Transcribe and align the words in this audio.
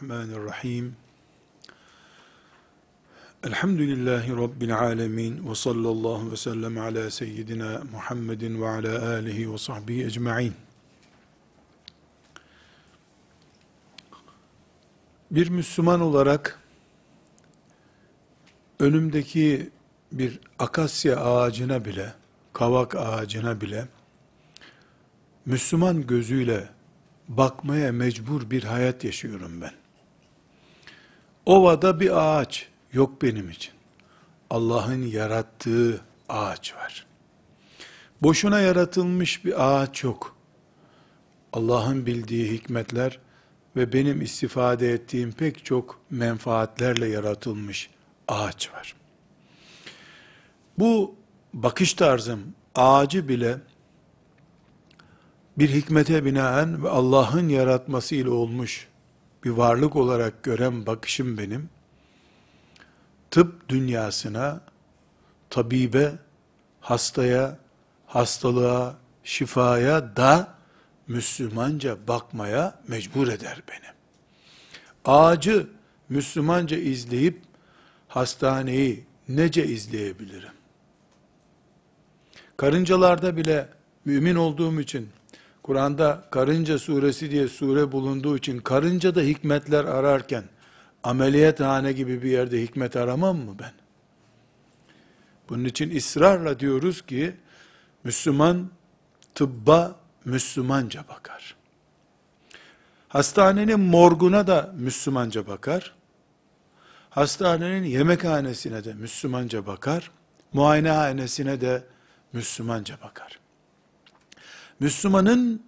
Bismillahirrahmanirrahim. 0.00 0.96
Elhamdülillahi 3.44 4.36
Rabbil 4.36 4.78
alemin 4.78 5.50
ve 5.50 5.54
sallallahu 5.54 6.32
ve 6.32 6.36
sellem 6.36 6.78
ala 6.78 7.10
seyyidina 7.10 7.82
Muhammedin 7.92 8.62
ve 8.62 8.68
ala 8.68 9.08
alihi 9.08 9.52
ve 9.52 9.58
sahbihi 9.58 10.04
ecma'in. 10.04 10.54
Bir 15.30 15.48
Müslüman 15.48 16.00
olarak 16.00 16.60
önümdeki 18.78 19.70
bir 20.12 20.40
akasya 20.58 21.16
ağacına 21.16 21.84
bile, 21.84 22.14
kavak 22.52 22.94
ağacına 22.94 23.60
bile 23.60 23.88
Müslüman 25.46 26.06
gözüyle 26.06 26.68
bakmaya 27.28 27.92
mecbur 27.92 28.50
bir 28.50 28.64
hayat 28.64 29.04
yaşıyorum 29.04 29.60
ben. 29.60 29.79
Ovada 31.46 32.00
bir 32.00 32.10
ağaç 32.18 32.68
yok 32.92 33.22
benim 33.22 33.50
için. 33.50 33.72
Allah'ın 34.50 35.02
yarattığı 35.02 36.00
ağaç 36.28 36.74
var. 36.74 37.06
Boşuna 38.22 38.60
yaratılmış 38.60 39.44
bir 39.44 39.66
ağaç 39.66 40.04
yok. 40.04 40.36
Allah'ın 41.52 42.06
bildiği 42.06 42.52
hikmetler 42.52 43.18
ve 43.76 43.92
benim 43.92 44.22
istifade 44.22 44.92
ettiğim 44.92 45.32
pek 45.32 45.64
çok 45.64 46.00
menfaatlerle 46.10 47.08
yaratılmış 47.08 47.90
ağaç 48.28 48.72
var. 48.72 48.94
Bu 50.78 51.14
bakış 51.54 51.94
tarzım 51.94 52.54
ağacı 52.74 53.28
bile 53.28 53.58
bir 55.58 55.70
hikmete 55.70 56.24
binaen 56.24 56.84
ve 56.84 56.88
Allah'ın 56.88 57.48
yaratmasıyla 57.48 58.30
olmuş 58.30 58.88
bir 59.44 59.50
varlık 59.50 59.96
olarak 59.96 60.42
gören 60.42 60.86
bakışım 60.86 61.38
benim, 61.38 61.68
tıp 63.30 63.68
dünyasına, 63.68 64.60
tabibe, 65.50 66.12
hastaya, 66.80 67.58
hastalığa, 68.06 68.96
şifaya 69.24 70.16
da 70.16 70.54
Müslümanca 71.08 72.08
bakmaya 72.08 72.80
mecbur 72.88 73.28
eder 73.28 73.62
beni. 73.68 73.90
Ağacı 75.04 75.66
Müslümanca 76.08 76.76
izleyip 76.76 77.42
hastaneyi 78.08 79.04
nece 79.28 79.66
izleyebilirim? 79.66 80.52
Karıncalarda 82.56 83.36
bile 83.36 83.68
mümin 84.04 84.34
olduğum 84.34 84.80
için 84.80 85.08
Kur'an'da 85.62 86.24
karınca 86.30 86.78
suresi 86.78 87.30
diye 87.30 87.48
sure 87.48 87.92
bulunduğu 87.92 88.36
için 88.36 88.58
karınca 88.58 89.14
da 89.14 89.20
hikmetler 89.20 89.84
ararken 89.84 90.44
ameliyathane 91.02 91.92
gibi 91.92 92.22
bir 92.22 92.30
yerde 92.30 92.62
hikmet 92.62 92.96
aramam 92.96 93.36
mı 93.36 93.54
ben? 93.58 93.72
Bunun 95.48 95.64
için 95.64 95.96
ısrarla 95.96 96.60
diyoruz 96.60 97.02
ki 97.02 97.36
Müslüman 98.04 98.70
tıbba 99.34 99.96
Müslümanca 100.24 101.04
bakar. 101.08 101.56
Hastanenin 103.08 103.80
morguna 103.80 104.46
da 104.46 104.74
Müslümanca 104.76 105.46
bakar. 105.46 105.94
Hastanenin 107.10 107.84
yemekhanesine 107.84 108.84
de 108.84 108.94
Müslümanca 108.94 109.66
bakar. 109.66 110.10
Muayenehanesine 110.52 111.60
de 111.60 111.84
Müslümanca 112.32 113.00
bakar. 113.02 113.38
Müslümanın 114.80 115.62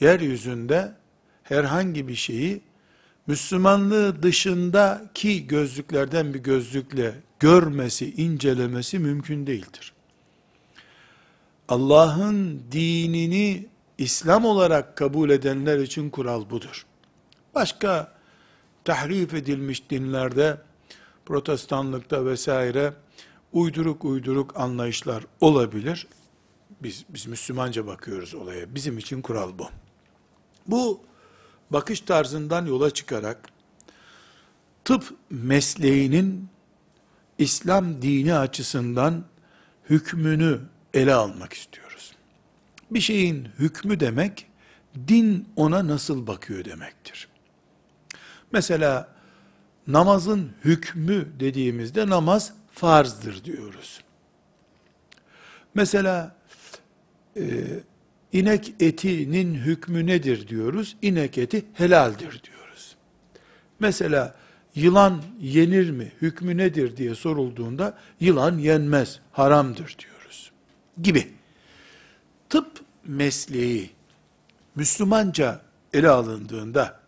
yeryüzünde 0.00 0.92
herhangi 1.42 2.08
bir 2.08 2.14
şeyi 2.14 2.60
Müslümanlığı 3.26 4.22
dışındaki 4.22 5.46
gözlüklerden 5.46 6.34
bir 6.34 6.38
gözlükle 6.38 7.14
görmesi, 7.40 8.14
incelemesi 8.14 8.98
mümkün 8.98 9.46
değildir. 9.46 9.92
Allah'ın 11.68 12.62
dinini 12.72 13.66
İslam 13.98 14.44
olarak 14.44 14.96
kabul 14.96 15.30
edenler 15.30 15.78
için 15.78 16.10
kural 16.10 16.50
budur. 16.50 16.86
Başka 17.54 18.12
tahrif 18.84 19.34
edilmiş 19.34 19.90
dinlerde, 19.90 20.56
protestanlıkta 21.26 22.26
vesaire 22.26 22.92
uyduruk 23.52 24.04
uyduruk 24.04 24.60
anlayışlar 24.60 25.24
olabilir. 25.40 26.06
Biz, 26.82 27.04
biz 27.08 27.26
Müslümanca 27.26 27.86
bakıyoruz 27.86 28.34
olaya. 28.34 28.74
Bizim 28.74 28.98
için 28.98 29.22
kural 29.22 29.58
bu. 29.58 29.68
Bu 30.66 31.00
bakış 31.70 32.00
tarzından 32.00 32.66
yola 32.66 32.90
çıkarak 32.90 33.48
tıp 34.84 35.14
mesleğinin 35.30 36.48
İslam 37.38 38.02
dini 38.02 38.34
açısından 38.34 39.24
hükmünü 39.90 40.60
ele 40.94 41.14
almak 41.14 41.52
istiyoruz. 41.52 42.12
Bir 42.90 43.00
şeyin 43.00 43.48
hükmü 43.58 44.00
demek, 44.00 44.46
din 45.08 45.48
ona 45.56 45.86
nasıl 45.86 46.26
bakıyor 46.26 46.64
demektir. 46.64 47.28
Mesela 48.52 49.14
namazın 49.86 50.52
hükmü 50.64 51.28
dediğimizde 51.40 52.08
namaz 52.08 52.52
farzdır 52.72 53.44
diyoruz. 53.44 54.00
Mesela 55.74 56.36
e, 57.36 57.42
inek 58.32 58.74
etinin 58.80 59.54
hükmü 59.54 60.06
nedir 60.06 60.48
diyoruz? 60.48 60.96
İnek 61.02 61.38
eti 61.38 61.64
helaldir 61.74 62.42
diyoruz. 62.42 62.96
Mesela 63.80 64.34
yılan 64.74 65.22
yenir 65.40 65.90
mi, 65.90 66.12
hükmü 66.22 66.56
nedir 66.56 66.96
diye 66.96 67.14
sorulduğunda 67.14 67.98
yılan 68.20 68.58
yenmez, 68.58 69.20
haramdır 69.32 69.96
diyoruz. 69.98 70.50
Gibi. 71.02 71.28
Tıp 72.48 72.80
mesleği 73.04 73.90
Müslümanca 74.74 75.60
ele 75.92 76.08
alındığında 76.08 77.00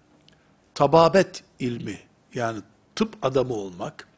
tababet 0.74 1.44
ilmi 1.58 1.98
yani 2.34 2.60
tıp 2.96 3.16
adamı 3.22 3.54
olmak 3.54 4.08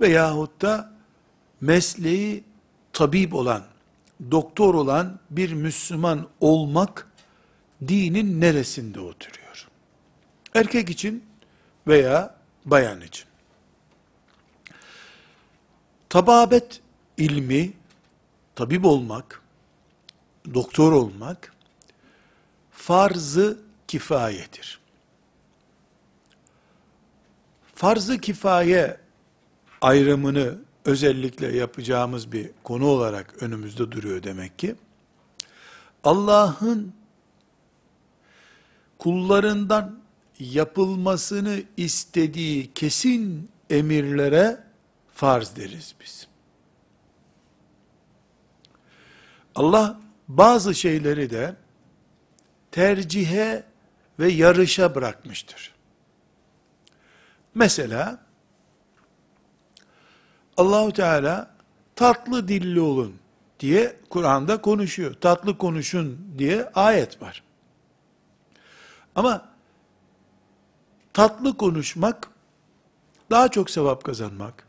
veyahut 0.00 0.62
da 0.62 0.92
mesleği 1.60 2.44
tabip 2.92 3.34
olan 3.34 3.62
doktor 4.30 4.74
olan 4.74 5.18
bir 5.30 5.52
Müslüman 5.52 6.28
olmak 6.40 7.08
dinin 7.88 8.40
neresinde 8.40 9.00
oturuyor? 9.00 9.68
Erkek 10.54 10.90
için 10.90 11.24
veya 11.86 12.34
bayan 12.64 13.00
için. 13.00 13.26
Tababet 16.08 16.80
ilmi, 17.16 17.72
tabip 18.54 18.84
olmak, 18.84 19.42
doktor 20.54 20.92
olmak, 20.92 21.54
farzı 22.70 23.58
kifayedir. 23.88 24.80
Farzı 27.74 28.18
kifaye 28.20 28.96
ayrımını 29.80 30.58
özellikle 30.84 31.56
yapacağımız 31.56 32.32
bir 32.32 32.50
konu 32.62 32.86
olarak 32.86 33.42
önümüzde 33.42 33.92
duruyor 33.92 34.22
demek 34.22 34.58
ki. 34.58 34.74
Allah'ın 36.04 36.92
kullarından 38.98 39.98
yapılmasını 40.38 41.62
istediği 41.76 42.72
kesin 42.74 43.50
emirlere 43.70 44.64
farz 45.14 45.56
deriz 45.56 45.94
biz. 46.00 46.26
Allah 49.54 50.00
bazı 50.28 50.74
şeyleri 50.74 51.30
de 51.30 51.56
tercihe 52.70 53.64
ve 54.18 54.32
yarışa 54.32 54.94
bırakmıştır. 54.94 55.74
Mesela 57.54 58.26
Allahu 60.56 60.92
Teala 60.92 61.50
tatlı 61.96 62.48
dilli 62.48 62.80
olun 62.80 63.14
diye 63.60 63.96
Kur'an'da 64.08 64.60
konuşuyor. 64.60 65.14
Tatlı 65.14 65.58
konuşun 65.58 66.18
diye 66.38 66.70
ayet 66.74 67.22
var. 67.22 67.42
Ama 69.14 69.48
tatlı 71.12 71.56
konuşmak 71.56 72.30
daha 73.30 73.48
çok 73.48 73.70
sevap 73.70 74.04
kazanmak, 74.04 74.66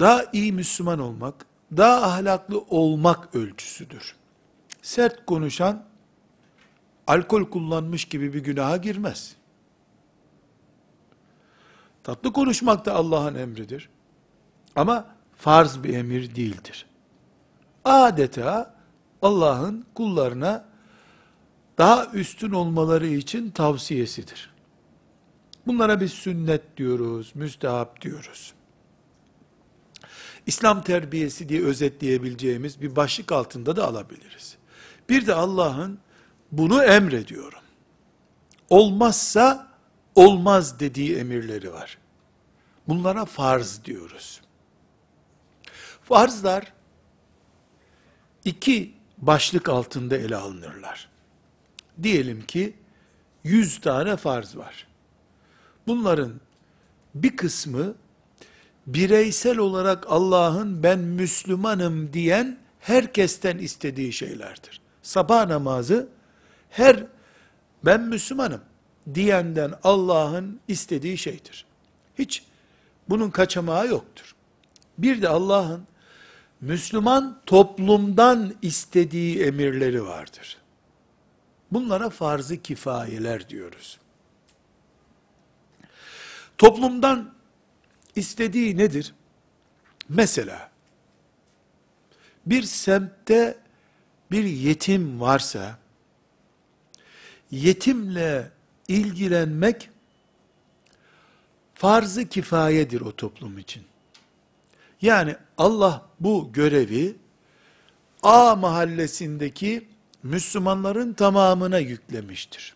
daha 0.00 0.24
iyi 0.32 0.52
Müslüman 0.52 0.98
olmak, 0.98 1.46
daha 1.76 2.02
ahlaklı 2.02 2.60
olmak 2.60 3.34
ölçüsüdür. 3.34 4.16
Sert 4.82 5.26
konuşan 5.26 5.84
alkol 7.06 7.44
kullanmış 7.44 8.04
gibi 8.04 8.34
bir 8.34 8.44
günaha 8.44 8.82
girmez. 8.82 9.36
Tatlı 12.04 12.32
konuşmak 12.32 12.86
da 12.86 12.94
Allah'ın 12.94 13.34
emridir. 13.34 13.88
Ama 14.76 15.06
farz 15.36 15.84
bir 15.84 15.94
emir 15.94 16.34
değildir. 16.34 16.86
Adeta 17.84 18.74
Allah'ın 19.22 19.84
kullarına 19.94 20.64
daha 21.78 22.06
üstün 22.06 22.52
olmaları 22.52 23.06
için 23.06 23.50
tavsiyesidir. 23.50 24.52
Bunlara 25.66 26.00
biz 26.00 26.12
sünnet 26.12 26.76
diyoruz, 26.76 27.32
müstehap 27.34 28.00
diyoruz. 28.00 28.54
İslam 30.46 30.82
terbiyesi 30.82 31.48
diye 31.48 31.62
özetleyebileceğimiz 31.62 32.80
bir 32.80 32.96
başlık 32.96 33.32
altında 33.32 33.76
da 33.76 33.88
alabiliriz. 33.88 34.56
Bir 35.08 35.26
de 35.26 35.34
Allah'ın 35.34 35.98
bunu 36.52 36.84
emrediyorum. 36.84 37.58
Olmazsa 38.70 39.71
olmaz 40.14 40.80
dediği 40.80 41.16
emirleri 41.16 41.72
var. 41.72 41.98
Bunlara 42.88 43.24
farz 43.24 43.84
diyoruz. 43.84 44.40
Farzlar 46.02 46.72
iki 48.44 48.94
başlık 49.18 49.68
altında 49.68 50.16
ele 50.16 50.36
alınırlar. 50.36 51.08
Diyelim 52.02 52.42
ki 52.42 52.74
100 53.44 53.80
tane 53.80 54.16
farz 54.16 54.56
var. 54.56 54.86
Bunların 55.86 56.40
bir 57.14 57.36
kısmı 57.36 57.94
bireysel 58.86 59.58
olarak 59.58 60.04
Allah'ın 60.08 60.82
ben 60.82 60.98
Müslümanım 60.98 62.12
diyen 62.12 62.58
herkesten 62.80 63.58
istediği 63.58 64.12
şeylerdir. 64.12 64.80
Sabah 65.02 65.46
namazı 65.46 66.08
her 66.70 67.04
ben 67.84 68.00
Müslümanım 68.00 68.60
diyenden 69.14 69.74
Allah'ın 69.84 70.60
istediği 70.68 71.18
şeydir. 71.18 71.64
Hiç 72.18 72.42
bunun 73.08 73.30
kaçamağı 73.30 73.88
yoktur. 73.88 74.34
Bir 74.98 75.22
de 75.22 75.28
Allah'ın 75.28 75.86
Müslüman 76.60 77.40
toplumdan 77.46 78.54
istediği 78.62 79.42
emirleri 79.42 80.04
vardır. 80.04 80.56
Bunlara 81.72 82.10
farz-ı 82.10 82.62
kifayeler 82.62 83.48
diyoruz. 83.48 83.98
Toplumdan 86.58 87.34
istediği 88.16 88.78
nedir? 88.78 89.14
Mesela 90.08 90.70
bir 92.46 92.62
semtte 92.62 93.58
bir 94.30 94.44
yetim 94.44 95.20
varsa 95.20 95.78
yetimle 97.50 98.50
ilgilenmek 98.88 99.90
farz-ı 101.74 102.28
kifayedir 102.28 103.00
o 103.00 103.16
toplum 103.16 103.58
için. 103.58 103.82
Yani 105.02 105.36
Allah 105.58 106.06
bu 106.20 106.52
görevi 106.52 107.16
A 108.22 108.56
mahallesindeki 108.56 109.88
Müslümanların 110.22 111.12
tamamına 111.12 111.78
yüklemiştir. 111.78 112.74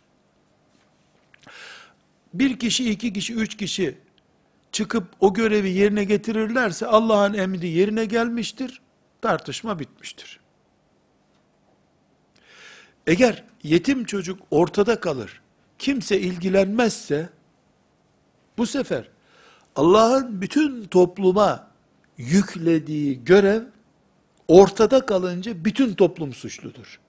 Bir 2.35 2.59
kişi, 2.59 2.91
iki 2.91 3.13
kişi, 3.13 3.35
üç 3.35 3.57
kişi 3.57 3.99
çıkıp 4.73 5.05
o 5.21 5.35
görevi 5.35 5.71
yerine 5.71 6.05
getirirlerse 6.05 6.87
Allah'ın 6.87 7.35
emri 7.35 7.69
yerine 7.69 8.05
gelmiştir, 8.05 8.81
tartışma 9.23 9.79
bitmiştir. 9.79 10.41
Eğer 13.07 13.45
yetim 13.63 14.05
çocuk 14.05 14.41
ortada 14.51 15.01
kalır, 15.01 15.41
kimse 15.79 16.21
ilgilenmezse, 16.21 17.29
bu 18.59 18.67
sefer 18.67 19.09
Allah'ın 19.77 20.43
bütün 20.43 20.85
topluma 20.85 21.71
yüklediği 22.19 23.25
görev, 23.25 23.63
ortada 24.49 25.07
kalınca 25.07 25.65
bütün 25.65 25.95
toplum 25.95 26.35
suçludur. 26.35 27.01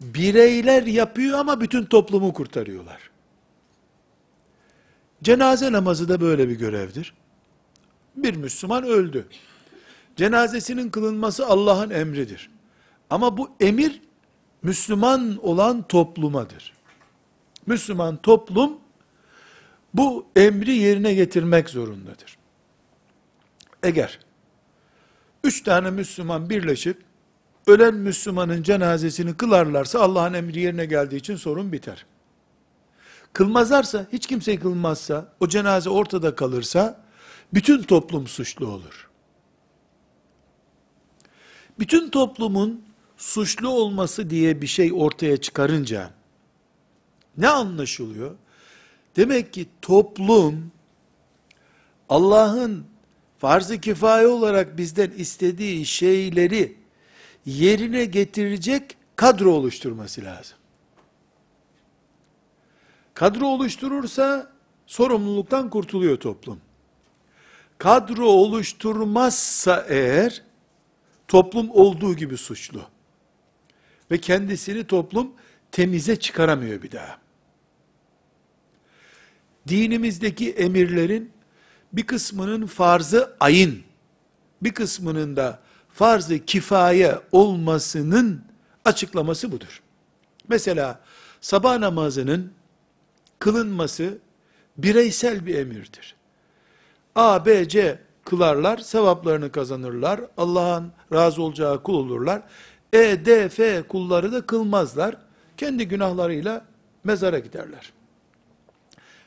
Bireyler 0.00 0.82
yapıyor 0.82 1.38
ama 1.38 1.60
bütün 1.60 1.84
toplumu 1.84 2.32
kurtarıyorlar. 2.32 3.10
Cenaze 5.22 5.72
namazı 5.72 6.08
da 6.08 6.20
böyle 6.20 6.48
bir 6.48 6.54
görevdir. 6.54 7.14
Bir 8.16 8.36
Müslüman 8.36 8.84
öldü. 8.84 9.26
Cenazesinin 10.16 10.90
kılınması 10.90 11.46
Allah'ın 11.46 11.90
emridir. 11.90 12.50
Ama 13.10 13.36
bu 13.36 13.50
emir 13.60 14.00
Müslüman 14.62 15.38
olan 15.42 15.82
toplumadır. 15.82 16.72
Müslüman 17.66 18.16
toplum 18.16 18.78
bu 19.94 20.26
emri 20.36 20.74
yerine 20.76 21.14
getirmek 21.14 21.70
zorundadır. 21.70 22.38
Eğer 23.82 24.18
üç 25.44 25.62
tane 25.62 25.90
Müslüman 25.90 26.50
birleşip 26.50 27.02
ölen 27.66 27.94
Müslümanın 27.94 28.62
cenazesini 28.62 29.36
kılarlarsa 29.36 30.00
Allah'ın 30.00 30.34
emri 30.34 30.60
yerine 30.60 30.84
geldiği 30.84 31.16
için 31.16 31.36
sorun 31.36 31.72
biter. 31.72 32.06
Kılmazlarsa, 33.32 34.06
hiç 34.12 34.26
kimse 34.26 34.58
kılmazsa, 34.58 35.32
o 35.40 35.48
cenaze 35.48 35.90
ortada 35.90 36.34
kalırsa, 36.34 37.04
bütün 37.54 37.82
toplum 37.82 38.26
suçlu 38.26 38.66
olur. 38.66 39.10
Bütün 41.78 42.10
toplumun 42.10 42.84
suçlu 43.22 43.68
olması 43.68 44.30
diye 44.30 44.62
bir 44.62 44.66
şey 44.66 44.92
ortaya 44.94 45.36
çıkarınca, 45.36 46.10
ne 47.36 47.48
anlaşılıyor? 47.48 48.34
Demek 49.16 49.52
ki 49.52 49.66
toplum, 49.82 50.72
Allah'ın 52.08 52.86
farz-ı 53.38 53.80
kifaye 53.80 54.26
olarak 54.26 54.78
bizden 54.78 55.10
istediği 55.10 55.86
şeyleri 55.86 56.76
yerine 57.46 58.04
getirecek 58.04 58.96
kadro 59.16 59.50
oluşturması 59.50 60.24
lazım. 60.24 60.56
Kadro 63.14 63.46
oluşturursa 63.46 64.52
sorumluluktan 64.86 65.70
kurtuluyor 65.70 66.16
toplum. 66.16 66.60
Kadro 67.78 68.26
oluşturmazsa 68.26 69.86
eğer 69.88 70.42
toplum 71.28 71.70
olduğu 71.70 72.16
gibi 72.16 72.36
suçlu. 72.36 72.91
Ve 74.12 74.18
kendisini 74.18 74.84
toplum 74.84 75.32
temize 75.70 76.16
çıkaramıyor 76.16 76.82
bir 76.82 76.92
daha. 76.92 77.18
Dinimizdeki 79.68 80.50
emirlerin 80.50 81.32
bir 81.92 82.06
kısmının 82.06 82.66
farzı 82.66 83.36
ayın, 83.40 83.82
bir 84.62 84.74
kısmının 84.74 85.36
da 85.36 85.60
farzı 85.88 86.44
kifaye 86.44 87.18
olmasının 87.32 88.44
açıklaması 88.84 89.52
budur. 89.52 89.82
Mesela 90.48 91.00
sabah 91.40 91.78
namazının 91.78 92.52
kılınması 93.38 94.18
bireysel 94.78 95.46
bir 95.46 95.54
emirdir. 95.54 96.16
A, 97.14 97.46
B, 97.46 97.68
C 97.68 97.98
kılarlar, 98.24 98.78
sevaplarını 98.78 99.52
kazanırlar, 99.52 100.20
Allah'ın 100.36 100.92
razı 101.12 101.42
olacağı 101.42 101.82
kul 101.82 101.94
olurlar. 101.94 102.42
E, 102.92 103.24
D, 103.24 103.48
F 103.48 103.82
kulları 103.82 104.32
da 104.32 104.46
kılmazlar. 104.46 105.16
Kendi 105.56 105.88
günahlarıyla 105.88 106.64
mezara 107.04 107.38
giderler. 107.38 107.92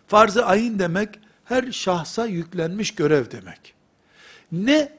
Farz-ı 0.08 0.46
ayın 0.46 0.80
demek, 0.80 1.20
her 1.46 1.72
şahsa 1.72 2.26
yüklenmiş 2.26 2.96
görev 2.96 3.32
demek. 3.32 3.74
Ne? 4.52 4.92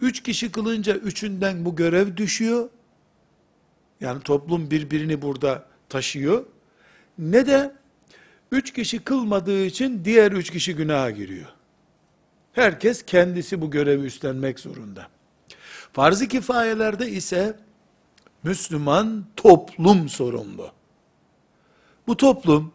Üç 0.00 0.22
kişi 0.22 0.52
kılınca 0.52 0.94
üçünden 0.94 1.64
bu 1.64 1.76
görev 1.76 2.16
düşüyor. 2.16 2.68
Yani 4.00 4.22
toplum 4.22 4.70
birbirini 4.70 5.22
burada 5.22 5.64
taşıyor. 5.88 6.44
Ne 7.18 7.46
de 7.46 7.74
üç 8.52 8.72
kişi 8.72 8.98
kılmadığı 8.98 9.64
için 9.64 10.04
diğer 10.04 10.32
üç 10.32 10.50
kişi 10.50 10.76
günaha 10.76 11.10
giriyor. 11.10 11.48
Herkes 12.52 13.02
kendisi 13.02 13.60
bu 13.60 13.70
görevi 13.70 14.06
üstlenmek 14.06 14.60
zorunda. 14.60 15.13
Farz-ı 15.94 16.28
kifayelerde 16.28 17.10
ise 17.10 17.56
Müslüman 18.42 19.24
toplum 19.36 20.08
sorumlu. 20.08 20.72
Bu 22.06 22.16
toplum, 22.16 22.72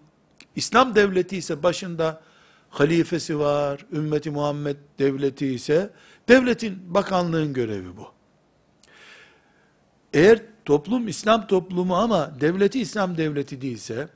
İslam 0.56 0.96
devleti 0.96 1.38
ise 1.38 1.64
başında 1.64 2.22
halifesi 2.70 3.40
var, 3.40 3.86
ümmeti 3.92 4.32
Muhammed 4.32 4.78
devleti 5.00 5.48
ise, 5.48 5.90
devletin, 6.28 6.94
bakanlığın 6.94 7.54
görevi 7.54 7.98
bu. 7.98 8.08
Eğer 10.14 10.40
toplum 10.66 11.08
İslam 11.08 11.48
toplumu 11.48 11.96
ama 11.96 12.42
devleti 12.42 12.82
İslam 12.82 13.18
devleti 13.18 13.62
değilse, 13.62 14.10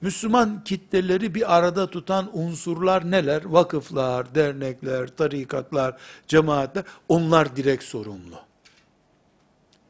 Müslüman 0.00 0.64
kitleleri 0.64 1.34
bir 1.34 1.56
arada 1.56 1.90
tutan 1.90 2.38
unsurlar 2.38 3.10
neler? 3.10 3.44
Vakıflar, 3.44 4.34
dernekler, 4.34 5.16
tarikatlar, 5.16 5.96
cemaatler, 6.28 6.84
onlar 7.08 7.56
direkt 7.56 7.84
sorumlu. 7.84 8.40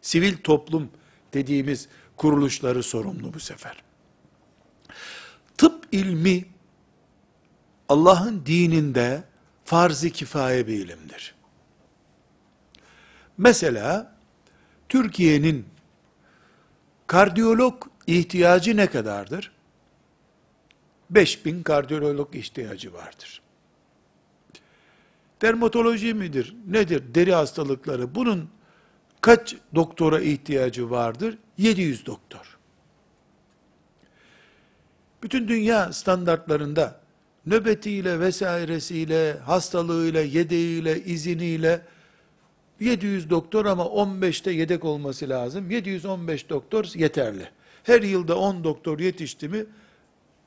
Sivil 0.02 0.36
toplum 0.36 0.90
dediğimiz 1.34 1.88
kuruluşları 2.16 2.82
sorumlu 2.82 3.34
bu 3.34 3.40
sefer. 3.40 3.82
Tıp 5.56 5.86
ilmi, 5.92 6.44
Allah'ın 7.88 8.46
dininde 8.46 9.24
farz-ı 9.64 10.10
kifaye 10.10 10.66
bir 10.66 10.74
ilimdir. 10.74 11.34
Mesela, 13.38 14.16
Türkiye'nin 14.88 15.66
Kardiyolog 17.06 17.86
ihtiyacı 18.06 18.76
ne 18.76 18.86
kadardır? 18.86 19.52
5000 21.10 21.62
kardiyolog 21.62 22.34
ihtiyacı 22.34 22.92
vardır. 22.92 23.42
Dermatoloji 25.42 26.14
midir? 26.14 26.56
Nedir? 26.66 27.02
Deri 27.14 27.34
hastalıkları. 27.34 28.14
Bunun 28.14 28.48
kaç 29.20 29.56
doktora 29.74 30.20
ihtiyacı 30.20 30.90
vardır? 30.90 31.38
700 31.58 32.06
doktor. 32.06 32.58
Bütün 35.22 35.48
dünya 35.48 35.92
standartlarında 35.92 37.00
nöbetiyle 37.46 38.20
vesairesiyle, 38.20 39.32
hastalığıyla, 39.38 40.20
yedeğiyle, 40.20 41.04
iziniyle 41.04 41.80
700 42.80 43.30
doktor 43.30 43.66
ama 43.66 43.82
15'te 43.82 44.50
yedek 44.50 44.84
olması 44.84 45.28
lazım. 45.28 45.70
715 45.70 46.50
doktor 46.50 46.84
yeterli. 46.94 47.48
Her 47.82 48.02
yılda 48.02 48.38
10 48.38 48.64
doktor 48.64 48.98
yetişti 48.98 49.48
mi 49.48 49.66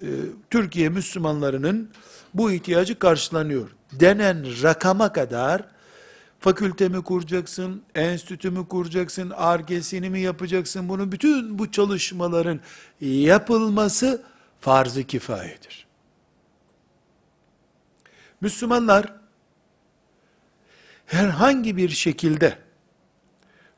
e, 0.04 0.10
Türkiye 0.50 0.90
Müslümanlarının 0.90 1.90
bu 2.34 2.52
ihtiyacı 2.52 3.00
karşılanıyor. 3.00 3.70
Denen 3.92 4.64
rakama 4.64 5.14
kadar 5.14 5.66
fakülte 6.40 6.90
mi 6.90 7.04
kuracaksın, 7.04 7.82
enstitü 7.96 8.68
kuracaksın, 8.68 9.30
argesini 9.30 10.10
mi 10.10 10.22
yapacaksın, 10.22 10.90
bunun 10.90 11.12
bütün 11.12 11.60
bu 11.60 11.72
çalışmaların 11.72 12.60
yapılması 13.02 14.24
farz-ı 14.62 15.04
kifayedir. 15.04 15.88
Müslümanlar 18.42 19.14
herhangi 21.06 21.78
bir 21.78 21.90
şekilde 21.90 22.58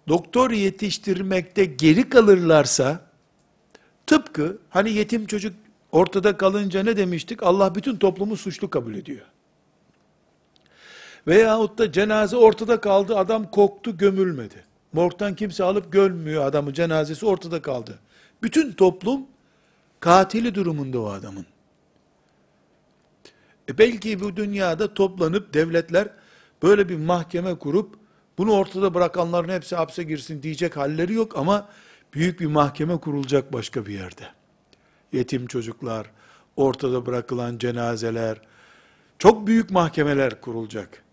doktor 0.07 0.51
yetiştirmekte 0.51 1.65
geri 1.65 2.09
kalırlarsa 2.09 3.05
tıpkı 4.07 4.57
hani 4.69 4.91
yetim 4.91 5.25
çocuk 5.25 5.64
ortada 5.95 6.37
kalınca 6.37 6.83
ne 6.83 6.97
demiştik? 6.97 7.43
Allah 7.43 7.75
bütün 7.75 7.97
toplumu 7.97 8.37
suçlu 8.37 8.69
kabul 8.69 8.95
ediyor. 8.95 9.25
Veyahut 11.27 11.77
da 11.77 11.91
cenaze 11.91 12.37
ortada 12.37 12.81
kaldı, 12.81 13.17
adam 13.17 13.51
koktu, 13.51 13.97
gömülmedi. 13.97 14.65
Morgdan 14.93 15.35
kimse 15.35 15.63
alıp 15.63 15.91
gömmüyor 15.91 16.45
adamı, 16.45 16.73
cenazesi 16.73 17.25
ortada 17.25 17.61
kaldı. 17.61 17.99
Bütün 18.43 18.71
toplum 18.71 19.27
katili 19.99 20.55
durumunda 20.55 20.99
o 20.99 21.09
adamın. 21.09 21.45
E 23.69 23.77
belki 23.77 24.19
bu 24.19 24.35
dünyada 24.35 24.93
toplanıp 24.93 25.53
devletler 25.53 26.07
böyle 26.63 26.89
bir 26.89 26.97
mahkeme 26.97 27.55
kurup 27.55 27.95
bunu 28.37 28.51
ortada 28.51 28.93
bırakanların 28.93 29.49
hepsi 29.49 29.75
hapse 29.75 30.03
girsin 30.03 30.43
diyecek 30.43 30.77
halleri 30.77 31.13
yok 31.13 31.37
ama 31.37 31.69
büyük 32.13 32.39
bir 32.39 32.45
mahkeme 32.45 32.97
kurulacak 32.97 33.53
başka 33.53 33.85
bir 33.85 33.93
yerde. 33.93 34.23
Yetim 35.11 35.47
çocuklar, 35.47 36.11
ortada 36.55 37.05
bırakılan 37.05 37.57
cenazeler, 37.57 38.41
çok 39.19 39.47
büyük 39.47 39.71
mahkemeler 39.71 40.41
kurulacak. 40.41 41.03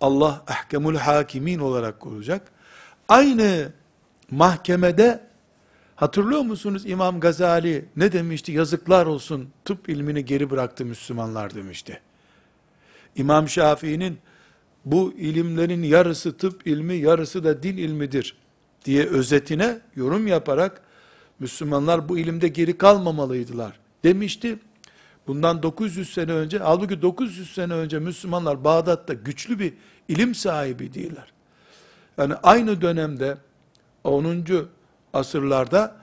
Allah 0.00 0.44
ahkemul 0.46 0.96
hakimin 0.96 1.58
olarak 1.58 2.00
kurulacak. 2.00 2.52
Aynı 3.08 3.72
mahkemede 4.30 5.20
hatırlıyor 5.96 6.40
musunuz 6.40 6.82
İmam 6.86 7.20
Gazali 7.20 7.84
ne 7.96 8.12
demişti? 8.12 8.52
Yazıklar 8.52 9.06
olsun 9.06 9.48
tıp 9.64 9.88
ilmini 9.88 10.24
geri 10.24 10.50
bıraktı 10.50 10.84
Müslümanlar 10.84 11.54
demişti. 11.54 12.00
İmam 13.16 13.48
Şafii'nin 13.48 14.18
bu 14.84 15.12
ilimlerin 15.12 15.82
yarısı 15.82 16.36
tıp 16.36 16.66
ilmi, 16.66 16.94
yarısı 16.94 17.44
da 17.44 17.62
din 17.62 17.76
ilmidir 17.76 18.36
diye 18.84 19.06
özetine 19.06 19.78
yorum 19.96 20.26
yaparak 20.26 20.82
Müslümanlar 21.38 22.08
bu 22.08 22.18
ilimde 22.18 22.48
geri 22.48 22.78
kalmamalıydılar 22.78 23.78
demişti. 24.04 24.58
Bundan 25.26 25.62
900 25.62 26.12
sene 26.12 26.32
önce, 26.32 26.58
halbuki 26.58 27.02
900 27.02 27.54
sene 27.54 27.72
önce 27.72 27.98
Müslümanlar 27.98 28.64
Bağdat'ta 28.64 29.14
güçlü 29.14 29.58
bir 29.58 29.74
ilim 30.08 30.34
sahibi 30.34 30.94
değiller. 30.94 31.32
Yani 32.18 32.34
aynı 32.34 32.80
dönemde 32.80 33.38
10. 34.04 34.44
asırlarda 35.12 35.96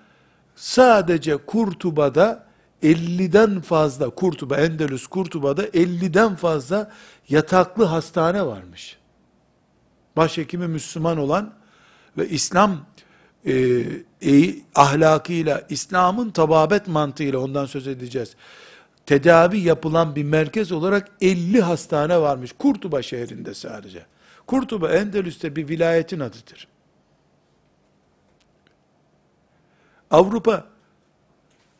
sadece 0.55 1.37
Kurtuba'da 1.37 2.45
50'den 2.83 3.61
fazla 3.61 4.09
Kurtuba, 4.09 4.57
Endülüs 4.57 5.07
Kurtuba'da 5.07 5.67
50'den 5.67 6.35
fazla 6.35 6.91
yataklı 7.29 7.83
hastane 7.83 8.45
varmış. 8.45 8.97
Başhekimi 10.17 10.67
Müslüman 10.67 11.17
olan 11.17 11.53
ve 12.17 12.29
İslam 12.29 12.85
e, 13.45 13.83
e, 14.25 14.55
ahlakıyla, 14.75 15.63
İslam'ın 15.69 16.29
tababet 16.29 16.87
mantığıyla 16.87 17.39
ondan 17.39 17.65
söz 17.65 17.87
edeceğiz. 17.87 18.35
Tedavi 19.05 19.59
yapılan 19.59 20.15
bir 20.15 20.23
merkez 20.23 20.71
olarak 20.71 21.11
50 21.21 21.61
hastane 21.61 22.21
varmış. 22.21 22.51
Kurtuba 22.59 23.01
şehrinde 23.01 23.53
sadece. 23.53 24.05
Kurtuba 24.47 24.89
Endülüs'te 24.89 25.55
bir 25.55 25.67
vilayetin 25.67 26.19
adıdır. 26.19 26.67
Avrupa 30.11 30.65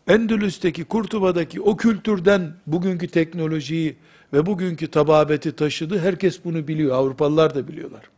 Endülüs'teki, 0.07 0.85
Kurtuba'daki 0.85 1.61
o 1.61 1.77
kültürden 1.77 2.53
bugünkü 2.67 3.07
teknolojiyi 3.07 3.97
ve 4.33 4.45
bugünkü 4.45 4.91
tababeti 4.91 5.55
taşıdı. 5.55 5.99
Herkes 5.99 6.45
bunu 6.45 6.67
biliyor. 6.67 6.95
Avrupalılar 6.95 7.55
da 7.55 7.67
biliyorlar. 7.67 8.09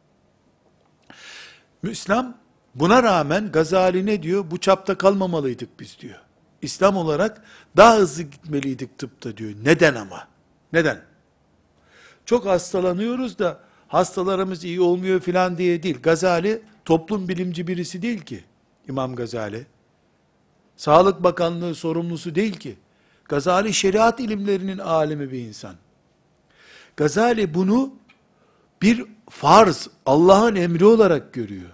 İslam 1.83 2.37
buna 2.75 3.03
rağmen 3.03 3.51
Gazali 3.51 4.05
ne 4.05 4.23
diyor? 4.23 4.45
Bu 4.51 4.57
çapta 4.57 4.97
kalmamalıydık 4.97 5.79
biz 5.79 5.97
diyor. 5.99 6.19
İslam 6.61 6.97
olarak 6.97 7.41
daha 7.77 7.97
hızlı 7.97 8.23
gitmeliydik 8.23 8.97
tıpta 8.97 9.37
diyor. 9.37 9.51
Neden 9.63 9.95
ama? 9.95 10.27
Neden? 10.73 11.01
Çok 12.25 12.45
hastalanıyoruz 12.45 13.39
da 13.39 13.59
hastalarımız 13.87 14.63
iyi 14.63 14.81
olmuyor 14.81 15.19
filan 15.19 15.57
diye 15.57 15.83
değil. 15.83 16.01
Gazali 16.03 16.61
toplum 16.85 17.27
bilimci 17.27 17.67
birisi 17.67 18.01
değil 18.01 18.21
ki. 18.21 18.43
İmam 18.87 19.15
Gazali. 19.15 19.65
Sağlık 20.77 21.23
Bakanlığı 21.23 21.75
sorumlusu 21.75 22.35
değil 22.35 22.53
ki. 22.53 22.75
Gazali 23.25 23.73
şeriat 23.73 24.19
ilimlerinin 24.19 24.77
alemi 24.77 25.31
bir 25.31 25.39
insan. 25.39 25.75
Gazali 26.97 27.53
bunu 27.53 27.93
bir 28.81 29.05
farz, 29.29 29.87
Allah'ın 30.05 30.55
emri 30.55 30.85
olarak 30.85 31.33
görüyor. 31.33 31.69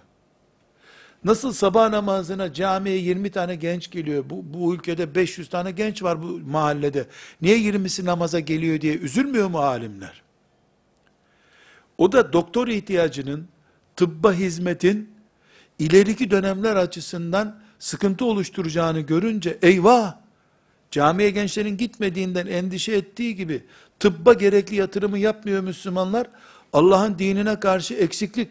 Nasıl 1.23 1.53
sabah 1.53 1.89
namazına 1.89 2.53
camiye 2.53 2.97
20 2.97 3.31
tane 3.31 3.55
genç 3.55 3.91
geliyor. 3.91 4.23
Bu, 4.29 4.53
bu 4.53 4.75
ülkede 4.75 5.15
500 5.15 5.49
tane 5.49 5.71
genç 5.71 6.03
var 6.03 6.23
bu 6.23 6.39
mahallede. 6.39 7.07
Niye 7.41 7.57
20'si 7.57 8.05
namaza 8.05 8.39
geliyor 8.39 8.81
diye 8.81 8.97
üzülmüyor 8.97 9.47
mu 9.47 9.59
alimler? 9.59 10.21
O 11.97 12.11
da 12.11 12.33
doktor 12.33 12.67
ihtiyacının, 12.67 13.47
tıbba 13.95 14.33
hizmetin 14.33 15.09
ileriki 15.79 16.31
dönemler 16.31 16.75
açısından 16.75 17.59
sıkıntı 17.79 18.25
oluşturacağını 18.25 18.99
görünce 18.99 19.57
eyvah 19.61 20.15
camiye 20.91 21.29
gençlerin 21.29 21.77
gitmediğinden 21.77 22.47
endişe 22.47 22.91
ettiği 22.91 23.35
gibi 23.35 23.63
tıbba 23.99 24.33
gerekli 24.33 24.75
yatırımı 24.75 25.19
yapmıyor 25.19 25.61
Müslümanlar. 25.61 26.27
Allah'ın 26.73 27.19
dinine 27.19 27.59
karşı 27.59 27.93
eksiklik, 27.93 28.49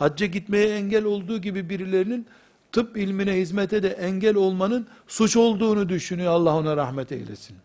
hacca 0.00 0.26
gitmeye 0.26 0.76
engel 0.76 1.04
olduğu 1.04 1.38
gibi 1.38 1.68
birilerinin 1.68 2.26
tıp 2.72 2.96
ilmine 2.96 3.32
hizmete 3.32 3.82
de 3.82 3.88
engel 3.88 4.36
olmanın 4.36 4.86
suç 5.08 5.36
olduğunu 5.36 5.88
düşünüyor. 5.88 6.32
Allah 6.32 6.56
ona 6.56 6.76
rahmet 6.76 7.12
eylesin. 7.12 7.56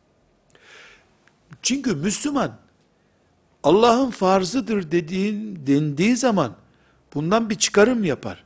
Çünkü 1.62 1.96
Müslüman 1.96 2.52
Allah'ın 3.64 4.10
farzıdır 4.10 4.92
dediğin, 4.92 5.68
dendiği 5.68 6.18
zaman 6.18 6.56
bundan 7.14 7.50
bir 7.50 7.56
çıkarım 7.56 8.04
yapar. 8.04 8.44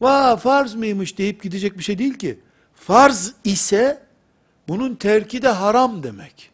Va 0.00 0.36
farz 0.36 0.74
mıymış 0.74 1.18
deyip 1.18 1.42
gidecek 1.42 1.78
bir 1.78 1.82
şey 1.82 1.98
değil 1.98 2.14
ki. 2.14 2.40
Farz 2.74 3.34
ise 3.44 4.02
bunun 4.68 4.94
terki 4.94 5.42
de 5.42 5.48
haram 5.48 6.02
demek. 6.02 6.50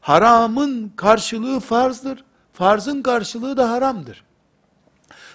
Haramın 0.00 0.92
karşılığı 0.96 1.60
farzdır. 1.60 2.24
Farzın 2.52 3.02
karşılığı 3.02 3.56
da 3.56 3.70
haramdır. 3.70 4.24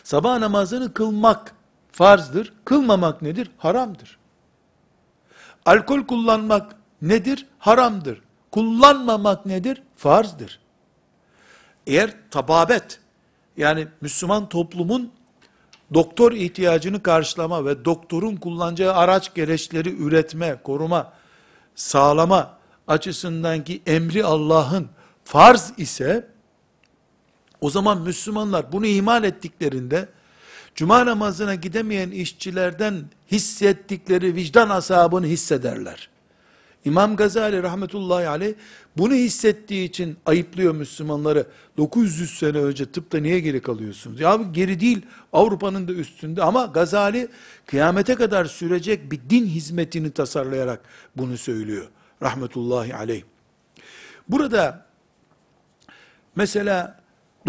Sabah 0.10 0.40
namazını 0.40 0.94
kılmak 0.94 1.56
farzdır. 1.92 2.54
Kılmamak 2.66 3.22
nedir? 3.22 3.52
Haramdır. 3.58 4.18
Alkol 5.66 6.08
kullanmak 6.08 6.76
nedir? 7.02 7.46
Haramdır. 7.60 8.22
Kullanmamak 8.52 9.46
nedir? 9.46 9.84
Farzdır. 9.96 10.60
Eğer 11.88 12.14
tababet, 12.32 13.00
yani 13.58 13.88
Müslüman 14.02 14.50
toplumun 14.50 15.12
doktor 15.94 16.32
ihtiyacını 16.32 17.04
karşılama 17.04 17.66
ve 17.66 17.86
doktorun 17.86 18.36
kullanacağı 18.36 18.94
araç 18.94 19.34
gereçleri 19.34 19.96
üretme, 20.04 20.60
koruma, 20.64 21.14
sağlama 21.76 22.58
açısından 22.88 23.64
ki 23.64 23.82
emri 23.86 24.26
Allah'ın 24.26 24.88
farz 25.24 25.74
ise, 25.78 26.28
o 27.62 27.70
zaman 27.70 28.02
Müslümanlar 28.02 28.72
bunu 28.72 28.86
ihmal 28.86 29.24
ettiklerinde, 29.24 30.10
Cuma 30.76 31.06
namazına 31.06 31.56
gidemeyen 31.56 32.12
işçilerden 32.12 33.06
hissettikleri 33.32 34.36
vicdan 34.36 34.70
asabını 34.70 35.26
hissederler. 35.26 36.10
İmam 36.86 37.16
Gazali 37.16 37.64
rahmetullahi 37.64 38.28
aleyh 38.28 38.54
bunu 38.98 39.14
hissettiği 39.14 39.90
için 39.90 40.18
ayıplıyor 40.26 40.76
Müslümanları. 40.76 41.46
900 41.78 42.38
sene 42.38 42.58
önce 42.58 42.86
tıpta 42.86 43.18
niye 43.18 43.40
geri 43.40 43.62
kalıyorsunuz? 43.62 44.20
Ya 44.20 44.40
geri 44.52 44.80
değil 44.80 45.02
Avrupa'nın 45.34 45.88
da 45.88 45.92
üstünde 45.92 46.44
ama 46.44 46.66
Gazali 46.66 47.28
kıyamete 47.66 48.16
kadar 48.16 48.46
sürecek 48.46 49.12
bir 49.12 49.20
din 49.30 49.46
hizmetini 49.46 50.12
tasarlayarak 50.12 50.82
bunu 51.18 51.38
söylüyor. 51.38 51.88
Rahmetullahi 52.22 52.96
aleyh. 52.96 53.24
Burada 54.30 54.86
mesela 56.36 56.99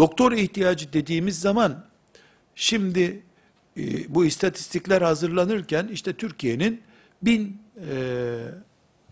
doktor 0.01 0.31
ihtiyacı 0.31 0.93
dediğimiz 0.93 1.39
zaman 1.39 1.85
şimdi 2.55 3.23
e, 3.77 4.15
bu 4.15 4.25
istatistikler 4.25 5.01
hazırlanırken 5.01 5.87
işte 5.87 6.13
Türkiye'nin 6.13 6.81
bin 7.21 7.61
e, 7.89 8.37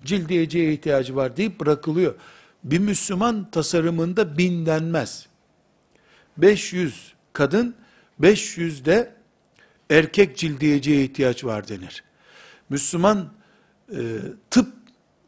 cildiyeciye 0.06 0.74
ihtiyacı 0.74 1.16
var 1.16 1.38
deyip 1.38 1.60
bırakılıyor. 1.60 2.16
Bir 2.64 2.80
Müslüman 2.80 3.52
tasarımında 3.52 4.38
bin 4.38 4.66
denmez. 4.66 5.28
500 6.38 7.14
kadın, 7.34 7.76
500 8.20 8.86
de 8.86 9.14
erkek 9.90 10.38
cildiyeciye 10.38 11.04
ihtiyaç 11.04 11.44
var 11.44 11.68
denir. 11.68 12.04
Müslüman 12.70 13.34
e, 13.92 14.18
tıp 14.50 14.74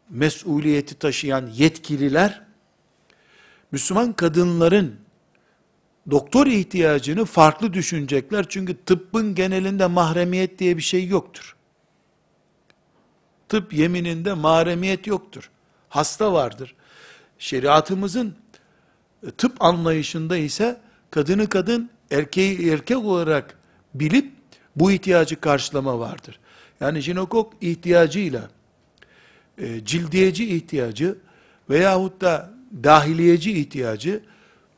mesuliyeti 0.09 0.95
taşıyan 0.95 1.47
yetkililer, 1.47 2.41
Müslüman 3.71 4.13
kadınların 4.13 5.00
doktor 6.09 6.47
ihtiyacını 6.47 7.25
farklı 7.25 7.73
düşünecekler. 7.73 8.45
Çünkü 8.49 8.77
tıbbın 8.85 9.35
genelinde 9.35 9.87
mahremiyet 9.87 10.59
diye 10.59 10.77
bir 10.77 10.81
şey 10.81 11.07
yoktur. 11.07 11.55
Tıp 13.49 13.73
yemininde 13.73 14.33
mahremiyet 14.33 15.07
yoktur. 15.07 15.49
Hasta 15.89 16.33
vardır. 16.33 16.75
Şeriatımızın 17.39 18.35
e, 19.27 19.31
tıp 19.31 19.61
anlayışında 19.63 20.37
ise 20.37 20.81
kadını 21.11 21.49
kadın, 21.49 21.89
erkeği 22.11 22.69
erkek 22.71 22.97
olarak 22.97 23.57
bilip 23.93 24.31
bu 24.75 24.91
ihtiyacı 24.91 25.41
karşılama 25.41 25.99
vardır. 25.99 26.39
Yani 26.79 26.99
jinekok 26.99 27.53
ihtiyacıyla 27.61 28.49
e, 29.57 29.85
cildiyeci 29.85 30.55
ihtiyacı 30.55 31.17
veyahut 31.69 32.21
da 32.21 32.53
dahiliyeci 32.83 33.51
ihtiyacı, 33.51 34.23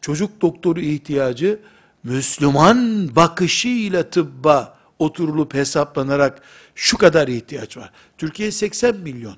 çocuk 0.03 0.41
doktoru 0.41 0.79
ihtiyacı 0.79 1.59
Müslüman 2.03 3.09
bakışıyla 3.15 4.09
tıbba 4.09 4.77
oturulup 4.99 5.53
hesaplanarak 5.53 6.41
şu 6.75 6.97
kadar 6.97 7.27
ihtiyaç 7.27 7.77
var. 7.77 7.91
Türkiye 8.17 8.51
80 8.51 8.95
milyon. 8.95 9.35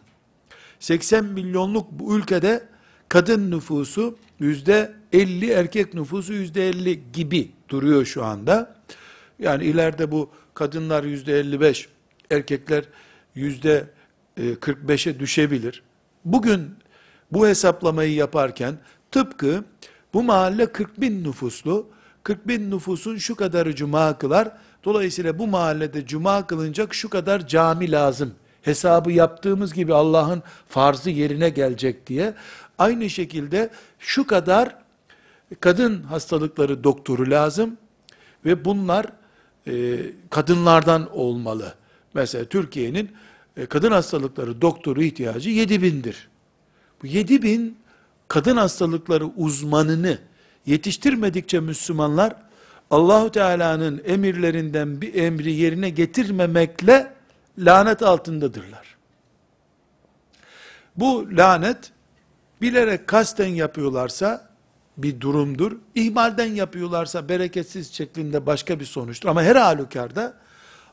80 0.80 1.26
milyonluk 1.26 1.92
bu 1.92 2.18
ülkede 2.18 2.64
kadın 3.10 3.52
nüfusu 3.52 4.18
yüzde 4.40 4.94
50, 5.14 5.52
erkek 5.52 5.94
nüfusu 5.94 6.34
yüzde 6.34 6.70
50 6.70 7.12
gibi 7.14 7.52
duruyor 7.70 8.06
şu 8.06 8.24
anda. 8.24 8.76
Yani 9.40 9.64
ileride 9.64 10.12
bu 10.12 10.30
kadınlar 10.54 11.04
yüzde 11.04 11.40
55, 11.40 11.90
erkekler 12.32 12.86
yüzde 13.36 13.88
45'e 14.38 15.20
düşebilir. 15.20 15.84
Bugün 16.26 16.70
bu 17.32 17.48
hesaplamayı 17.48 18.14
yaparken 18.14 18.78
tıpkı 19.12 19.64
bu 20.16 20.24
mahalle 20.24 20.72
40 20.72 21.02
bin 21.02 21.24
nüfuslu, 21.24 21.88
40 22.24 22.48
bin 22.48 22.72
nüfusun 22.72 23.18
şu 23.18 23.36
kadarı 23.36 23.76
cuma 23.76 24.18
kılar, 24.18 24.52
dolayısıyla 24.84 25.40
bu 25.40 25.48
mahallede 25.48 26.06
cuma 26.06 26.48
kılınacak 26.48 26.94
şu 26.94 27.10
kadar 27.10 27.48
cami 27.48 27.92
lazım. 27.92 28.34
Hesabı 28.62 29.12
yaptığımız 29.12 29.74
gibi 29.74 29.94
Allah'ın 29.94 30.44
farzı 30.70 31.10
yerine 31.10 31.50
gelecek 31.50 32.08
diye. 32.08 32.34
Aynı 32.78 33.10
şekilde 33.10 33.70
şu 34.00 34.28
kadar 34.28 34.76
kadın 35.60 36.04
hastalıkları 36.04 36.84
doktoru 36.84 37.32
lazım 37.32 37.78
ve 38.46 38.66
bunlar 38.66 39.06
e, 39.68 39.98
kadınlardan 40.30 41.18
olmalı. 41.18 41.76
Mesela 42.14 42.46
Türkiye'nin 42.46 43.12
e, 43.58 43.66
kadın 43.66 43.92
hastalıkları 43.92 44.62
doktoru 44.62 45.04
ihtiyacı 45.04 45.50
7 45.50 45.82
bindir. 45.82 46.28
Bu 47.04 47.08
7 47.08 47.42
bin 47.42 47.78
kadın 48.28 48.58
hastalıkları 48.58 49.26
uzmanını 49.26 50.20
yetiştirmedikçe 50.66 51.60
Müslümanlar 51.60 52.36
Allahu 52.92 53.32
Teala'nın 53.32 54.02
emirlerinden 54.06 55.02
bir 55.02 55.16
emri 55.16 55.54
yerine 55.54 55.90
getirmemekle 55.90 57.14
lanet 57.58 58.04
altındadırlar. 58.04 58.96
Bu 60.96 61.28
lanet 61.32 61.92
bilerek 62.62 63.08
kasten 63.08 63.48
yapıyorlarsa 63.48 64.50
bir 64.98 65.22
durumdur. 65.22 65.78
İhmalden 65.96 66.54
yapıyorlarsa 66.54 67.30
bereketsiz 67.30 67.94
şeklinde 67.94 68.46
başka 68.46 68.80
bir 68.80 68.86
sonuçtur. 68.86 69.30
Ama 69.30 69.44
her 69.44 69.56
halükarda 69.56 70.34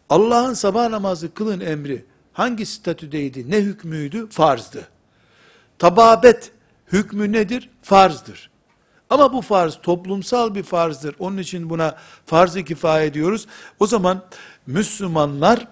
Allah'ın 0.08 0.54
sabah 0.54 0.88
namazı 0.88 1.34
kılın 1.34 1.60
emri 1.60 2.04
hangi 2.32 2.66
statüdeydi, 2.66 3.50
ne 3.50 3.56
hükmüydü? 3.56 4.28
Farzdı. 4.30 4.88
Tababet 5.78 6.52
hükmü 6.92 7.32
nedir? 7.32 7.70
Farzdır. 7.82 8.50
Ama 9.10 9.32
bu 9.32 9.42
farz 9.42 9.78
toplumsal 9.82 10.54
bir 10.54 10.62
farzdır. 10.62 11.16
Onun 11.18 11.38
için 11.38 11.70
buna 11.70 11.96
farz-ı 12.26 12.64
kifaye 12.64 13.14
diyoruz. 13.14 13.46
O 13.80 13.86
zaman 13.86 14.24
Müslümanlar 14.66 15.68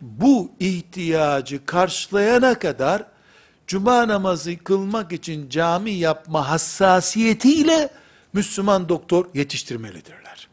bu 0.00 0.52
ihtiyacı 0.60 1.66
karşılayana 1.66 2.58
kadar 2.58 3.06
cuma 3.66 4.08
namazı 4.08 4.58
kılmak 4.58 5.12
için 5.12 5.48
cami 5.48 5.90
yapma 5.90 6.50
hassasiyetiyle 6.50 7.90
Müslüman 8.32 8.88
doktor 8.88 9.26
yetiştirmelidirler. 9.34 10.48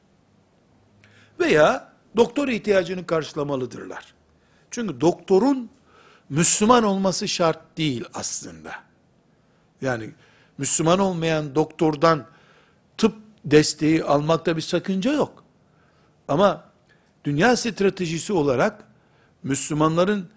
Veya 1.39 1.93
doktor 2.17 2.47
ihtiyacını 2.47 3.05
karşılamalıdırlar. 3.05 4.13
Çünkü 4.71 5.01
doktorun 5.01 5.69
Müslüman 6.29 6.84
olması 6.84 7.27
şart 7.27 7.77
değil 7.77 8.05
aslında. 8.13 8.90
Yani 9.82 10.10
Müslüman 10.58 11.00
olmayan 11.00 11.56
doktordan 11.56 12.26
tıp 12.98 13.15
desteği 13.46 14.04
almakta 14.04 14.58
bir 14.58 14.62
sakınca 14.62 15.13
yok. 15.13 15.44
Ama 16.28 16.63
dünya 17.24 17.56
stratejisi 17.58 18.34
olarak 18.34 18.84
Müslümanların 19.44 20.30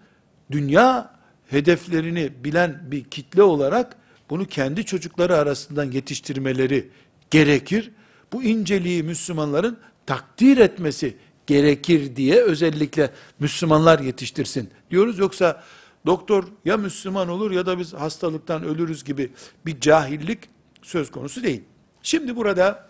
dünya 0.51 1.15
hedeflerini 1.47 2.43
bilen 2.43 2.81
bir 2.91 3.03
kitle 3.03 3.43
olarak 3.43 3.97
bunu 4.29 4.45
kendi 4.45 4.85
çocukları 4.85 5.37
arasından 5.37 5.91
yetiştirmeleri 5.91 6.89
gerekir. 7.31 7.91
Bu 8.33 8.43
inceliği 8.43 9.03
Müslümanların 9.03 9.77
takdir 10.05 10.57
etmesi 10.57 11.17
gerekir 11.47 12.15
diye 12.15 12.41
özellikle 12.41 13.11
Müslümanlar 13.39 13.99
yetiştirsin 13.99 14.69
diyoruz. 14.91 15.19
Yoksa 15.19 15.63
doktor 16.05 16.43
ya 16.65 16.77
Müslüman 16.77 17.29
olur 17.29 17.51
ya 17.51 17.65
da 17.65 17.79
biz 17.79 17.93
hastalıktan 17.93 18.63
ölürüz 18.63 19.03
gibi 19.03 19.31
bir 19.65 19.79
cahillik 19.79 20.39
söz 20.81 21.11
konusu 21.11 21.43
değil. 21.43 21.63
Şimdi 22.01 22.35
burada 22.35 22.89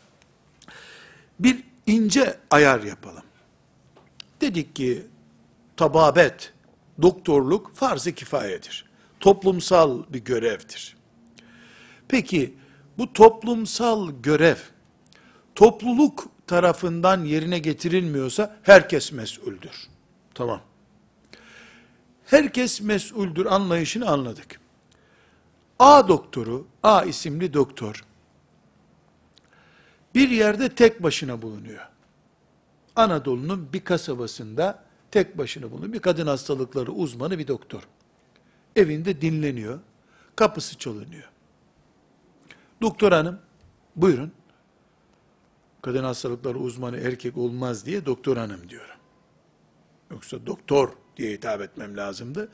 bir 1.39 1.63
ince 1.88 2.39
ayar 2.51 2.84
yapalım. 2.84 3.23
Dedik 4.41 4.75
ki 4.75 5.06
tababet, 5.78 6.54
doktorluk 7.01 7.75
farz-ı 7.75 8.12
kifayedir. 8.12 8.86
Toplumsal 9.19 10.04
bir 10.10 10.19
görevdir. 10.19 10.95
Peki 12.08 12.54
bu 12.97 13.13
toplumsal 13.13 14.12
görev 14.23 14.58
topluluk 15.56 16.28
tarafından 16.47 17.23
yerine 17.23 17.60
getirilmiyorsa 17.60 18.58
herkes 18.63 19.12
mesuldür. 19.12 19.88
Tamam. 20.34 20.62
Herkes 22.26 22.82
mesuldür 22.82 23.46
anlayışını 23.46 24.10
anladık. 24.10 24.60
A 25.80 26.08
doktoru, 26.08 26.68
A 26.84 27.04
isimli 27.04 27.54
doktor 27.54 28.06
bir 30.16 30.30
yerde 30.30 30.70
tek 30.70 31.04
başına 31.04 31.42
bulunuyor. 31.42 31.88
Anadolu'nun 32.96 33.74
bir 33.74 33.84
kasabasında 33.84 34.84
tek 35.12 35.38
başına 35.38 35.72
bulunuyor. 35.72 35.94
Bir 35.94 36.00
kadın 36.00 36.28
hastalıkları 36.28 36.92
uzmanı 36.92 37.40
bir 37.40 37.48
doktor. 37.48 37.88
Evinde 38.76 39.22
dinleniyor. 39.22 39.80
Kapısı 40.36 40.78
çalınıyor. 40.78 41.30
Doktor 42.82 43.12
hanım, 43.12 43.40
buyurun 43.96 44.32
kadın 45.82 46.04
hastalıkları 46.04 46.60
uzmanı 46.60 46.98
erkek 46.98 47.38
olmaz 47.38 47.86
diye 47.86 48.06
doktor 48.06 48.38
hanım 48.38 48.70
diyorum. 48.70 48.96
Yoksa 50.12 50.46
doktor 50.46 50.90
diye 51.17 51.32
hitap 51.32 51.62
etmem 51.62 51.97
lazımdı. 51.97 52.47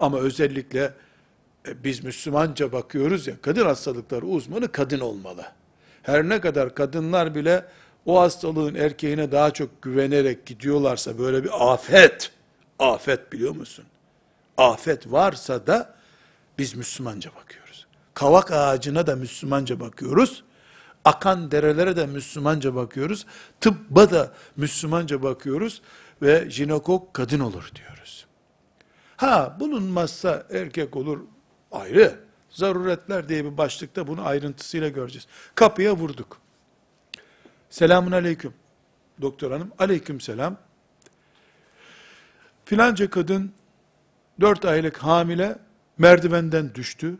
Ama 0.00 0.18
özellikle 0.18 0.92
e, 1.68 1.84
biz 1.84 2.04
Müslümanca 2.04 2.72
bakıyoruz 2.72 3.26
ya, 3.26 3.34
kadın 3.42 3.66
hastalıkları 3.66 4.26
uzmanı 4.26 4.72
kadın 4.72 5.00
olmalı. 5.00 5.44
Her 6.02 6.28
ne 6.28 6.40
kadar 6.40 6.74
kadınlar 6.74 7.34
bile 7.34 7.64
o 8.06 8.20
hastalığın 8.20 8.74
erkeğine 8.74 9.32
daha 9.32 9.50
çok 9.50 9.82
güvenerek 9.82 10.46
gidiyorlarsa 10.46 11.18
böyle 11.18 11.44
bir 11.44 11.72
afet, 11.72 12.30
afet 12.78 13.32
biliyor 13.32 13.54
musun? 13.54 13.84
Afet 14.56 15.12
varsa 15.12 15.66
da 15.66 15.94
biz 16.58 16.74
Müslümanca 16.74 17.30
bakıyoruz. 17.40 17.86
Kavak 18.14 18.52
ağacına 18.52 19.06
da 19.06 19.16
Müslümanca 19.16 19.80
bakıyoruz. 19.80 20.44
Akan 21.04 21.50
derelere 21.50 21.96
de 21.96 22.06
Müslümanca 22.06 22.74
bakıyoruz. 22.74 23.26
Tıbba 23.60 24.10
da 24.10 24.32
Müslümanca 24.56 25.22
bakıyoruz 25.22 25.82
ve 26.22 26.50
jinekok 26.50 27.14
kadın 27.14 27.40
olur 27.40 27.70
diyoruz. 27.74 27.91
Ha 29.22 29.56
bulunmazsa 29.60 30.46
erkek 30.50 30.96
olur 30.96 31.20
ayrı. 31.72 32.20
Zaruretler 32.50 33.28
diye 33.28 33.44
bir 33.44 33.58
başlıkta 33.58 34.06
bunu 34.06 34.26
ayrıntısıyla 34.26 34.88
göreceğiz. 34.88 35.26
Kapıya 35.54 35.96
vurduk. 35.96 36.38
Selamun 37.70 38.12
aleyküm. 38.12 38.54
Doktor 39.20 39.50
hanım. 39.50 39.72
Aleyküm 39.78 40.20
selam. 40.20 40.56
Filanca 42.64 43.10
kadın 43.10 43.52
4 44.40 44.64
aylık 44.64 44.98
hamile 44.98 45.58
merdivenden 45.98 46.74
düştü. 46.74 47.18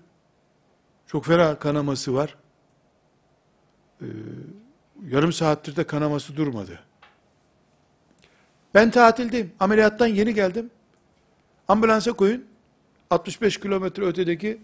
Çok 1.06 1.24
fena 1.24 1.58
kanaması 1.58 2.14
var. 2.14 2.36
Ee, 4.00 4.06
yarım 5.08 5.32
saattir 5.32 5.76
de 5.76 5.84
kanaması 5.84 6.36
durmadı. 6.36 6.80
Ben 8.74 8.90
tatildeyim. 8.90 9.52
Ameliyattan 9.60 10.06
yeni 10.06 10.34
geldim. 10.34 10.70
Ambulansa 11.68 12.12
koyun. 12.12 12.44
65 13.10 13.60
kilometre 13.60 14.04
ötedeki 14.04 14.60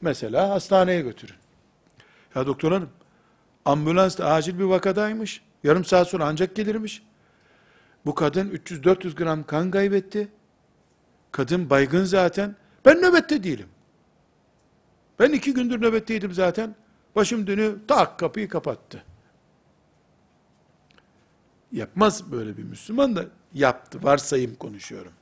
mesela 0.00 0.50
hastaneye 0.50 1.00
götürün. 1.00 1.36
Ya 2.34 2.46
doktor 2.46 2.72
hanım, 2.72 2.90
ambulans 3.64 4.18
da 4.18 4.26
acil 4.26 4.58
bir 4.58 4.64
vakadaymış. 4.64 5.42
Yarım 5.64 5.84
saat 5.84 6.08
sonra 6.08 6.26
ancak 6.26 6.56
gelirmiş. 6.56 7.02
Bu 8.06 8.14
kadın 8.14 8.50
300-400 8.50 9.14
gram 9.14 9.46
kan 9.46 9.70
kaybetti. 9.70 10.28
Kadın 11.32 11.70
baygın 11.70 12.04
zaten. 12.04 12.56
Ben 12.84 13.02
nöbette 13.02 13.42
değilim. 13.42 13.68
Ben 15.18 15.32
iki 15.32 15.54
gündür 15.54 15.82
nöbetteydim 15.82 16.32
zaten. 16.32 16.74
Başım 17.16 17.46
dönüyor, 17.46 17.78
tak 17.88 18.18
kapıyı 18.18 18.48
kapattı. 18.48 19.04
Yapmaz 21.72 22.32
böyle 22.32 22.56
bir 22.56 22.62
Müslüman 22.62 23.16
da 23.16 23.24
yaptı. 23.54 23.98
Varsayım 24.02 24.54
konuşuyorum. 24.54 25.12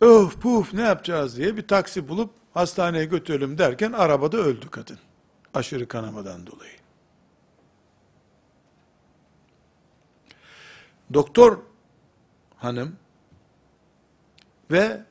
Öf 0.00 0.40
puf 0.40 0.74
ne 0.74 0.82
yapacağız 0.82 1.36
diye 1.36 1.56
bir 1.56 1.68
taksi 1.68 2.08
bulup 2.08 2.30
hastaneye 2.54 3.04
götürelim 3.04 3.58
derken 3.58 3.92
arabada 3.92 4.36
öldü 4.36 4.70
kadın. 4.70 4.98
Aşırı 5.54 5.88
kanamadan 5.88 6.46
dolayı. 6.46 6.72
Doktor 11.14 11.58
hanım 12.56 12.96
ve 14.70 15.04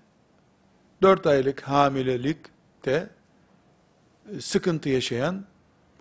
4 1.01 1.27
aylık 1.27 1.61
hamilelikte 1.61 3.09
sıkıntı 4.39 4.89
yaşayan, 4.89 5.45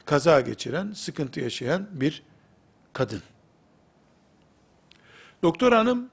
kaza 0.05 0.41
geçiren, 0.41 0.93
sıkıntı 0.93 1.41
yaşayan 1.41 1.89
bir 1.93 2.23
kadın. 2.93 3.23
Doktor 5.43 5.73
hanım 5.73 6.11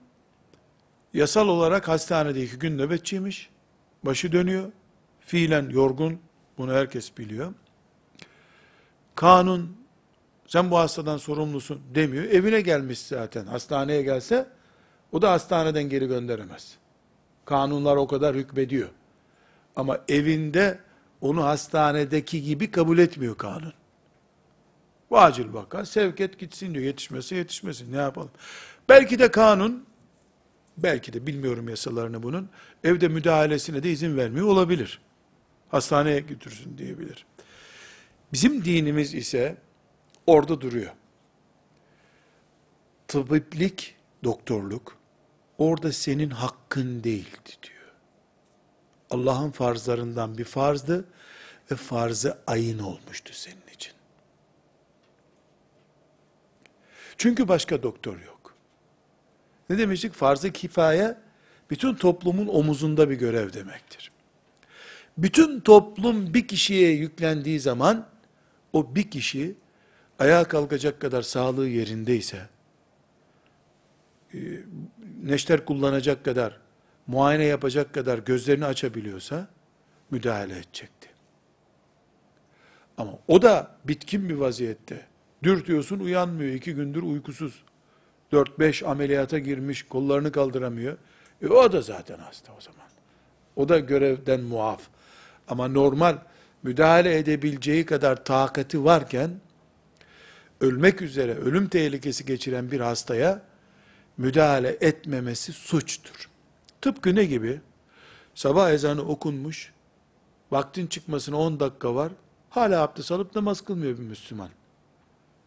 yasal 1.15 1.47
olarak 1.47 1.88
hastanede 1.88 2.43
iki 2.43 2.60
gün 2.60 2.78
nöbetçiymiş. 2.78 3.49
Başı 4.04 4.32
dönüyor. 4.32 4.71
Fiilen 5.19 5.69
yorgun. 5.69 6.19
Bunu 6.58 6.73
herkes 6.73 7.17
biliyor. 7.17 7.54
Kanun 9.15 9.78
sen 10.47 10.71
bu 10.71 10.78
hastadan 10.78 11.17
sorumlusun 11.17 11.82
demiyor. 11.95 12.23
Evine 12.23 12.62
gelmiş 12.62 12.99
zaten. 12.99 13.45
Hastaneye 13.45 14.01
gelse 14.01 14.47
o 15.12 15.21
da 15.21 15.32
hastaneden 15.32 15.84
geri 15.84 16.08
gönderemez. 16.08 16.75
Kanunlar 17.45 17.95
o 17.95 18.08
kadar 18.08 18.36
hükmediyor. 18.36 18.89
Ama 19.75 19.99
evinde 20.08 20.80
onu 21.21 21.43
hastanedeki 21.43 22.43
gibi 22.43 22.71
kabul 22.71 22.97
etmiyor 22.97 23.38
kanun. 23.38 23.73
Bu 25.10 25.19
acil 25.19 25.54
vaka 25.54 25.86
sevk 25.86 26.21
et 26.21 26.39
gitsin 26.39 26.73
diyor. 26.73 26.86
Yetişmesi 26.86 27.36
yetişmesin 27.36 27.93
ne 27.93 27.97
yapalım. 27.97 28.32
Belki 28.89 29.19
de 29.19 29.32
kanun 29.32 29.86
belki 30.77 31.13
de 31.13 31.27
bilmiyorum 31.27 31.69
yasalarını 31.69 32.23
bunun, 32.23 32.49
evde 32.83 33.07
müdahalesine 33.07 33.83
de 33.83 33.91
izin 33.91 34.17
vermiyor 34.17 34.47
olabilir. 34.47 34.99
Hastaneye 35.69 36.19
götürsün 36.19 36.77
diyebilir. 36.77 37.25
Bizim 38.33 38.65
dinimiz 38.65 39.13
ise 39.13 39.57
orada 40.27 40.61
duruyor. 40.61 40.91
Tıbiplik, 43.07 43.95
doktorluk, 44.23 44.97
orada 45.57 45.91
senin 45.91 46.29
hakkın 46.29 47.03
değildi 47.03 47.49
diyor. 47.63 47.93
Allah'ın 49.09 49.51
farzlarından 49.51 50.38
bir 50.38 50.43
farzdı 50.43 51.05
ve 51.71 51.75
farzı 51.75 52.38
ayın 52.47 52.79
olmuştu 52.79 53.33
senin 53.33 53.67
için. 53.73 53.93
Çünkü 57.17 57.47
başka 57.47 57.83
doktor 57.83 58.19
yok. 58.19 58.34
Ne 59.69 59.78
demiştik? 59.78 60.13
Farz-ı 60.13 60.51
kifaye, 60.51 61.17
bütün 61.69 61.95
toplumun 61.95 62.47
omuzunda 62.47 63.10
bir 63.10 63.15
görev 63.15 63.54
demektir. 63.54 64.12
Bütün 65.17 65.60
toplum 65.60 66.34
bir 66.34 66.47
kişiye 66.47 66.91
yüklendiği 66.91 67.60
zaman, 67.60 68.08
o 68.73 68.95
bir 68.95 69.12
kişi, 69.12 69.56
ayağa 70.19 70.43
kalkacak 70.43 70.99
kadar 71.01 71.21
sağlığı 71.21 71.67
yerindeyse, 71.67 72.49
e, 74.34 74.39
neşter 75.23 75.65
kullanacak 75.65 76.25
kadar, 76.25 76.60
muayene 77.08 77.43
yapacak 77.43 77.93
kadar 77.93 78.17
gözlerini 78.17 78.65
açabiliyorsa, 78.65 79.47
müdahale 80.12 80.54
edecekti. 80.54 81.10
Ama 82.97 83.12
o 83.28 83.41
da 83.41 83.75
bitkin 83.86 84.30
bir 84.30 84.36
vaziyette. 84.36 85.06
Dürtüyorsun 85.43 85.99
uyanmıyor, 85.99 86.54
iki 86.54 86.75
gündür 86.75 87.04
uykusuz. 87.04 87.63
4-5 88.35 88.85
ameliyata 88.85 89.39
girmiş, 89.39 89.83
kollarını 89.83 90.31
kaldıramıyor. 90.31 90.97
E 91.41 91.47
o 91.47 91.71
da 91.71 91.81
zaten 91.81 92.17
hasta 92.17 92.53
o 92.57 92.61
zaman. 92.61 92.87
O 93.55 93.69
da 93.69 93.79
görevden 93.79 94.41
muaf. 94.41 94.81
Ama 95.47 95.67
normal 95.67 96.17
müdahale 96.63 97.17
edebileceği 97.17 97.85
kadar 97.85 98.25
takati 98.25 98.83
varken, 98.83 99.31
ölmek 100.61 101.01
üzere, 101.01 101.35
ölüm 101.35 101.67
tehlikesi 101.67 102.25
geçiren 102.25 102.71
bir 102.71 102.79
hastaya 102.79 103.41
müdahale 104.17 104.77
etmemesi 104.81 105.53
suçtur. 105.53 106.29
Tıpkı 106.81 107.15
ne 107.15 107.25
gibi? 107.25 107.61
Sabah 108.35 108.71
ezanı 108.71 109.01
okunmuş, 109.01 109.73
vaktin 110.51 110.87
çıkmasına 110.87 111.37
10 111.37 111.59
dakika 111.59 111.95
var, 111.95 112.11
hala 112.49 112.81
abdest 112.81 113.11
alıp 113.11 113.35
namaz 113.35 113.61
kılmıyor 113.61 113.97
bir 113.97 114.03
Müslüman. 114.03 114.49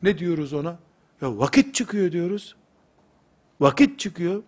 Ne 0.03 0.19
diyoruz 0.19 0.53
ona? 0.53 0.79
Ya 1.23 1.39
vakit 1.39 1.75
çıkıyor 1.75 2.13
diyoruz. 2.13 2.57
Vakit 3.61 3.99
çıkıyor. 3.99 4.43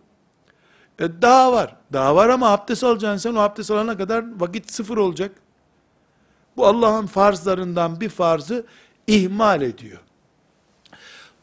E 0.98 1.22
daha 1.22 1.52
var. 1.52 1.76
Daha 1.92 2.16
var 2.16 2.28
ama 2.28 2.50
abdest 2.50 2.84
alacaksın 2.84 3.30
sen. 3.30 3.36
O 3.36 3.40
abdest 3.40 3.70
alana 3.70 3.96
kadar 3.96 4.40
vakit 4.40 4.72
sıfır 4.72 4.96
olacak. 4.96 5.32
Bu 6.56 6.66
Allah'ın 6.66 7.06
farzlarından 7.06 8.00
bir 8.00 8.08
farzı 8.08 8.66
ihmal 9.06 9.62
ediyor. 9.62 10.00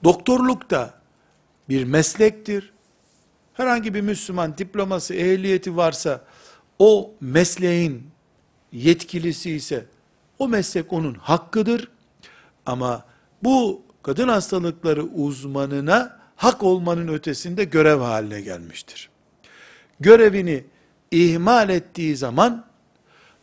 Doktorluk 0.03 0.69
da 0.69 0.93
bir 1.69 1.83
meslektir. 1.83 2.73
Herhangi 3.53 3.93
bir 3.93 4.01
Müslüman 4.01 4.57
diploması, 4.57 5.13
ehliyeti 5.13 5.77
varsa 5.77 6.21
o 6.79 7.11
mesleğin 7.21 8.11
yetkilisi 8.71 9.51
ise 9.51 9.85
o 10.39 10.47
meslek 10.47 10.93
onun 10.93 11.13
hakkıdır. 11.13 11.91
Ama 12.65 13.05
bu 13.43 13.81
kadın 14.03 14.27
hastalıkları 14.27 15.03
uzmanına 15.03 16.16
hak 16.37 16.63
olmanın 16.63 17.07
ötesinde 17.07 17.63
görev 17.63 17.99
haline 17.99 18.41
gelmiştir. 18.41 19.09
Görevini 19.99 20.63
ihmal 21.11 21.69
ettiği 21.69 22.17
zaman 22.17 22.65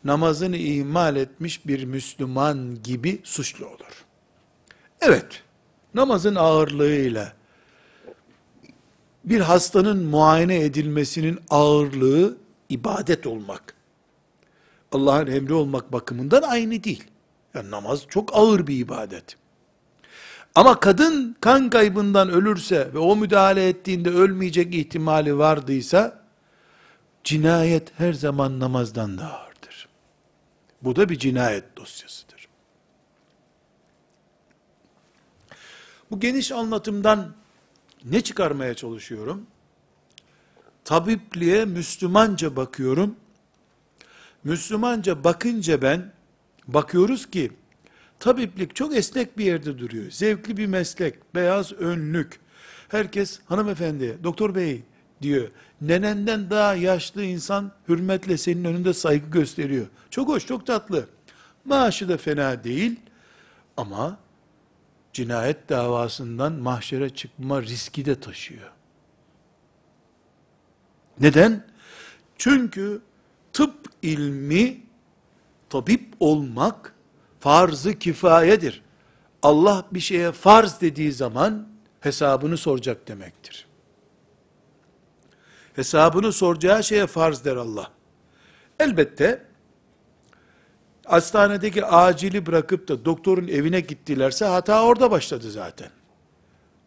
namazını 0.04 0.56
ihmal 0.56 1.16
etmiş 1.16 1.66
bir 1.66 1.84
Müslüman 1.84 2.82
gibi 2.82 3.20
suçlu 3.24 3.66
olur. 3.66 4.04
Evet, 5.00 5.42
namazın 5.94 6.34
ağırlığıyla 6.34 7.32
bir 9.24 9.40
hastanın 9.40 10.04
muayene 10.04 10.60
edilmesinin 10.60 11.38
ağırlığı 11.50 12.36
ibadet 12.68 13.26
olmak, 13.26 13.74
Allah'ın 14.92 15.26
emri 15.26 15.54
olmak 15.54 15.92
bakımından 15.92 16.42
aynı 16.42 16.84
değil. 16.84 17.04
Yani 17.54 17.70
namaz 17.70 18.02
çok 18.08 18.36
ağır 18.36 18.66
bir 18.66 18.78
ibadet. 18.78 19.36
Ama 20.54 20.80
kadın 20.80 21.36
kan 21.40 21.70
kaybından 21.70 22.28
ölürse 22.28 22.94
ve 22.94 22.98
o 22.98 23.16
müdahale 23.16 23.68
ettiğinde 23.68 24.10
ölmeyecek 24.10 24.74
ihtimali 24.74 25.38
vardıysa, 25.38 26.24
cinayet 27.24 27.98
her 27.98 28.12
zaman 28.12 28.60
namazdan 28.60 29.18
daha 29.18 29.38
ağırdır. 29.38 29.88
Bu 30.82 30.96
da 30.96 31.08
bir 31.08 31.18
cinayet 31.18 31.76
dosyasıdır. 31.76 32.48
Bu 36.10 36.20
geniş 36.20 36.52
anlatımdan 36.52 37.34
ne 38.04 38.20
çıkarmaya 38.20 38.74
çalışıyorum? 38.74 39.46
Tabipliğe 40.84 41.64
Müslümanca 41.64 42.56
bakıyorum. 42.56 43.16
Müslümanca 44.44 45.24
bakınca 45.24 45.82
ben 45.82 46.12
bakıyoruz 46.68 47.30
ki 47.30 47.52
tabiplik 48.20 48.74
çok 48.76 48.96
esnek 48.96 49.38
bir 49.38 49.44
yerde 49.44 49.78
duruyor. 49.78 50.10
Zevkli 50.10 50.56
bir 50.56 50.66
meslek, 50.66 51.34
beyaz 51.34 51.72
önlük. 51.72 52.40
Herkes 52.88 53.40
hanımefendi, 53.46 54.18
doktor 54.24 54.54
bey 54.54 54.82
diyor. 55.22 55.48
Nenenden 55.80 56.50
daha 56.50 56.74
yaşlı 56.74 57.24
insan 57.24 57.72
hürmetle 57.88 58.38
senin 58.38 58.64
önünde 58.64 58.94
saygı 58.94 59.30
gösteriyor. 59.30 59.86
Çok 60.10 60.28
hoş, 60.28 60.46
çok 60.46 60.66
tatlı. 60.66 61.08
Maaşı 61.64 62.08
da 62.08 62.16
fena 62.16 62.64
değil 62.64 63.00
ama 63.76 64.18
cinayet 65.12 65.68
davasından 65.68 66.52
mahşere 66.52 67.10
çıkma 67.10 67.62
riski 67.62 68.04
de 68.04 68.20
taşıyor. 68.20 68.70
Neden? 71.20 71.66
Çünkü 72.38 73.02
tıp 73.52 73.74
ilmi, 74.02 74.80
tabip 75.70 76.14
olmak 76.20 76.93
farz-ı 77.44 77.98
kifayedir. 77.98 78.82
Allah 79.42 79.84
bir 79.90 80.00
şeye 80.00 80.32
farz 80.32 80.80
dediği 80.80 81.12
zaman 81.12 81.68
hesabını 82.00 82.56
soracak 82.56 83.08
demektir. 83.08 83.66
Hesabını 85.76 86.32
soracağı 86.32 86.84
şeye 86.84 87.06
farz 87.06 87.44
der 87.44 87.56
Allah. 87.56 87.90
Elbette 88.80 89.44
hastanedeki 91.06 91.84
acili 91.84 92.46
bırakıp 92.46 92.88
da 92.88 93.04
doktorun 93.04 93.48
evine 93.48 93.80
gittilerse 93.80 94.44
hata 94.44 94.84
orada 94.84 95.10
başladı 95.10 95.50
zaten. 95.50 95.90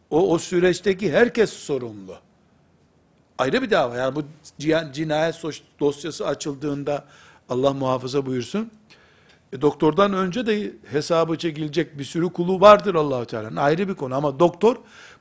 O, 0.09 0.31
o 0.31 0.37
süreçteki 0.37 1.11
herkes 1.11 1.53
sorumlu. 1.53 2.17
Ayrı 3.37 3.61
bir 3.61 3.71
dava. 3.71 3.97
Yani 3.97 4.15
bu 4.15 4.23
cinayet 4.91 5.43
dosyası 5.79 6.27
açıldığında 6.27 7.05
Allah 7.49 7.73
muhafaza 7.73 8.25
buyursun. 8.25 8.71
E, 9.53 9.61
doktordan 9.61 10.13
önce 10.13 10.47
de 10.47 10.73
hesabı 10.91 11.37
çekilecek 11.37 11.99
bir 11.99 12.03
sürü 12.03 12.29
kulu 12.29 12.61
vardır 12.61 12.95
Allahu 12.95 13.25
Teala'nın. 13.25 13.55
Ayrı 13.55 13.87
bir 13.87 13.93
konu 13.93 14.15
ama 14.15 14.39
doktor 14.39 14.75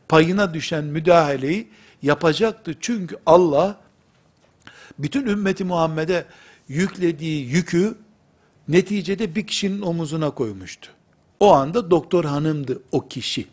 payına 0.09 0.55
düşen 0.55 0.85
müdahaleyi 0.85 1.69
yapacaktı. 2.03 2.75
Çünkü 2.81 3.17
Allah 3.27 3.81
bütün 4.99 5.27
ümmeti 5.27 5.65
Muhammed'e 5.65 6.27
yüklediği 6.69 7.47
yükü 7.47 7.95
neticede 8.69 9.35
bir 9.35 9.47
kişinin 9.47 9.83
omuzuna 9.83 10.31
koymuştu. 10.31 10.91
O 11.41 11.53
anda 11.55 11.91
doktor 11.91 12.25
hanımdı 12.25 12.83
o 12.93 13.09
kişi. 13.09 13.47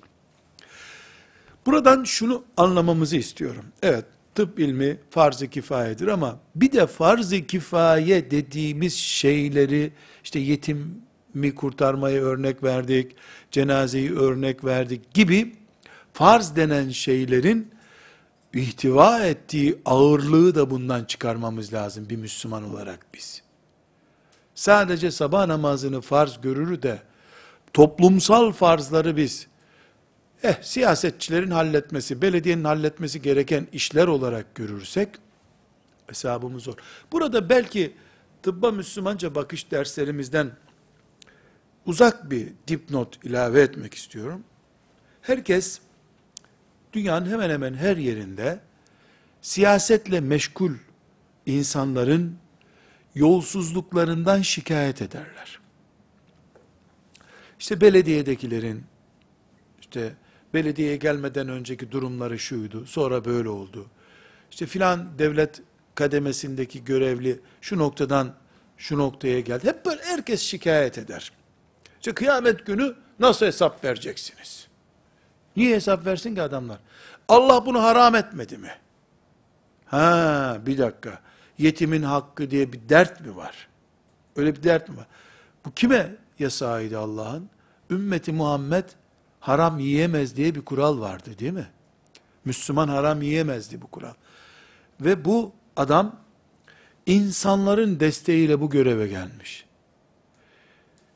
Buradan 1.66 2.04
şunu 2.04 2.44
anlamamızı 2.58 3.18
istiyorum. 3.18 3.66
Evet, 3.82 4.06
tıp 4.36 4.60
ilmi 4.60 4.98
farz-ı 5.10 5.48
kifayedir 5.48 6.08
ama 6.08 6.40
bir 6.56 6.72
de 6.72 6.88
farz-ı 6.88 7.46
kifaye 7.46 8.32
dediğimiz 8.32 8.94
şeyleri 8.94 9.92
işte 10.24 10.40
yetimi 10.40 11.56
kurtarmayı 11.56 12.22
örnek 12.22 12.64
verdik, 12.64 13.16
cenazeyi 13.52 14.16
örnek 14.16 14.66
verdik 14.66 15.14
gibi 15.14 15.56
farz 16.14 16.56
denen 16.56 16.90
şeylerin 16.90 17.72
ihtiva 18.54 19.20
ettiği 19.20 19.80
ağırlığı 19.86 20.56
da 20.56 20.70
bundan 20.70 21.06
çıkarmamız 21.06 21.74
lazım 21.74 22.10
bir 22.10 22.18
Müslüman 22.18 22.64
olarak 22.64 23.06
biz. 23.14 23.44
Sadece 24.56 25.12
sabah 25.12 25.46
namazını 25.48 26.02
farz 26.02 26.42
görür 26.42 26.82
de 26.82 27.02
toplumsal 27.74 28.52
farzları 28.52 29.18
biz 29.18 29.48
eh 30.44 30.62
siyasetçilerin 30.62 31.52
halletmesi, 31.52 32.22
belediyenin 32.22 32.64
halletmesi 32.64 33.22
gereken 33.22 33.68
işler 33.72 34.08
olarak 34.08 34.56
görürsek 34.56 35.10
hesabımız 36.08 36.64
zor. 36.64 36.76
Burada 37.12 37.50
belki 37.50 37.96
tıbba 38.44 38.72
Müslümanca 38.72 39.36
bakış 39.36 39.72
derslerimizden 39.72 40.52
uzak 41.86 42.32
bir 42.32 42.48
dipnot 42.68 43.26
ilave 43.26 43.62
etmek 43.62 43.94
istiyorum. 43.94 44.44
Herkes 45.22 45.80
dünyanın 46.94 47.26
hemen 47.26 47.50
hemen 47.50 47.74
her 47.74 47.98
yerinde 47.98 48.60
siyasetle 49.42 50.20
meşgul 50.20 50.74
insanların 51.46 52.38
yolsuzluklarından 53.16 54.42
şikayet 54.42 55.02
ederler. 55.02 55.60
İşte 57.60 57.82
belediyedekilerin 57.82 58.84
işte 59.82 60.14
belediyeye 60.54 60.96
gelmeden 60.96 61.50
önceki 61.50 61.92
durumları 61.92 62.40
şuydu, 62.40 62.86
sonra 62.86 63.26
böyle 63.26 63.50
oldu. 63.50 63.86
İşte 64.52 64.66
filan 64.66 65.20
devlet 65.20 65.62
kademesindeki 65.96 66.84
görevli 66.84 67.40
şu 67.62 67.78
noktadan 67.78 68.34
şu 68.78 68.98
noktaya 68.98 69.40
geldi. 69.40 69.68
Hep 69.68 69.86
böyle 69.86 70.02
herkes 70.04 70.42
şikayet 70.42 70.98
eder. 70.98 71.32
İşte 72.00 72.14
kıyamet 72.14 72.66
günü 72.66 72.96
nasıl 73.20 73.46
hesap 73.46 73.84
vereceksiniz? 73.84 74.68
Niye 75.56 75.76
hesap 75.76 76.06
versin 76.06 76.36
ki 76.36 76.42
adamlar? 76.42 76.80
Allah 77.28 77.66
bunu 77.66 77.84
haram 77.84 78.16
etmedi 78.16 78.58
mi? 78.58 78.72
Ha 79.86 80.58
bir 80.66 80.78
dakika. 80.78 81.20
Yetimin 81.58 82.04
hakkı 82.04 82.52
diye 82.52 82.74
bir 82.74 82.90
dert 82.90 83.22
mi 83.22 83.36
var? 83.36 83.68
Öyle 84.36 84.56
bir 84.56 84.64
dert 84.64 84.90
mi 84.90 84.98
var? 84.98 85.08
Bu 85.66 85.72
kime 85.74 86.16
yasağıydı 86.40 87.00
Allah'ın? 87.00 87.50
Ümmeti 87.90 88.32
Muhammed 88.32 88.86
haram 89.44 89.80
yiyemez 89.80 90.36
diye 90.36 90.56
bir 90.56 90.62
kural 90.62 91.00
vardı 91.00 91.40
değil 91.40 91.54
mi? 91.54 91.68
Müslüman 92.46 92.88
haram 92.88 93.22
yiyemezdi 93.22 93.82
bu 93.82 93.88
kural. 93.88 94.14
Ve 95.02 95.26
bu 95.26 95.52
adam 95.76 96.16
insanların 97.06 98.00
desteğiyle 98.00 98.62
bu 98.62 98.70
göreve 98.70 99.08
gelmiş. 99.08 99.66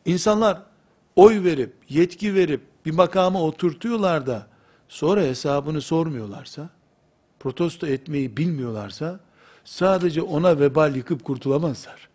İnsanlar 0.06 0.62
oy 1.16 1.44
verip, 1.44 1.74
yetki 1.90 2.36
verip 2.36 2.62
bir 2.86 2.92
makama 2.92 3.42
oturtuyorlar 3.42 4.28
da 4.28 4.48
sonra 4.90 5.22
hesabını 5.22 5.82
sormuyorlarsa, 5.82 6.70
protesto 7.40 7.88
etmeyi 7.88 8.38
bilmiyorlarsa 8.38 9.20
sadece 9.66 10.22
ona 10.22 10.60
vebal 10.60 10.96
yıkıp 10.96 11.24
kurtulamazlar. 11.24 12.10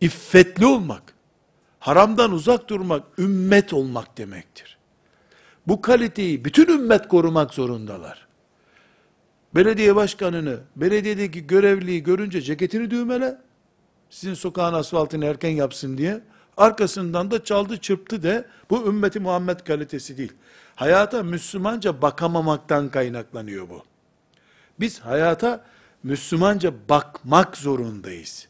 İffetli 0.00 0.66
olmak, 0.66 1.14
haramdan 1.80 2.32
uzak 2.32 2.68
durmak, 2.68 3.02
ümmet 3.18 3.72
olmak 3.72 4.18
demektir. 4.18 4.78
Bu 5.66 5.82
kaliteyi 5.82 6.44
bütün 6.44 6.68
ümmet 6.68 7.08
korumak 7.08 7.54
zorundalar. 7.54 8.26
Belediye 9.54 9.96
başkanını, 9.96 10.60
belediyedeki 10.76 11.46
görevliyi 11.46 12.02
görünce 12.02 12.42
ceketini 12.42 12.90
düğmele, 12.90 13.38
sizin 14.10 14.34
sokağın 14.34 14.74
asfaltını 14.74 15.24
erken 15.24 15.50
yapsın 15.50 15.98
diye, 15.98 16.20
arkasından 16.56 17.30
da 17.30 17.44
çaldı 17.44 17.76
çırptı 17.76 18.22
de, 18.22 18.44
bu 18.70 18.86
ümmeti 18.86 19.20
Muhammed 19.20 19.60
kalitesi 19.60 20.18
değil. 20.18 20.32
Hayata 20.76 21.22
Müslümanca 21.22 22.02
bakamamaktan 22.02 22.88
kaynaklanıyor 22.88 23.68
bu. 23.68 23.82
Biz 24.80 25.00
hayata 25.00 25.64
Müslümanca 26.02 26.72
bakmak 26.88 27.56
zorundayız. 27.56 28.48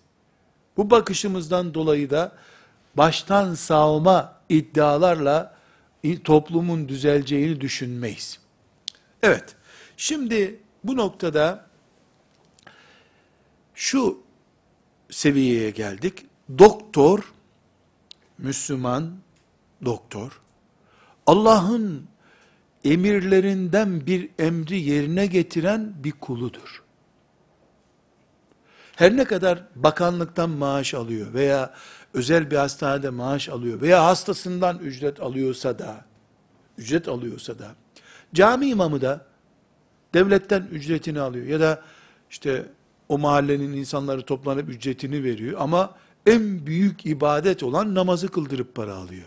Bu 0.77 0.91
bakışımızdan 0.91 1.75
dolayı 1.75 2.11
da 2.11 2.33
baştan 2.99 3.55
sağma 3.55 4.39
iddialarla 4.49 5.59
toplumun 6.25 6.89
düzeleceğini 6.89 7.61
düşünmeyiz. 7.61 8.41
Evet, 9.23 9.57
şimdi 9.97 10.61
bu 10.85 10.97
noktada 10.97 11.67
şu 13.75 14.23
seviyeye 15.11 15.71
geldik. 15.71 16.27
Doktor, 16.59 17.33
Müslüman 18.39 19.13
doktor, 19.85 20.41
Allah'ın 21.27 22.09
emirlerinden 22.85 24.07
bir 24.07 24.31
emri 24.39 24.81
yerine 24.81 25.27
getiren 25.27 25.95
bir 26.05 26.13
kuludur. 26.13 26.83
Her 28.97 29.17
ne 29.17 29.25
kadar 29.25 29.63
bakanlıktan 29.75 30.51
maaş 30.51 30.95
alıyor 30.95 31.35
veya 31.35 31.75
özel 32.19 32.51
bir 32.51 32.57
hastanede 32.57 33.11
maaş 33.11 33.49
alıyor 33.49 33.81
veya 33.81 34.05
hastasından 34.05 34.79
ücret 34.79 35.21
alıyorsa 35.21 35.79
da, 35.79 36.05
ücret 36.79 37.09
alıyorsa 37.09 37.59
da, 37.59 37.75
cami 38.35 38.67
imamı 38.67 39.01
da 39.01 39.27
devletten 40.15 40.69
ücretini 40.73 41.21
alıyor 41.21 41.47
ya 41.47 41.61
da 41.61 41.83
işte 42.31 42.67
o 43.09 43.19
mahallenin 43.19 43.73
insanları 43.73 44.23
toplanıp 44.23 44.69
ücretini 44.69 45.25
veriyor 45.25 45.57
ama 45.61 45.95
en 46.27 46.67
büyük 46.67 47.07
ibadet 47.07 47.63
olan 47.63 47.95
namazı 47.95 48.29
kıldırıp 48.29 48.75
para 48.75 48.95
alıyor. 48.95 49.27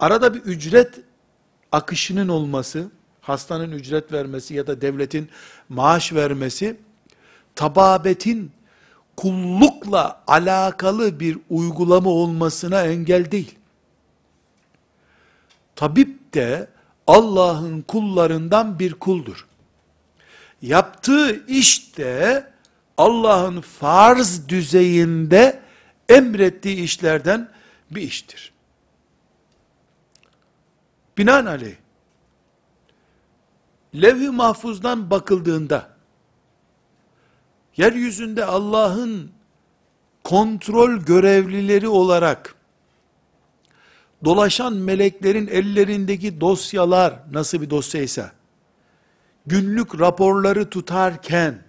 Arada 0.00 0.34
bir 0.34 0.40
ücret 0.40 1.00
akışının 1.72 2.28
olması, 2.28 2.90
hastanın 3.20 3.72
ücret 3.72 4.12
vermesi 4.12 4.54
ya 4.54 4.66
da 4.66 4.80
devletin 4.80 5.28
maaş 5.68 6.12
vermesi, 6.12 6.76
tababetin 7.54 8.52
kullukla 9.20 10.22
alakalı 10.26 11.20
bir 11.20 11.38
uygulama 11.50 12.10
olmasına 12.10 12.82
engel 12.82 13.30
değil. 13.30 13.54
Tabip 15.76 16.34
de 16.34 16.68
Allah'ın 17.06 17.82
kullarından 17.82 18.78
bir 18.78 18.94
kuldur. 18.94 19.46
Yaptığı 20.62 21.46
iş 21.46 21.96
de 21.96 22.46
Allah'ın 22.98 23.60
farz 23.60 24.48
düzeyinde 24.48 25.60
emrettiği 26.08 26.76
işlerden 26.76 27.48
bir 27.90 28.02
iştir. 28.02 28.52
Binaenaleyh, 31.18 31.76
levh-i 33.94 34.30
mahfuzdan 34.30 35.10
bakıldığında, 35.10 35.89
yeryüzünde 37.80 38.44
Allah'ın 38.44 39.30
kontrol 40.24 40.96
görevlileri 40.96 41.88
olarak, 41.88 42.54
dolaşan 44.24 44.72
meleklerin 44.72 45.46
ellerindeki 45.46 46.40
dosyalar 46.40 47.14
nasıl 47.32 47.62
bir 47.62 47.70
dosyaysa, 47.70 48.32
günlük 49.46 50.00
raporları 50.00 50.70
tutarken, 50.70 51.62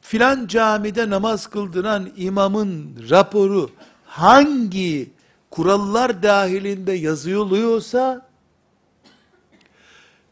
filan 0.00 0.46
camide 0.46 1.10
namaz 1.10 1.46
kıldıran 1.46 2.12
imamın 2.16 2.96
raporu 3.10 3.70
hangi 4.04 5.10
kurallar 5.50 6.22
dahilinde 6.22 6.92
yazılıyorsa, 6.92 8.28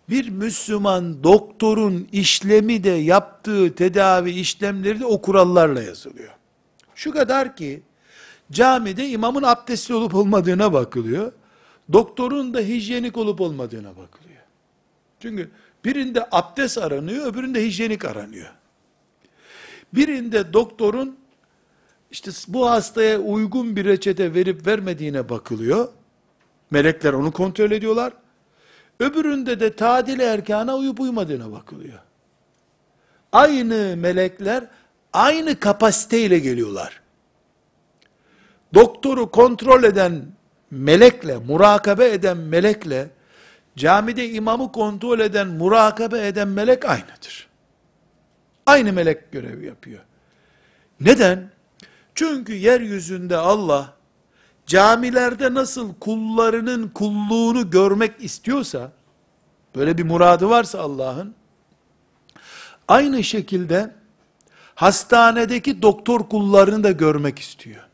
bir 0.08 0.28
Müslüman 0.28 1.24
doktorun 1.24 2.08
işlemi 2.12 2.84
de 2.84 2.90
yaptığı 2.90 3.74
tedavi 3.74 4.30
işlemleri 4.30 5.00
de 5.00 5.06
o 5.06 5.20
kurallarla 5.20 5.82
yazılıyor. 5.82 6.32
Şu 6.94 7.12
kadar 7.12 7.56
ki, 7.56 7.82
camide 8.52 9.08
imamın 9.08 9.42
abdestli 9.42 9.94
olup 9.94 10.14
olmadığına 10.14 10.72
bakılıyor. 10.72 11.32
Doktorun 11.92 12.54
da 12.54 12.60
hijyenik 12.60 13.16
olup 13.16 13.40
olmadığına 13.40 13.90
bakılıyor. 13.90 14.42
Çünkü 15.20 15.50
birinde 15.84 16.28
abdest 16.32 16.78
aranıyor, 16.78 17.26
öbüründe 17.26 17.64
hijyenik 17.64 18.04
aranıyor. 18.04 18.52
Birinde 19.94 20.52
doktorun 20.52 21.16
işte 22.10 22.30
bu 22.48 22.70
hastaya 22.70 23.18
uygun 23.18 23.76
bir 23.76 23.84
reçete 23.84 24.34
verip 24.34 24.66
vermediğine 24.66 25.28
bakılıyor. 25.28 25.88
Melekler 26.70 27.12
onu 27.12 27.32
kontrol 27.32 27.70
ediyorlar. 27.70 28.12
Öbüründe 29.00 29.60
de 29.60 29.76
tadil 29.76 30.20
erkana 30.20 30.76
uyup 30.76 31.00
uymadığına 31.00 31.52
bakılıyor. 31.52 31.98
Aynı 33.32 33.96
melekler 33.96 34.64
aynı 35.12 35.60
kapasiteyle 35.60 36.38
geliyorlar. 36.38 37.00
Doktoru 38.74 39.30
kontrol 39.30 39.84
eden 39.84 40.22
melekle, 40.70 41.36
murakabe 41.36 42.10
eden 42.10 42.36
melekle, 42.36 43.08
camide 43.76 44.30
imamı 44.30 44.72
kontrol 44.72 45.20
eden, 45.20 45.48
murakabe 45.48 46.26
eden 46.26 46.48
melek 46.48 46.84
aynıdır. 46.84 47.48
Aynı 48.66 48.92
melek 48.92 49.32
görev 49.32 49.62
yapıyor. 49.62 50.00
Neden? 51.00 51.50
Çünkü 52.14 52.54
yeryüzünde 52.54 53.36
Allah, 53.36 53.92
camilerde 54.66 55.54
nasıl 55.54 55.94
kullarının 55.94 56.88
kulluğunu 56.88 57.70
görmek 57.70 58.24
istiyorsa, 58.24 58.92
böyle 59.76 59.98
bir 59.98 60.04
muradı 60.04 60.48
varsa 60.48 60.80
Allah'ın, 60.80 61.34
aynı 62.88 63.24
şekilde, 63.24 63.94
hastanedeki 64.74 65.82
doktor 65.82 66.28
kullarını 66.28 66.84
da 66.84 66.90
görmek 66.90 67.38
istiyor. 67.38 67.88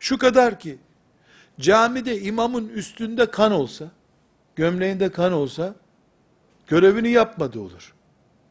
Şu 0.00 0.18
kadar 0.18 0.60
ki, 0.60 0.78
camide 1.60 2.20
imamın 2.20 2.68
üstünde 2.68 3.30
kan 3.30 3.52
olsa, 3.52 3.84
gömleğinde 4.56 5.12
kan 5.12 5.32
olsa, 5.32 5.74
görevini 6.66 7.10
yapmadı 7.10 7.60
olur. 7.60 7.94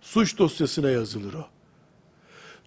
Suç 0.02 0.38
dosyasına 0.38 0.90
yazılır 0.90 1.34
o. 1.34 1.48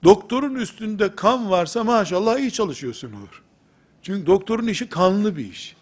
Doktorun 0.04 0.54
üstünde 0.54 1.16
kan 1.16 1.50
varsa 1.50 1.84
maşallah 1.84 2.38
iyi 2.38 2.52
çalışıyorsun 2.52 3.12
olur. 3.12 3.45
Çünkü 4.06 4.26
doktorun 4.26 4.66
işi 4.66 4.88
kanlı 4.88 5.36
bir 5.36 5.50
iş. 5.50 5.76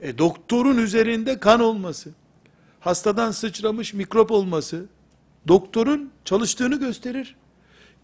E 0.00 0.18
doktorun 0.18 0.78
üzerinde 0.78 1.40
kan 1.40 1.60
olması, 1.60 2.10
hastadan 2.80 3.30
sıçramış 3.30 3.94
mikrop 3.94 4.30
olması, 4.30 4.86
doktorun 5.48 6.10
çalıştığını 6.24 6.78
gösterir. 6.78 7.36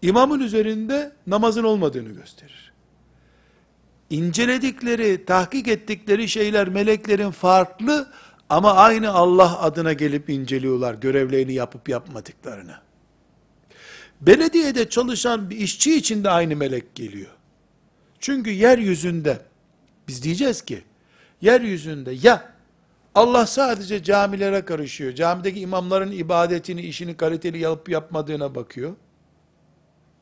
İmamın 0.01 0.39
üzerinde 0.39 1.15
namazın 1.27 1.63
olmadığını 1.63 2.09
gösterir. 2.09 2.73
İnceledikleri, 4.09 5.25
tahkik 5.25 5.67
ettikleri 5.67 6.29
şeyler 6.29 6.69
meleklerin 6.69 7.31
farklı 7.31 8.11
ama 8.49 8.73
aynı 8.73 9.11
Allah 9.11 9.61
adına 9.61 9.93
gelip 9.93 10.29
inceliyorlar 10.29 10.93
görevlerini 10.93 11.53
yapıp 11.53 11.89
yapmadıklarını. 11.89 12.84
Belediyede 14.27 14.89
çalışan 14.89 15.49
bir 15.49 15.57
işçi 15.57 15.95
için 15.95 16.23
de 16.23 16.29
aynı 16.29 16.55
melek 16.55 16.95
geliyor. 16.95 17.31
Çünkü 18.19 18.49
yeryüzünde 18.49 19.41
biz 20.07 20.23
diyeceğiz 20.23 20.61
ki 20.61 20.83
yeryüzünde 21.41 22.11
ya 22.11 22.55
Allah 23.15 23.45
sadece 23.45 24.03
camilere 24.03 24.65
karışıyor. 24.65 25.13
Camideki 25.13 25.59
imamların 25.59 26.11
ibadetini, 26.11 26.81
işini 26.81 27.17
kaliteli 27.17 27.57
yapıp 27.57 27.89
yapmadığına 27.89 28.55
bakıyor. 28.55 28.95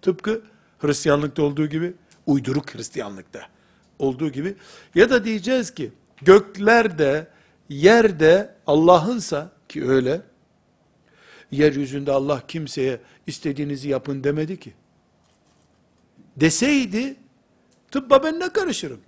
Tıpkı 0.02 0.42
Hristiyanlıkta 0.80 1.44
olduğu 1.44 1.68
gibi, 1.68 1.94
uyduruk 2.26 2.76
Hristiyanlıkta 2.76 3.42
olduğu 4.00 4.30
gibi. 4.30 4.56
Ya 4.96 5.10
da 5.10 5.26
diyeceğiz 5.26 5.72
ki, 5.74 5.92
göklerde, 6.22 7.28
yerde 7.70 8.56
Allah'ınsa, 8.68 9.52
ki 9.70 9.86
öyle, 9.86 10.22
yeryüzünde 11.54 12.12
Allah 12.12 12.42
kimseye 12.48 13.00
istediğinizi 13.28 13.90
yapın 13.90 14.24
demedi 14.24 14.60
ki. 14.60 14.74
Deseydi, 16.36 17.16
tıbba 17.92 18.24
ben 18.24 18.40
ne 18.40 18.50
karışırım? 18.50 19.02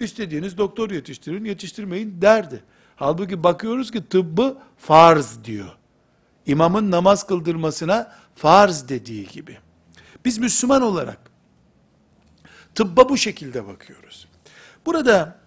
İstediğiniz 0.00 0.58
doktor 0.58 0.90
yetiştirin, 0.90 1.44
yetiştirmeyin 1.44 2.22
derdi. 2.22 2.64
Halbuki 2.96 3.42
bakıyoruz 3.42 3.90
ki 3.90 4.08
tıbbı 4.08 4.58
farz 4.76 5.44
diyor. 5.44 5.76
İmamın 6.46 6.90
namaz 6.90 7.26
kıldırmasına 7.26 8.12
farz 8.34 8.88
dediği 8.88 9.28
gibi. 9.28 9.58
Biz 10.24 10.38
Müslüman 10.38 10.82
olarak 10.82 11.18
tıbba 12.74 13.08
bu 13.08 13.16
şekilde 13.16 13.66
bakıyoruz. 13.66 14.28
Burada 14.86 15.38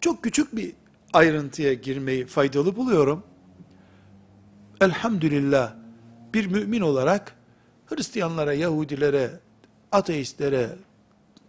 çok 0.00 0.22
küçük 0.22 0.56
bir 0.56 0.72
ayrıntıya 1.12 1.72
girmeyi 1.74 2.26
faydalı 2.26 2.76
buluyorum. 2.76 3.22
Elhamdülillah 4.80 5.74
bir 6.34 6.46
mümin 6.46 6.80
olarak 6.80 7.34
Hristiyanlara, 7.86 8.52
Yahudilere, 8.52 9.30
ateistlere, 9.92 10.68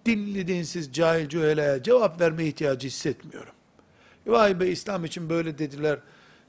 dinli 0.05 0.47
dinsiz, 0.47 0.93
cahil 0.93 1.29
cüheleye 1.29 1.83
cevap 1.83 2.21
verme 2.21 2.45
ihtiyacı 2.45 2.87
hissetmiyorum. 2.87 3.53
Vay 4.27 4.59
be 4.59 4.67
İslam 4.67 5.05
için 5.05 5.29
böyle 5.29 5.57
dediler. 5.57 5.99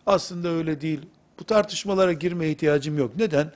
Aslında 0.06 0.48
öyle 0.48 0.80
değil. 0.80 1.00
Bu 1.38 1.44
tartışmalara 1.44 2.12
girme 2.12 2.48
ihtiyacım 2.48 2.98
yok. 2.98 3.16
Neden? 3.16 3.52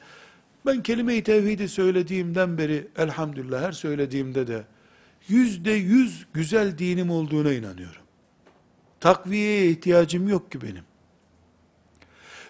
Ben 0.67 0.83
kelime-i 0.83 1.23
tevhidi 1.23 1.69
söylediğimden 1.69 2.59
beri 2.59 2.89
elhamdülillah 2.97 3.63
her 3.63 3.73
söylediğimde 3.73 4.47
de 4.47 4.65
yüzde 5.29 5.71
yüz 5.71 6.27
güzel 6.35 6.79
dinim 6.79 7.11
olduğuna 7.11 7.53
inanıyorum. 7.53 8.03
Takviyeye 9.01 9.71
ihtiyacım 9.71 10.29
yok 10.29 10.53
ki 10.53 10.63
benim. 10.63 10.85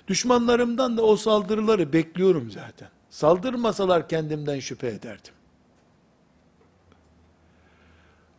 Düşmanlarımdan 0.09 0.97
da 0.97 1.03
o 1.03 1.17
saldırıları 1.17 1.93
bekliyorum 1.93 2.51
zaten. 2.51 2.89
Saldırmasalar 3.11 4.09
kendimden 4.09 4.61
şüphe 4.61 4.89
ederdim. 4.89 5.35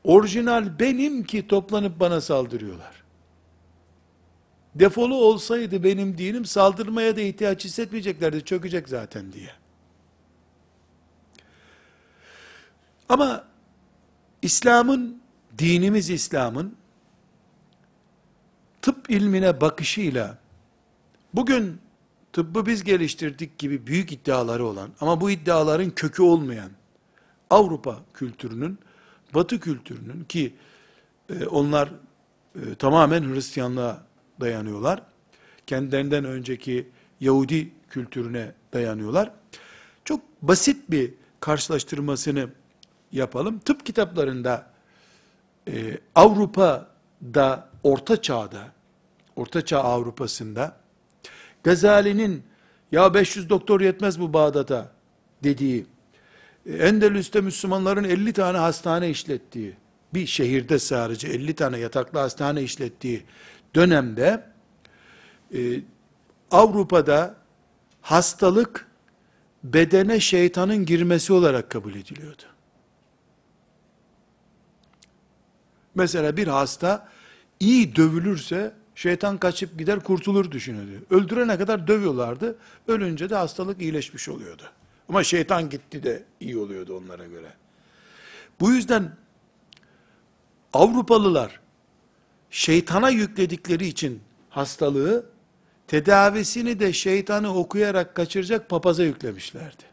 Orijinal 0.04 0.80
benim 0.80 1.24
ki 1.24 1.48
toplanıp 1.48 2.00
bana 2.00 2.22
saldırıyorlar. 2.22 3.04
Defolu 4.76 5.16
olsaydı 5.16 5.84
benim 5.84 6.18
dinim 6.18 6.46
saldırmaya 6.46 7.16
da 7.16 7.22
ihtiyaç 7.22 7.66
hissetmeyeceklerdi. 7.66 8.46
Çökecek 8.46 8.90
zaten 8.90 9.34
diye. 9.34 9.52
Ama 13.10 13.46
İslam'ın, 14.42 15.22
dinimiz 15.58 16.10
İslam'ın 16.10 16.76
tıp 18.82 19.10
ilmine 19.10 19.62
bakışıyla 19.62 20.38
bugün 21.38 21.80
tıbbı 22.34 22.66
biz 22.66 22.84
geliştirdik 22.84 23.58
gibi 23.58 23.88
büyük 23.88 24.12
iddiaları 24.12 24.66
olan 24.66 24.90
ama 25.02 25.22
bu 25.22 25.32
iddiaların 25.32 25.90
kökü 25.90 26.24
olmayan 26.24 26.72
Avrupa 27.50 28.00
kültürünün, 28.14 28.80
Batı 29.34 29.60
kültürünün 29.60 30.24
ki 30.24 30.56
e, 31.30 31.46
onlar 31.46 31.90
e, 32.56 32.76
tamamen 32.76 33.34
Hristiyanlığa 33.34 34.04
dayanıyorlar. 34.40 35.02
Kendilerinden 35.68 36.26
önceki 36.26 36.90
Yahudi 37.20 37.72
kültürüne 37.90 38.52
dayanıyorlar. 38.74 39.32
Çok 40.06 40.22
basit 40.42 40.92
bir 40.92 41.14
karşılaştırmasını 41.40 42.50
yapalım. 43.12 43.60
Tıp 43.60 43.86
kitaplarında 43.86 44.72
e, 45.68 45.98
Avrupa'da, 46.16 47.70
Orta 47.84 48.22
Çağ'da, 48.22 48.72
Orta 49.36 49.66
Çağ 49.66 49.80
Avrupa'sında 49.80 50.87
Gazali'nin 51.64 52.44
ya 52.92 53.14
500 53.14 53.50
doktor 53.50 53.82
yetmez 53.82 54.20
bu 54.20 54.34
Bağdat'a 54.34 54.92
dediği, 55.44 55.86
e, 56.66 56.74
Endülüs'te 56.74 57.42
Müslümanların 57.42 58.04
50 58.04 58.34
tane 58.34 58.58
hastane 58.58 59.10
işlettiği, 59.10 59.74
bir 60.14 60.26
şehirde 60.26 60.80
sadece 60.80 61.28
50 61.28 61.56
tane 61.56 61.78
yataklı 61.78 62.20
hastane 62.20 62.64
işlettiği 62.64 63.24
dönemde 63.76 64.44
e, 65.54 65.60
Avrupa'da 66.52 67.36
hastalık 68.02 68.88
bedene 69.64 70.20
şeytanın 70.20 70.86
girmesi 70.86 71.34
olarak 71.34 71.70
kabul 71.70 71.96
ediliyordu. 71.96 72.44
Mesela 75.96 76.38
bir 76.38 76.48
hasta 76.48 77.10
iyi 77.60 77.96
dövülürse 77.96 78.74
şeytan 78.98 79.38
kaçıp 79.38 79.80
gider 79.80 80.00
kurtulur 80.00 80.52
düşünüyordu. 80.52 81.06
Öldürene 81.10 81.58
kadar 81.58 81.88
dövüyorlardı. 81.88 82.56
Ölünce 82.88 83.30
de 83.30 83.36
hastalık 83.36 83.82
iyileşmiş 83.82 84.30
oluyordu. 84.30 84.64
Ama 85.10 85.24
şeytan 85.24 85.70
gitti 85.70 86.04
de 86.04 86.24
iyi 86.40 86.58
oluyordu 86.58 86.98
onlara 86.98 87.26
göre. 87.26 87.54
Bu 88.60 88.72
yüzden 88.72 89.16
Avrupalılar 90.74 91.60
şeytana 92.50 93.10
yükledikleri 93.10 93.88
için 93.88 94.22
hastalığı 94.50 95.26
tedavisini 95.88 96.80
de 96.80 96.94
şeytanı 96.94 97.54
okuyarak 97.54 98.16
kaçıracak 98.16 98.70
papaza 98.70 99.04
yüklemişlerdi. 99.04 99.84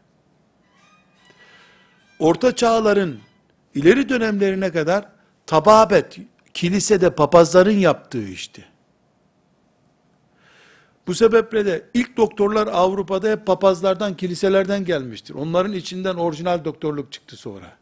Orta 2.19 2.55
çağların 2.55 3.19
ileri 3.75 4.09
dönemlerine 4.09 4.71
kadar 4.71 5.05
tababet, 5.45 6.17
kilisede 6.53 7.09
papazların 7.15 7.77
yaptığı 7.77 8.27
işti. 8.27 8.74
Bu 11.07 11.15
sebeple 11.15 11.65
de 11.65 11.85
ilk 11.93 12.17
doktorlar 12.17 12.67
Avrupa'da 12.67 13.29
hep 13.29 13.45
papazlardan, 13.45 14.17
kiliselerden 14.17 14.85
gelmiştir. 14.85 15.33
Onların 15.33 15.73
içinden 15.73 16.15
orijinal 16.15 16.65
doktorluk 16.65 17.11
çıktı 17.11 17.35
sonra. 17.35 17.77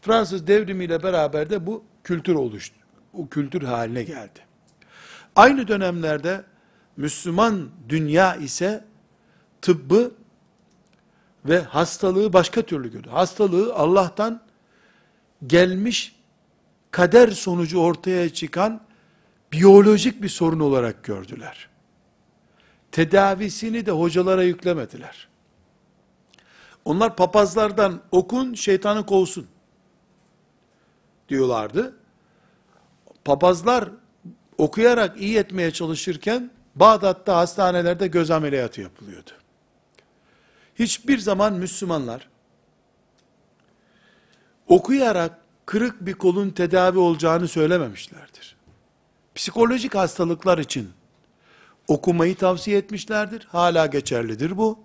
Fransız 0.00 0.46
devrimiyle 0.46 1.02
beraber 1.02 1.50
de 1.50 1.66
bu 1.66 1.84
kültür 2.04 2.34
oluştu. 2.34 2.76
O 3.12 3.28
kültür 3.28 3.62
haline 3.62 4.02
geldi. 4.02 4.40
Aynı 5.36 5.68
dönemlerde 5.68 6.44
Müslüman 6.96 7.68
dünya 7.88 8.36
ise 8.36 8.84
tıbbı 9.62 10.12
ve 11.44 11.60
hastalığı 11.60 12.32
başka 12.32 12.62
türlü 12.62 12.92
gördü. 12.92 13.08
Hastalığı 13.08 13.74
Allah'tan 13.74 14.40
gelmiş 15.46 16.16
kader 16.90 17.28
sonucu 17.28 17.80
ortaya 17.80 18.32
çıkan 18.32 18.80
biyolojik 19.52 20.22
bir 20.22 20.28
sorun 20.28 20.60
olarak 20.60 21.04
gördüler. 21.04 21.68
Tedavisini 22.92 23.86
de 23.86 23.90
hocalara 23.90 24.42
yüklemediler. 24.42 25.28
Onlar 26.84 27.16
papazlardan 27.16 28.00
okun 28.10 28.54
şeytanı 28.54 29.06
kovsun 29.06 29.46
diyorlardı. 31.28 31.96
Papazlar 33.24 33.88
okuyarak 34.58 35.20
iyi 35.20 35.38
etmeye 35.38 35.70
çalışırken 35.70 36.50
Bağdat'ta 36.74 37.36
hastanelerde 37.36 38.06
göz 38.06 38.30
ameliyatı 38.30 38.80
yapılıyordu. 38.80 39.30
Hiçbir 40.74 41.18
zaman 41.18 41.52
Müslümanlar 41.52 42.28
okuyarak 44.68 45.38
kırık 45.66 46.06
bir 46.06 46.14
kolun 46.14 46.50
tedavi 46.50 46.98
olacağını 46.98 47.48
söylememişlerdir. 47.48 48.56
Psikolojik 49.40 49.94
hastalıklar 49.94 50.58
için 50.58 50.90
okumayı 51.88 52.36
tavsiye 52.36 52.78
etmişlerdir. 52.78 53.48
Hala 53.50 53.86
geçerlidir 53.86 54.56
bu. 54.56 54.78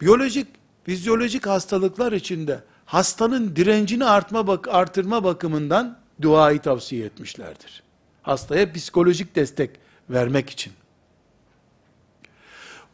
Biyolojik, 0.00 0.46
fizyolojik 0.84 1.46
hastalıklar 1.46 2.12
içinde 2.12 2.64
hastanın 2.84 3.56
direncini 3.56 4.04
artma 4.04 4.58
artırma 4.68 5.24
bakımından 5.24 5.98
duayı 6.22 6.60
tavsiye 6.60 7.06
etmişlerdir. 7.06 7.82
Hastaya 8.22 8.72
psikolojik 8.72 9.36
destek 9.36 9.70
vermek 10.10 10.50
için. 10.50 10.72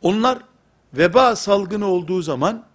Onlar 0.02 0.38
veba 0.94 1.36
salgını 1.36 1.86
olduğu 1.86 2.22
zaman 2.22 2.66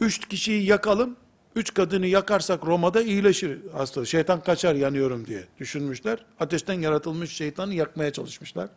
üç 0.00 0.28
kişiyi 0.28 0.66
yakalım, 0.66 1.16
üç 1.56 1.74
kadını 1.74 2.06
yakarsak 2.06 2.66
Roma'da 2.66 3.02
iyileşir 3.02 3.58
hasta. 3.72 4.04
Şeytan 4.04 4.40
kaçar 4.40 4.74
yanıyorum 4.74 5.26
diye 5.26 5.44
düşünmüşler. 5.58 6.18
Ateşten 6.40 6.80
yaratılmış 6.80 7.32
şeytanı 7.32 7.74
yakmaya 7.74 8.12
çalışmışlar. 8.12 8.68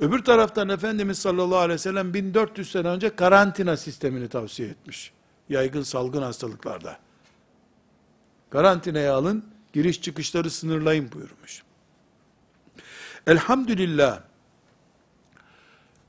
Öbür 0.00 0.24
taraftan 0.24 0.68
Efendimiz 0.68 1.18
sallallahu 1.18 1.58
aleyhi 1.58 1.74
ve 1.74 1.78
sellem 1.78 2.14
1400 2.14 2.70
sene 2.70 2.88
önce 2.88 3.16
karantina 3.16 3.76
sistemini 3.76 4.28
tavsiye 4.28 4.68
etmiş. 4.68 5.12
Yaygın 5.48 5.82
salgın 5.82 6.22
hastalıklarda. 6.22 6.98
Karantinaya 8.50 9.14
alın, 9.14 9.44
giriş 9.72 10.02
çıkışları 10.02 10.50
sınırlayın 10.50 11.12
buyurmuş. 11.12 11.62
Elhamdülillah, 13.26 14.20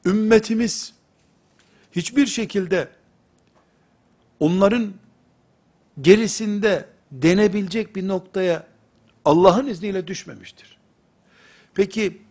ümmetimiz 0.06 0.94
hiçbir 1.92 2.26
şekilde 2.26 2.90
onların 4.40 4.94
gerisinde 6.02 6.86
denebilecek 7.12 7.96
bir 7.96 8.08
noktaya 8.08 8.68
Allah'ın 9.26 9.68
izniyle 9.68 10.08
düşmemiştir. 10.08 10.78
Peki 11.74 12.22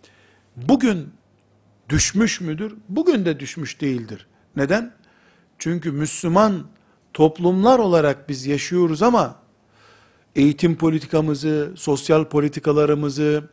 bugün 0.56 1.12
düşmüş 1.88 2.40
müdür? 2.40 2.74
Bugün 2.88 3.24
de 3.24 3.40
düşmüş 3.40 3.80
değildir. 3.80 4.26
Neden? 4.56 4.94
Çünkü 5.58 5.92
Müslüman 5.92 6.66
toplumlar 7.14 7.78
olarak 7.78 8.28
biz 8.28 8.46
yaşıyoruz 8.46 9.02
ama 9.02 9.36
eğitim 10.36 10.76
politikamızı, 10.76 11.72
sosyal 11.76 12.24
politikalarımızı, 12.24 13.48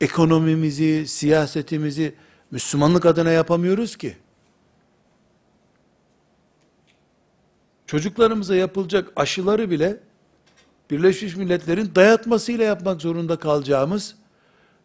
ekonomimizi, 0.00 1.06
siyasetimizi 1.08 2.14
Müslümanlık 2.50 3.06
adına 3.06 3.30
yapamıyoruz 3.30 3.96
ki. 3.96 4.16
Çocuklarımıza 7.90 8.54
yapılacak 8.54 9.12
aşıları 9.16 9.70
bile 9.70 10.00
Birleşmiş 10.90 11.36
Milletler'in 11.36 11.94
dayatmasıyla 11.94 12.64
yapmak 12.64 13.00
zorunda 13.00 13.36
kalacağımız, 13.36 14.14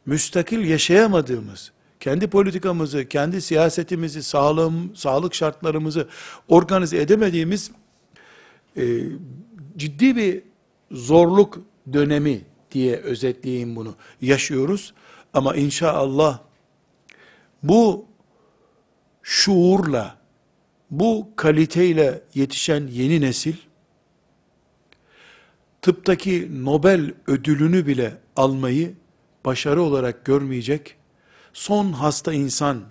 müstakil 0.05 0.65
yaşayamadığımız, 0.65 1.71
kendi 1.99 2.27
politikamızı, 2.27 3.07
kendi 3.07 3.41
siyasetimizi, 3.41 4.23
sağlığım, 4.23 4.95
sağlık 4.95 5.35
şartlarımızı 5.35 6.07
organize 6.47 7.01
edemediğimiz 7.01 7.71
e, 8.77 8.99
ciddi 9.77 10.15
bir 10.15 10.43
zorluk 10.91 11.57
dönemi 11.93 12.41
diye 12.71 12.95
özetleyeyim 12.95 13.75
bunu. 13.75 13.95
Yaşıyoruz 14.21 14.93
ama 15.33 15.55
inşallah 15.55 16.39
bu 17.63 18.05
şuurla, 19.21 20.17
bu 20.91 21.29
kaliteyle 21.35 22.23
yetişen 22.33 22.87
yeni 22.87 23.21
nesil, 23.21 23.55
tıptaki 25.81 26.65
Nobel 26.65 27.13
ödülünü 27.27 27.87
bile 27.87 28.17
almayı 28.35 28.93
başarı 29.45 29.81
olarak 29.81 30.25
görmeyecek, 30.25 30.95
son 31.53 31.91
hasta 31.91 32.33
insan 32.33 32.83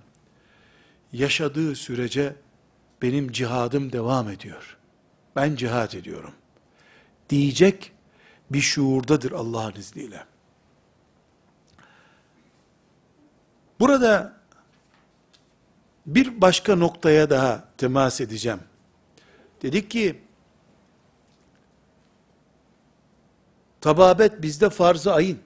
yaşadığı 1.12 1.74
sürece 1.74 2.36
benim 3.02 3.32
cihadım 3.32 3.92
devam 3.92 4.30
ediyor. 4.30 4.76
Ben 5.36 5.56
cihad 5.56 5.92
ediyorum. 5.92 6.32
Diyecek 7.30 7.92
bir 8.50 8.60
şuurdadır 8.60 9.32
Allah'ın 9.32 9.74
izniyle. 9.74 10.24
Burada 13.80 14.36
bir 16.06 16.40
başka 16.40 16.76
noktaya 16.76 17.30
daha 17.30 17.64
temas 17.78 18.20
edeceğim. 18.20 18.60
Dedik 19.62 19.90
ki, 19.90 20.20
tababet 23.80 24.42
bizde 24.42 24.70
farz-ı 24.70 25.12
ayın. 25.12 25.38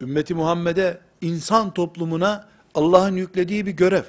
Ümmeti 0.00 0.34
Muhammed'e, 0.34 1.00
insan 1.20 1.74
toplumuna 1.74 2.48
Allah'ın 2.74 3.16
yüklediği 3.16 3.66
bir 3.66 3.72
görev. 3.72 4.04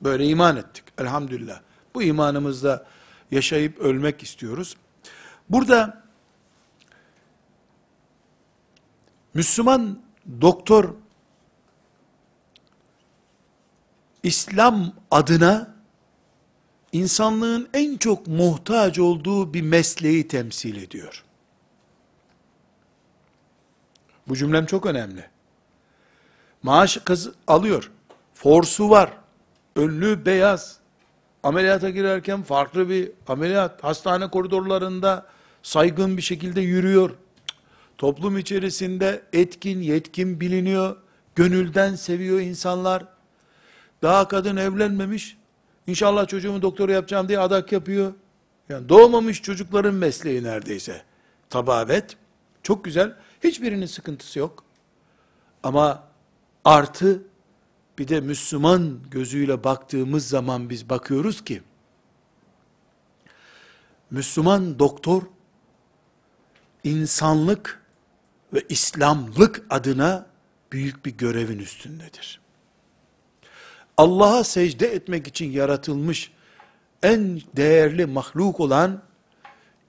Böyle 0.00 0.26
iman 0.26 0.56
ettik 0.56 0.84
elhamdülillah. 0.98 1.60
Bu 1.94 2.02
imanımızla 2.02 2.86
yaşayıp 3.30 3.78
ölmek 3.78 4.22
istiyoruz. 4.22 4.76
Burada 5.50 6.02
Müslüman 9.34 9.98
doktor 10.40 10.94
İslam 14.22 14.92
adına 15.10 15.74
insanlığın 16.92 17.68
en 17.74 17.96
çok 17.96 18.26
muhtaç 18.26 18.98
olduğu 18.98 19.54
bir 19.54 19.62
mesleği 19.62 20.28
temsil 20.28 20.82
ediyor. 20.82 21.24
Bu 24.28 24.36
cümlem 24.36 24.66
çok 24.66 24.86
önemli. 24.86 25.24
Maaş 26.62 26.96
kız 27.04 27.30
alıyor. 27.46 27.90
Forsu 28.34 28.90
var. 28.90 29.12
Önlü 29.76 30.26
beyaz. 30.26 30.78
Ameliyata 31.42 31.90
girerken 31.90 32.42
farklı 32.42 32.88
bir 32.88 33.10
ameliyat. 33.28 33.84
Hastane 33.84 34.30
koridorlarında 34.30 35.26
saygın 35.62 36.16
bir 36.16 36.22
şekilde 36.22 36.60
yürüyor. 36.60 37.10
Toplum 37.98 38.38
içerisinde 38.38 39.22
etkin, 39.32 39.80
yetkin 39.80 40.40
biliniyor. 40.40 40.96
Gönülden 41.34 41.94
seviyor 41.94 42.40
insanlar. 42.40 43.11
Daha 44.02 44.28
kadın 44.28 44.56
evlenmemiş. 44.56 45.36
İnşallah 45.86 46.28
çocuğumu 46.28 46.62
doktora 46.62 46.92
yapacağım 46.92 47.28
diye 47.28 47.38
adak 47.38 47.72
yapıyor. 47.72 48.12
Yani 48.68 48.88
doğmamış 48.88 49.42
çocukların 49.42 49.94
mesleği 49.94 50.42
neredeyse. 50.42 51.02
Tababet. 51.50 52.16
Çok 52.62 52.84
güzel. 52.84 53.16
Hiçbirinin 53.44 53.86
sıkıntısı 53.86 54.38
yok. 54.38 54.64
Ama 55.62 56.04
artı 56.64 57.22
bir 57.98 58.08
de 58.08 58.20
Müslüman 58.20 58.98
gözüyle 59.10 59.64
baktığımız 59.64 60.28
zaman 60.28 60.70
biz 60.70 60.88
bakıyoruz 60.88 61.44
ki 61.44 61.62
Müslüman 64.10 64.78
doktor 64.78 65.22
insanlık 66.84 67.82
ve 68.52 68.64
İslamlık 68.68 69.66
adına 69.70 70.26
büyük 70.72 71.06
bir 71.06 71.10
görevin 71.10 71.58
üstündedir. 71.58 72.41
Allah'a 74.02 74.44
secde 74.44 74.86
etmek 74.86 75.26
için 75.26 75.50
yaratılmış 75.52 76.32
en 77.02 77.40
değerli 77.56 78.06
mahluk 78.06 78.60
olan 78.60 79.02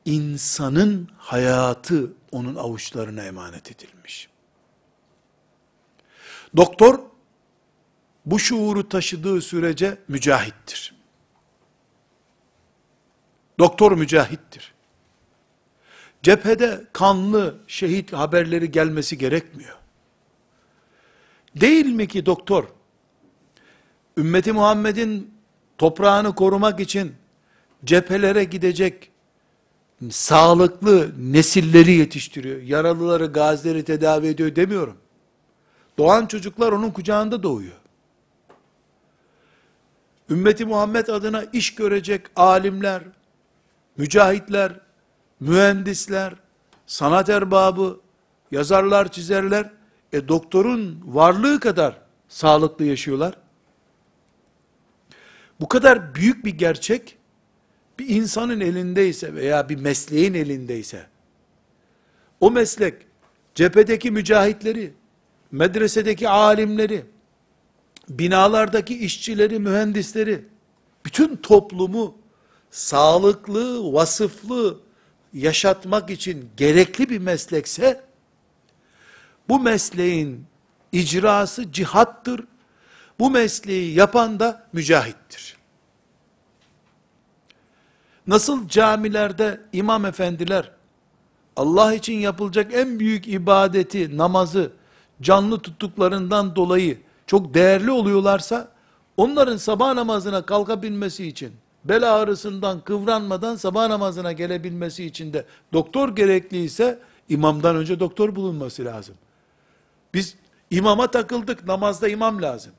insanın 0.06 1.10
hayatı 1.18 2.14
onun 2.32 2.56
avuçlarına 2.56 3.24
emanet 3.24 3.72
edilmiş. 3.72 4.30
Doktor 6.58 7.00
bu 8.26 8.40
şuuru 8.40 8.90
taşıdığı 8.90 9.42
sürece 9.42 9.98
mücahittir. 10.08 10.96
Doktor 13.60 13.92
mücahittir. 13.92 14.74
Cephede 16.24 16.84
kanlı 16.94 17.58
şehit 17.68 18.14
haberleri 18.14 18.72
gelmesi 18.72 19.18
gerekmiyor. 19.18 19.78
Değil 21.56 21.86
mi 21.86 22.08
ki 22.08 22.26
doktor, 22.26 22.66
ümmeti 24.18 24.52
Muhammed'in 24.52 25.34
toprağını 25.78 26.36
korumak 26.36 26.80
için 26.80 27.16
cephelere 27.86 28.44
gidecek 28.44 29.12
sağlıklı 30.10 31.12
nesilleri 31.18 31.92
yetiştiriyor. 31.92 32.62
Yaralıları, 32.62 33.26
gazileri 33.26 33.84
tedavi 33.84 34.28
ediyor 34.28 34.56
demiyorum. 34.56 34.98
Doğan 35.98 36.26
çocuklar 36.26 36.72
onun 36.72 36.92
kucağında 36.92 37.44
doğuyor. 37.44 37.74
Ümmeti 40.30 40.66
Muhammed 40.66 41.08
adına 41.08 41.44
iş 41.54 41.76
görecek 41.76 42.22
alimler, 42.36 43.02
mücahitler, 43.98 44.80
mühendisler, 45.40 46.34
sanat 46.88 47.30
erbabı, 47.30 48.00
yazarlar, 48.52 49.12
çizerler, 49.12 49.70
e 50.14 50.28
doktorun 50.28 51.04
varlığı 51.06 51.60
kadar 51.60 51.98
sağlıklı 52.28 52.86
yaşıyorlar. 52.86 53.34
Bu 55.64 55.68
kadar 55.68 56.16
büyük 56.16 56.46
bir 56.46 56.58
gerçek, 56.58 57.18
bir 58.00 58.10
insanın 58.10 58.60
elindeyse 58.60 59.34
veya 59.34 59.70
bir 59.70 59.76
mesleğin 59.76 60.34
elindeyse, 60.34 61.08
o 62.40 62.52
meslek, 62.52 62.94
cephedeki 63.56 64.12
mücahitleri, 64.12 64.94
medresedeki 65.52 66.30
alimleri, 66.30 67.06
binalardaki 68.10 68.98
işçileri, 68.98 69.60
mühendisleri, 69.60 70.46
bütün 71.06 71.36
toplumu 71.36 72.18
sağlıklı, 72.72 73.94
vasıflı 73.94 74.80
yaşatmak 75.34 76.10
için 76.10 76.50
gerekli 76.58 77.10
bir 77.10 77.20
meslekse, 77.20 78.04
bu 79.50 79.60
mesleğin 79.60 80.46
icrası 80.92 81.72
cihattır. 81.72 82.46
Bu 83.20 83.32
mesleği 83.32 83.94
yapan 83.94 84.40
da 84.40 84.68
mücahittir. 84.74 85.53
Nasıl 88.28 88.68
camilerde 88.68 89.62
imam 89.74 90.06
efendiler 90.06 90.72
Allah 91.56 91.94
için 91.94 92.14
yapılacak 92.14 92.74
en 92.74 93.00
büyük 93.00 93.28
ibadeti, 93.28 94.18
namazı 94.18 94.72
canlı 95.22 95.60
tuttuklarından 95.60 96.56
dolayı 96.56 97.00
çok 97.28 97.54
değerli 97.54 97.92
oluyorlarsa, 97.92 98.68
onların 99.18 99.58
sabah 99.58 99.94
namazına 99.94 100.46
kalkabilmesi 100.46 101.28
için, 101.28 101.54
bel 101.86 102.14
ağrısından 102.16 102.80
kıvranmadan 102.80 103.56
sabah 103.56 103.88
namazına 103.88 104.32
gelebilmesi 104.32 105.06
için 105.06 105.34
de 105.34 105.46
doktor 105.74 106.16
gerekliyse, 106.16 107.00
imamdan 107.30 107.76
önce 107.76 108.00
doktor 108.00 108.36
bulunması 108.36 108.86
lazım. 108.86 109.16
Biz 110.14 110.36
imama 110.72 111.12
takıldık, 111.12 111.66
namazda 111.66 112.08
imam 112.08 112.42
lazım. 112.42 112.72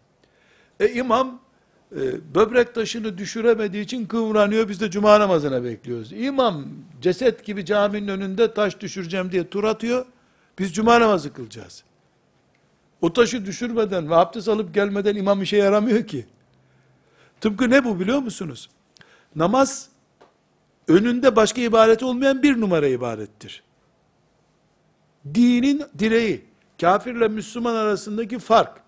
E 0.81 0.93
imam, 0.93 1.41
e, 1.95 2.35
böbrek 2.35 2.75
taşını 2.75 3.19
düşüremediği 3.19 3.85
için 3.85 4.07
kıvranıyor, 4.07 4.69
biz 4.69 4.81
de 4.81 4.91
cuma 4.91 5.21
namazına 5.21 5.65
bekliyoruz. 5.65 6.13
İmam, 6.13 6.65
ceset 7.01 7.45
gibi 7.45 7.65
caminin 7.65 8.09
önünde 8.09 8.55
taş 8.55 8.81
düşüreceğim 8.81 9.33
diye 9.33 9.49
tur 9.49 9.65
atıyor, 9.65 10.07
biz 10.59 10.75
cuma 10.75 11.01
namazı 11.01 11.33
kılacağız. 11.33 11.85
O 13.01 13.13
taşı 13.13 13.47
düşürmeden 13.47 14.11
ve 14.11 14.15
abdest 14.15 14.49
alıp 14.49 14.75
gelmeden 14.75 15.17
imam 15.17 15.43
işe 15.43 15.57
yaramıyor 15.57 16.07
ki. 16.07 16.27
Tıpkı 17.41 17.71
ne 17.71 17.85
bu 17.85 18.01
biliyor 18.01 18.19
musunuz? 18.19 18.71
Namaz, 19.37 19.89
önünde 20.89 21.37
başka 21.37 21.61
ibaret 21.61 22.03
olmayan 22.03 22.43
bir 22.43 22.61
numara 22.61 22.89
ibadettir. 22.89 23.63
Dinin 25.35 25.83
direği, 25.99 26.45
kafirle 26.81 27.29
Müslüman 27.29 27.75
arasındaki 27.75 28.39
fark. 28.39 28.81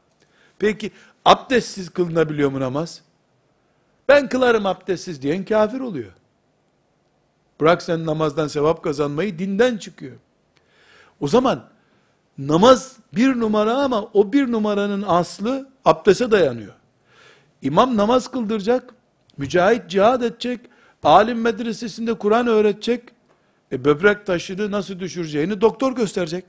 Peki, 0.59 0.91
abdestsiz 1.27 1.91
kılınabiliyor 1.91 2.51
mu 2.51 2.61
namaz? 2.61 3.03
Ben 4.09 4.29
kılarım 4.29 4.67
abdestsiz 4.67 5.23
diyen 5.23 5.45
kafir 5.45 5.81
oluyor. 5.81 6.13
Bırak 7.61 7.83
sen 7.83 8.07
namazdan 8.07 8.49
sevap 8.49 8.85
kazanmayı, 8.85 9.39
dinden 9.39 9.77
çıkıyor. 9.77 10.17
O 11.21 11.29
zaman, 11.29 11.65
namaz 12.39 12.97
bir 13.13 13.41
numara 13.41 13.75
ama 13.77 14.09
o 14.15 14.33
bir 14.33 14.53
numaranın 14.53 15.05
aslı 15.07 15.69
abdese 15.85 16.31
dayanıyor. 16.31 16.75
İmam 17.63 17.97
namaz 17.97 18.31
kıldıracak, 18.31 18.95
mücahit 19.37 19.91
cihad 19.91 20.23
edecek, 20.23 20.61
alim 21.03 21.41
medresesinde 21.41 22.15
Kur'an 22.15 22.47
öğretecek, 22.47 23.03
e 23.73 23.85
böbrek 23.85 24.27
taşını 24.27 24.71
nasıl 24.71 25.01
düşüreceğini 25.01 25.61
doktor 25.61 25.93
gösterecek. 25.93 26.45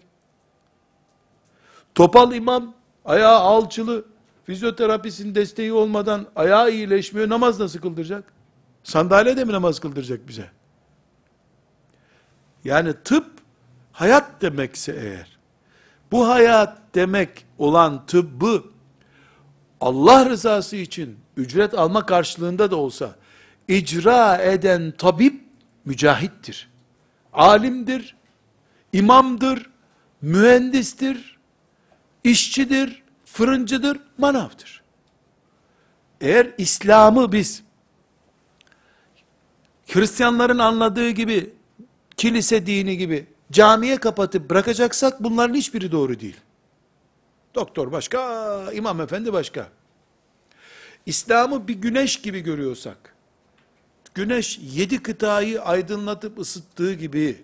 Topal 1.95 2.34
imam, 2.34 2.73
ayağı 3.05 3.39
alçılı, 3.39 4.05
fizyoterapistin 4.47 5.35
desteği 5.35 5.73
olmadan 5.73 6.27
ayağı 6.35 6.71
iyileşmiyor, 6.71 7.29
namaz 7.29 7.59
nasıl 7.59 7.79
kıldıracak? 7.79 8.23
Sandalye 8.83 9.37
de 9.37 9.45
mi 9.45 9.53
namaz 9.53 9.79
kıldıracak 9.79 10.27
bize? 10.27 10.49
Yani 12.63 12.93
tıp, 13.03 13.25
hayat 13.91 14.41
demekse 14.41 14.91
eğer, 14.91 15.37
bu 16.11 16.27
hayat 16.29 16.77
demek 16.95 17.45
olan 17.57 18.05
tıbbı 18.05 18.63
Allah 19.81 20.29
rızası 20.29 20.75
için 20.75 21.19
ücret 21.37 21.73
alma 21.73 22.05
karşılığında 22.05 22.71
da 22.71 22.75
olsa 22.75 23.15
icra 23.67 24.37
eden 24.37 24.93
tabip 24.97 25.43
mücahittir. 25.85 26.69
Alimdir, 27.33 28.15
imamdır, 28.93 29.69
mühendistir, 30.21 31.39
işçidir, 32.23 33.03
fırıncıdır, 33.38 33.99
manavdır. 34.17 34.81
Eğer 36.21 36.53
İslam'ı 36.57 37.31
biz 37.31 37.63
Hristiyanların 39.88 40.59
anladığı 40.59 41.09
gibi 41.09 41.53
kilise 42.17 42.65
dini 42.65 42.97
gibi 42.97 43.27
camiye 43.51 43.97
kapatıp 43.97 44.49
bırakacaksak 44.49 45.23
bunların 45.23 45.55
hiçbiri 45.55 45.91
doğru 45.91 46.19
değil. 46.19 46.35
Doktor 47.55 47.91
başka, 47.91 48.71
imam 48.73 49.01
efendi 49.01 49.33
başka. 49.33 49.69
İslam'ı 51.05 51.67
bir 51.67 51.75
güneş 51.75 52.21
gibi 52.21 52.39
görüyorsak, 52.39 53.15
güneş 54.13 54.59
yedi 54.61 55.03
kıtayı 55.03 55.61
aydınlatıp 55.61 56.39
ısıttığı 56.39 56.93
gibi, 56.93 57.43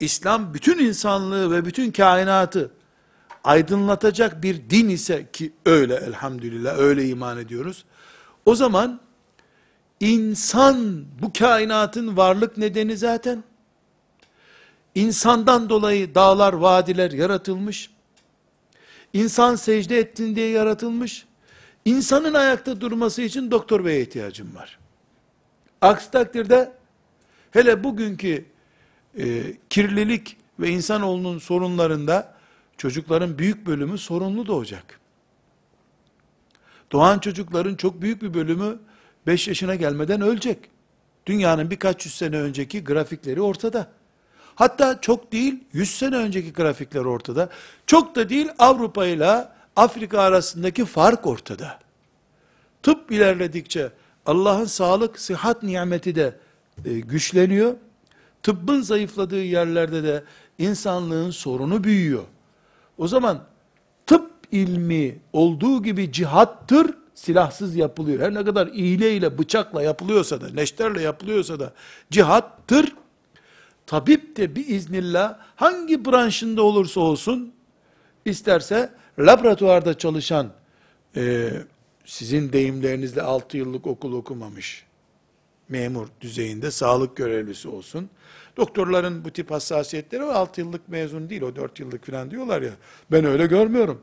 İslam 0.00 0.54
bütün 0.54 0.78
insanlığı 0.78 1.50
ve 1.50 1.64
bütün 1.64 1.92
kainatı 1.92 2.70
aydınlatacak 3.44 4.42
bir 4.42 4.70
din 4.70 4.88
ise 4.88 5.26
ki 5.32 5.52
öyle 5.66 5.94
elhamdülillah 5.94 6.78
öyle 6.78 7.08
iman 7.08 7.38
ediyoruz. 7.38 7.84
O 8.46 8.54
zaman 8.54 9.00
İnsan 10.02 11.04
bu 11.22 11.32
kainatın 11.32 12.16
varlık 12.16 12.56
nedeni 12.56 12.96
zaten. 12.96 13.44
İnsandan 14.94 15.68
dolayı 15.68 16.14
dağlar, 16.14 16.52
vadiler 16.52 17.10
yaratılmış. 17.10 17.90
İnsan 19.12 19.56
secde 19.56 19.98
ettin 19.98 20.36
diye 20.36 20.48
yaratılmış. 20.48 21.26
İnsanın 21.84 22.34
ayakta 22.34 22.80
durması 22.80 23.22
için 23.22 23.50
doktor 23.50 23.84
beye 23.84 24.00
ihtiyacım 24.00 24.54
var. 24.54 24.78
Aksi 25.80 26.10
takdirde 26.10 26.72
hele 27.50 27.84
bugünkü 27.84 28.44
e, 29.18 29.42
kirlilik 29.70 30.36
ve 30.60 30.68
insanoğlunun 30.68 31.38
sorunlarında 31.38 32.34
çocukların 32.76 33.38
büyük 33.38 33.66
bölümü 33.66 33.98
sorunlu 33.98 34.46
doğacak. 34.46 35.00
Doğan 36.92 37.18
çocukların 37.18 37.74
çok 37.74 38.02
büyük 38.02 38.22
bir 38.22 38.34
bölümü 38.34 38.78
5 39.26 39.48
yaşına 39.48 39.74
gelmeden 39.74 40.20
ölecek. 40.20 40.58
Dünyanın 41.26 41.70
birkaç 41.70 42.06
yüz 42.06 42.14
sene 42.14 42.40
önceki 42.40 42.84
grafikleri 42.84 43.40
ortada. 43.40 43.88
Hatta 44.54 45.00
çok 45.00 45.32
değil 45.32 45.64
100 45.72 45.90
sene 45.90 46.16
önceki 46.16 46.52
grafikler 46.52 47.04
ortada. 47.04 47.48
Çok 47.86 48.14
da 48.14 48.28
değil 48.28 48.48
Avrupa 48.58 49.06
ile 49.06 49.48
Afrika 49.76 50.20
arasındaki 50.20 50.84
fark 50.84 51.26
ortada. 51.26 51.78
Tıp 52.82 53.12
ilerledikçe 53.12 53.90
Allah'ın 54.26 54.64
sağlık, 54.64 55.20
sıhhat 55.20 55.62
nimeti 55.62 56.14
de 56.14 56.36
e, 56.84 57.00
güçleniyor. 57.00 57.74
Tıbbın 58.42 58.80
zayıfladığı 58.80 59.42
yerlerde 59.42 60.02
de 60.02 60.24
insanlığın 60.58 61.30
sorunu 61.30 61.84
büyüyor. 61.84 62.22
O 63.02 63.08
zaman 63.08 63.44
tıp 64.06 64.30
ilmi 64.52 65.18
olduğu 65.32 65.82
gibi 65.82 66.12
cihattır, 66.12 66.94
silahsız 67.14 67.76
yapılıyor. 67.76 68.20
Her 68.20 68.34
ne 68.34 68.44
kadar 68.44 68.66
iğneyle, 68.72 69.38
bıçakla 69.38 69.82
yapılıyorsa 69.82 70.40
da, 70.40 70.48
neşterle 70.48 71.02
yapılıyorsa 71.02 71.60
da 71.60 71.72
cihattır. 72.10 72.92
Tabip 73.86 74.36
de 74.36 74.56
bir 74.56 74.68
iznillah 74.68 75.38
hangi 75.56 76.04
branşında 76.04 76.62
olursa 76.62 77.00
olsun, 77.00 77.52
isterse 78.24 78.92
laboratuvarda 79.18 79.98
çalışan, 79.98 80.52
e, 81.16 81.50
sizin 82.04 82.52
deyimlerinizle 82.52 83.22
6 83.22 83.56
yıllık 83.56 83.86
okul 83.86 84.12
okumamış, 84.12 84.84
memur 85.68 86.06
düzeyinde 86.20 86.70
sağlık 86.70 87.16
görevlisi 87.16 87.68
olsun. 87.68 88.10
Doktorların 88.56 89.24
bu 89.24 89.30
tip 89.30 89.50
hassasiyetleri 89.50 90.22
var. 90.22 90.34
6 90.34 90.60
yıllık 90.60 90.88
mezun 90.88 91.30
değil, 91.30 91.42
o 91.42 91.56
4 91.56 91.80
yıllık 91.80 92.06
falan 92.06 92.30
diyorlar 92.30 92.62
ya. 92.62 92.72
Ben 93.10 93.24
öyle 93.24 93.46
görmüyorum. 93.46 94.00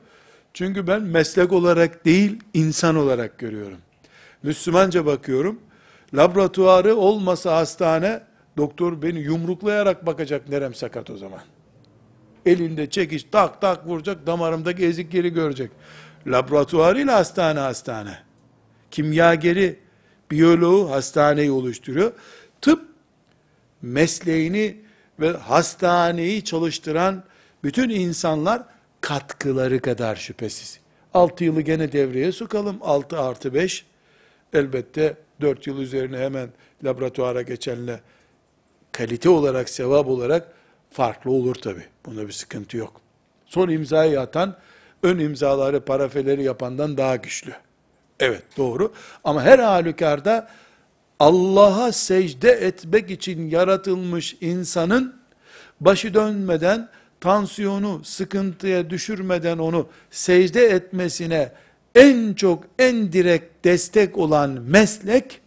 Çünkü 0.53 0.87
ben 0.87 1.01
meslek 1.01 1.51
olarak 1.51 2.05
değil, 2.05 2.39
insan 2.53 2.95
olarak 2.95 3.39
görüyorum. 3.39 3.77
Müslümanca 4.43 5.05
bakıyorum. 5.05 5.59
Laboratuvarı 6.13 6.95
olmasa 6.95 7.55
hastane, 7.57 8.21
doktor 8.57 9.01
beni 9.01 9.19
yumruklayarak 9.19 10.05
bakacak 10.05 10.49
nerem 10.49 10.73
sakat 10.73 11.09
o 11.09 11.17
zaman. 11.17 11.41
Elinde 12.45 12.89
çekiş 12.89 13.23
tak 13.23 13.61
tak 13.61 13.87
vuracak, 13.87 14.27
damarımdaki 14.27 14.85
ezik 14.85 15.13
yeri 15.13 15.33
görecek. 15.33 15.71
Laboratuvarıyla 16.27 17.15
hastane 17.15 17.59
hastane. 17.59 18.17
Kimyageri, 18.91 19.79
biyoloğu 20.31 20.91
hastaneyi 20.91 21.51
oluşturuyor. 21.51 22.11
Tıp 22.61 22.85
mesleğini 23.81 24.77
ve 25.19 25.31
hastaneyi 25.31 26.43
çalıştıran 26.43 27.23
bütün 27.63 27.89
insanlar 27.89 28.63
katkıları 29.01 29.79
kadar 29.81 30.15
şüphesiz. 30.15 30.79
6 31.13 31.43
yılı 31.43 31.61
gene 31.61 31.91
devreye 31.91 32.31
sokalım. 32.31 32.77
6 32.81 33.19
artı 33.19 33.53
5 33.53 33.85
elbette 34.53 35.17
4 35.41 35.67
yıl 35.67 35.79
üzerine 35.79 36.17
hemen 36.17 36.49
laboratuvara 36.83 37.41
geçenle 37.41 37.99
kalite 38.91 39.29
olarak, 39.29 39.69
sevap 39.69 40.07
olarak 40.07 40.53
farklı 40.91 41.31
olur 41.31 41.55
tabi. 41.55 41.83
Bunda 42.05 42.27
bir 42.27 42.33
sıkıntı 42.33 42.77
yok. 42.77 43.01
Son 43.45 43.69
imzayı 43.69 44.19
atan, 44.21 44.57
ön 45.03 45.19
imzaları, 45.19 45.85
parafeleri 45.85 46.43
yapandan 46.43 46.97
daha 46.97 47.15
güçlü. 47.15 47.53
Evet 48.19 48.43
doğru. 48.57 48.93
Ama 49.23 49.43
her 49.43 49.59
halükarda 49.59 50.49
Allah'a 51.19 51.91
secde 51.91 52.51
etmek 52.51 53.11
için 53.11 53.49
yaratılmış 53.49 54.37
insanın 54.41 55.15
başı 55.81 56.13
dönmeden, 56.13 56.89
tansiyonu 57.21 58.01
sıkıntıya 58.03 58.89
düşürmeden 58.89 59.57
onu 59.57 59.87
secde 60.11 60.65
etmesine 60.65 61.51
en 61.95 62.33
çok, 62.33 62.63
en 62.79 63.13
direkt 63.13 63.65
destek 63.65 64.17
olan 64.17 64.49
meslek, 64.49 65.41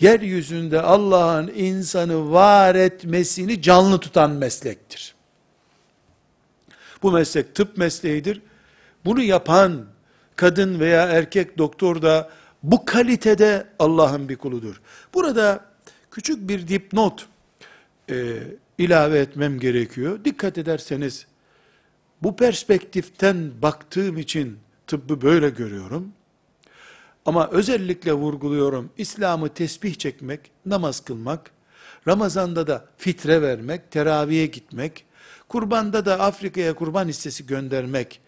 yeryüzünde 0.00 0.80
Allah'ın 0.80 1.52
insanı 1.54 2.30
var 2.30 2.74
etmesini 2.74 3.62
canlı 3.62 4.00
tutan 4.00 4.30
meslektir. 4.30 5.14
Bu 7.02 7.12
meslek 7.12 7.54
tıp 7.54 7.76
mesleğidir. 7.76 8.42
Bunu 9.04 9.22
yapan 9.22 9.93
kadın 10.36 10.80
veya 10.80 11.02
erkek 11.02 11.58
doktor 11.58 12.02
da 12.02 12.30
bu 12.62 12.84
kalitede 12.84 13.66
Allah'ın 13.78 14.28
bir 14.28 14.36
kuludur. 14.36 14.80
Burada 15.14 15.64
küçük 16.10 16.48
bir 16.48 16.68
dipnot 16.68 17.26
e, 18.10 18.38
ilave 18.78 19.18
etmem 19.18 19.60
gerekiyor. 19.60 20.24
Dikkat 20.24 20.58
ederseniz 20.58 21.26
bu 22.22 22.36
perspektiften 22.36 23.62
baktığım 23.62 24.18
için 24.18 24.58
tıbbı 24.86 25.22
böyle 25.22 25.50
görüyorum. 25.50 26.12
Ama 27.26 27.48
özellikle 27.50 28.12
vurguluyorum 28.12 28.90
İslam'ı 28.98 29.48
tesbih 29.48 29.94
çekmek, 29.94 30.40
namaz 30.66 31.00
kılmak, 31.00 31.50
Ramazan'da 32.08 32.66
da 32.66 32.84
fitre 32.96 33.42
vermek, 33.42 33.90
teraviye 33.90 34.46
gitmek, 34.46 35.04
kurbanda 35.48 36.06
da 36.06 36.20
Afrika'ya 36.20 36.74
kurban 36.74 37.08
hissesi 37.08 37.46
göndermek 37.46 38.20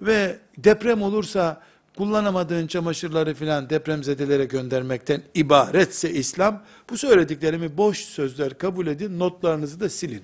ve 0.00 0.38
deprem 0.58 1.02
olursa 1.02 1.62
kullanamadığın 1.96 2.66
çamaşırları 2.66 3.34
filan 3.34 3.70
depremzedelere 3.70 4.44
göndermekten 4.44 5.22
ibaretse 5.34 6.10
İslam, 6.10 6.62
bu 6.90 6.98
söylediklerimi 6.98 7.76
boş 7.76 7.98
sözler 7.98 8.58
kabul 8.58 8.86
edin, 8.86 9.18
notlarınızı 9.18 9.80
da 9.80 9.88
silin. 9.88 10.22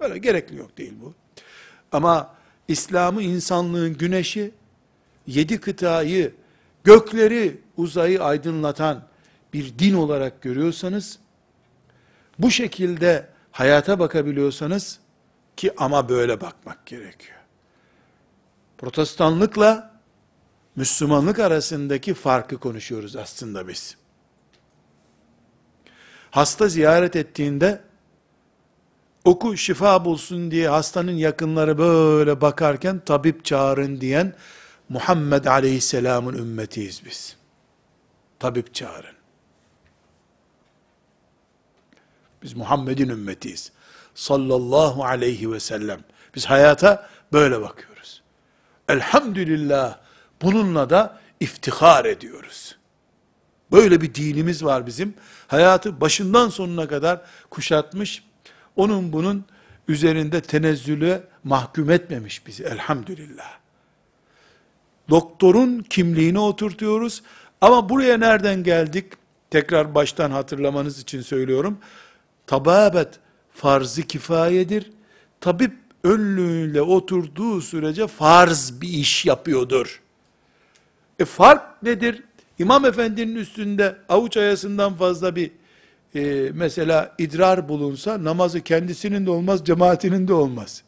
Böyle 0.00 0.18
gerekli 0.18 0.56
yok 0.56 0.78
değil 0.78 0.92
bu. 1.02 1.14
Ama 1.92 2.34
İslam'ı 2.68 3.22
insanlığın 3.22 3.98
güneşi, 3.98 4.50
yedi 5.26 5.60
kıtayı, 5.60 6.32
gökleri, 6.84 7.60
uzayı 7.76 8.22
aydınlatan 8.22 9.02
bir 9.52 9.78
din 9.78 9.94
olarak 9.94 10.42
görüyorsanız, 10.42 11.18
bu 12.38 12.50
şekilde 12.50 13.26
hayata 13.52 13.98
bakabiliyorsanız, 13.98 14.98
ki 15.56 15.72
ama 15.76 16.08
böyle 16.08 16.40
bakmak 16.40 16.86
gerekiyor. 16.86 17.39
Protestanlıkla 18.80 19.90
Müslümanlık 20.76 21.38
arasındaki 21.38 22.14
farkı 22.14 22.58
konuşuyoruz 22.58 23.16
aslında 23.16 23.68
biz. 23.68 23.96
Hasta 26.30 26.68
ziyaret 26.68 27.16
ettiğinde 27.16 27.80
oku 29.24 29.56
şifa 29.56 30.04
bulsun 30.04 30.50
diye 30.50 30.68
hastanın 30.68 31.12
yakınları 31.12 31.78
böyle 31.78 32.40
bakarken 32.40 32.98
tabip 32.98 33.44
çağırın 33.44 34.00
diyen 34.00 34.34
Muhammed 34.88 35.44
Aleyhisselam'ın 35.44 36.34
ümmetiyiz 36.34 37.04
biz. 37.04 37.36
Tabip 38.38 38.74
çağırın. 38.74 39.16
Biz 42.42 42.54
Muhammed'in 42.54 43.08
ümmetiyiz. 43.08 43.72
Sallallahu 44.14 45.04
aleyhi 45.04 45.52
ve 45.52 45.60
sellem. 45.60 46.00
Biz 46.34 46.46
hayata 46.46 47.08
böyle 47.32 47.60
bakıyoruz. 47.60 47.89
Elhamdülillah 48.90 49.98
bununla 50.42 50.90
da 50.90 51.18
iftihar 51.40 52.04
ediyoruz. 52.04 52.76
Böyle 53.72 54.00
bir 54.00 54.14
dinimiz 54.14 54.64
var 54.64 54.86
bizim. 54.86 55.14
Hayatı 55.46 56.00
başından 56.00 56.48
sonuna 56.48 56.88
kadar 56.88 57.20
kuşatmış. 57.50 58.24
Onun 58.76 59.12
bunun 59.12 59.44
üzerinde 59.88 60.40
tenezzülü 60.40 61.22
mahkum 61.44 61.90
etmemiş 61.90 62.46
bizi 62.46 62.62
elhamdülillah. 62.62 63.58
Doktorun 65.10 65.78
kimliğini 65.78 66.38
oturtuyoruz. 66.38 67.22
Ama 67.60 67.88
buraya 67.88 68.18
nereden 68.18 68.62
geldik? 68.62 69.12
Tekrar 69.50 69.94
baştan 69.94 70.30
hatırlamanız 70.30 71.00
için 71.00 71.20
söylüyorum. 71.20 71.78
Tababet 72.46 73.08
farzı 73.52 74.02
kifayedir. 74.02 74.90
Tabip 75.40 75.72
önlüğüyle 76.04 76.82
oturduğu 76.82 77.60
sürece 77.60 78.06
farz 78.06 78.80
bir 78.80 78.88
iş 78.88 79.26
yapıyordur. 79.26 80.00
E 81.18 81.24
fark 81.24 81.82
nedir? 81.82 82.22
İmam 82.58 82.84
efendinin 82.84 83.36
üstünde 83.36 83.96
avuç 84.08 84.36
ayasından 84.36 84.94
fazla 84.94 85.36
bir 85.36 85.50
e, 86.14 86.50
mesela 86.54 87.14
idrar 87.18 87.68
bulunsa 87.68 88.24
namazı 88.24 88.60
kendisinin 88.60 89.26
de 89.26 89.30
olmaz, 89.30 89.64
cemaatinin 89.64 90.28
de 90.28 90.32
olmaz. 90.32 90.82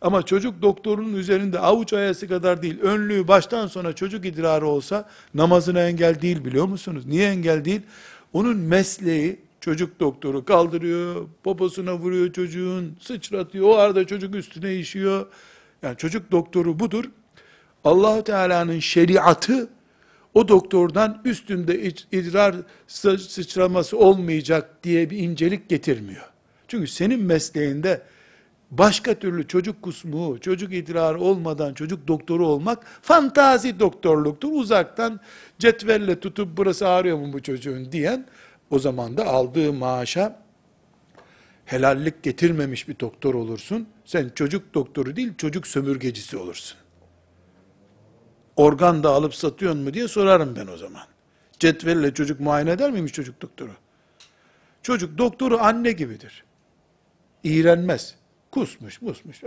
Ama 0.00 0.22
çocuk 0.22 0.62
doktorunun 0.62 1.14
üzerinde 1.14 1.58
avuç 1.58 1.92
ayası 1.92 2.28
kadar 2.28 2.62
değil, 2.62 2.80
önlüğü 2.80 3.28
baştan 3.28 3.66
sona 3.66 3.92
çocuk 3.92 4.24
idrarı 4.24 4.66
olsa 4.66 5.08
namazına 5.34 5.80
engel 5.88 6.22
değil 6.22 6.44
biliyor 6.44 6.66
musunuz? 6.66 7.06
Niye 7.06 7.28
engel 7.28 7.64
değil? 7.64 7.80
Onun 8.32 8.56
mesleği 8.56 9.40
çocuk 9.66 10.00
doktoru 10.00 10.44
kaldırıyor, 10.44 11.26
poposuna 11.42 11.94
vuruyor 11.94 12.32
çocuğun, 12.32 12.96
sıçratıyor, 13.00 13.68
o 13.68 13.76
arada 13.76 14.06
çocuk 14.06 14.34
üstüne 14.34 14.76
işiyor. 14.76 15.26
Yani 15.82 15.96
çocuk 15.96 16.30
doktoru 16.30 16.78
budur. 16.78 17.04
Allahu 17.84 18.24
Teala'nın 18.24 18.78
şeriatı 18.78 19.68
o 20.34 20.48
doktordan 20.48 21.22
üstünde 21.24 21.80
idrar 22.12 22.56
sıçraması 23.18 23.98
olmayacak 23.98 24.82
diye 24.82 25.10
bir 25.10 25.18
incelik 25.18 25.68
getirmiyor. 25.68 26.30
Çünkü 26.68 26.86
senin 26.86 27.22
mesleğinde 27.22 28.02
başka 28.70 29.14
türlü 29.14 29.48
çocuk 29.48 29.82
kusmuğu, 29.82 30.38
çocuk 30.40 30.74
idrarı 30.74 31.20
olmadan 31.20 31.74
çocuk 31.74 32.08
doktoru 32.08 32.46
olmak 32.46 32.84
fantazi 33.02 33.80
doktorluktur. 33.80 34.48
Uzaktan 34.52 35.20
cetvelle 35.58 36.20
tutup 36.20 36.56
burası 36.56 36.88
ağrıyor 36.88 37.18
mu 37.18 37.32
bu 37.32 37.42
çocuğun 37.42 37.92
diyen 37.92 38.26
o 38.70 38.78
zaman 38.78 39.16
da 39.16 39.26
aldığı 39.26 39.72
maaşa 39.72 40.42
helallik 41.64 42.22
getirmemiş 42.22 42.88
bir 42.88 43.00
doktor 43.00 43.34
olursun. 43.34 43.88
Sen 44.04 44.32
çocuk 44.34 44.74
doktoru 44.74 45.16
değil 45.16 45.32
çocuk 45.38 45.66
sömürgecisi 45.66 46.36
olursun. 46.36 46.78
Organ 48.56 49.02
da 49.02 49.10
alıp 49.10 49.34
satıyorsun 49.34 49.82
mu 49.82 49.94
diye 49.94 50.08
sorarım 50.08 50.56
ben 50.56 50.66
o 50.66 50.76
zaman. 50.76 51.02
Cetvelle 51.58 52.14
çocuk 52.14 52.40
muayene 52.40 52.70
eder 52.70 52.90
miymiş 52.90 53.12
çocuk 53.12 53.42
doktoru? 53.42 53.72
Çocuk 54.82 55.18
doktoru 55.18 55.58
anne 55.58 55.92
gibidir. 55.92 56.44
İğrenmez. 57.44 58.14
Kusmuş, 58.50 59.02
musmuş. 59.02 59.42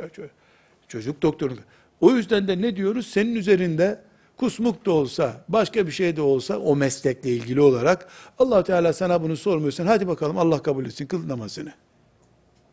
Çocuk 0.87 1.21
doktoru. 1.21 1.53
O 2.01 2.11
yüzden 2.11 2.47
de 2.47 2.61
ne 2.61 2.75
diyoruz? 2.75 3.07
Senin 3.07 3.35
üzerinde 3.35 4.01
kusmuk 4.39 4.85
da 4.85 4.91
olsa, 4.91 5.45
başka 5.49 5.87
bir 5.87 5.91
şey 5.91 6.15
de 6.15 6.21
olsa 6.21 6.57
o 6.57 6.75
meslekle 6.75 7.29
ilgili 7.29 7.61
olarak 7.61 8.07
allah 8.37 8.63
Teala 8.63 8.93
sana 8.93 9.23
bunu 9.23 9.37
sormuyorsan 9.37 9.85
hadi 9.87 10.07
bakalım 10.07 10.37
Allah 10.37 10.63
kabul 10.63 10.85
etsin 10.85 11.05
kıl 11.05 11.27
namazını. 11.27 11.73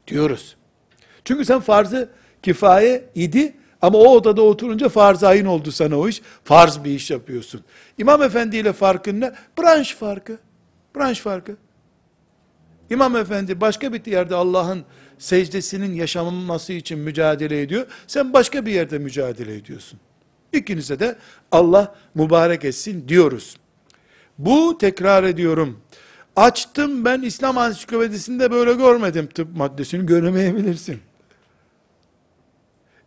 Diyoruz. 0.06 0.56
Çünkü 1.24 1.44
sen 1.44 1.60
farzı 1.60 2.08
kifaye 2.42 3.04
idi 3.14 3.56
ama 3.82 3.98
o 3.98 4.08
odada 4.08 4.42
oturunca 4.42 4.88
farz 4.88 5.24
ayın 5.24 5.46
oldu 5.46 5.72
sana 5.72 5.98
o 5.98 6.08
iş. 6.08 6.22
Farz 6.44 6.84
bir 6.84 6.90
iş 6.90 7.10
yapıyorsun. 7.10 7.64
İmam 7.98 8.22
efendi 8.22 8.56
ile 8.56 8.72
farkın 8.72 9.20
ne? 9.20 9.32
Branş 9.58 9.94
farkı. 9.94 10.38
Branş 10.96 11.20
farkı. 11.20 11.56
İmam 12.90 13.16
efendi 13.16 13.60
başka 13.60 13.92
bir 13.92 14.06
yerde 14.06 14.34
Allah'ın 14.34 14.84
secdesinin 15.18 15.94
yaşanması 15.94 16.72
için 16.72 16.98
mücadele 16.98 17.62
ediyor. 17.62 17.86
Sen 18.06 18.32
başka 18.32 18.66
bir 18.66 18.72
yerde 18.72 18.98
mücadele 18.98 19.54
ediyorsun. 19.54 20.00
İkinize 20.56 21.00
de 21.00 21.16
Allah 21.52 21.94
mübarek 22.14 22.64
etsin 22.64 23.08
diyoruz. 23.08 23.56
Bu 24.38 24.78
tekrar 24.78 25.24
ediyorum. 25.24 25.80
Açtım 26.36 27.04
ben 27.04 27.22
İslam 27.22 27.58
ansiklopedisinde 27.58 28.50
böyle 28.50 28.72
görmedim 28.72 29.28
tıp 29.34 29.56
maddesini 29.56 30.06
göremeyebilirsin. 30.06 31.00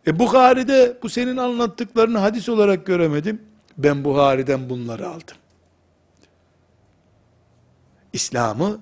E 0.06 0.18
Bukhari'de 0.18 0.98
bu 1.02 1.08
senin 1.08 1.36
anlattıklarını 1.36 2.18
hadis 2.18 2.48
olarak 2.48 2.86
göremedim. 2.86 3.42
Ben 3.78 4.04
Buhari'den 4.04 4.70
bunları 4.70 5.08
aldım. 5.08 5.36
İslam'ı 8.12 8.80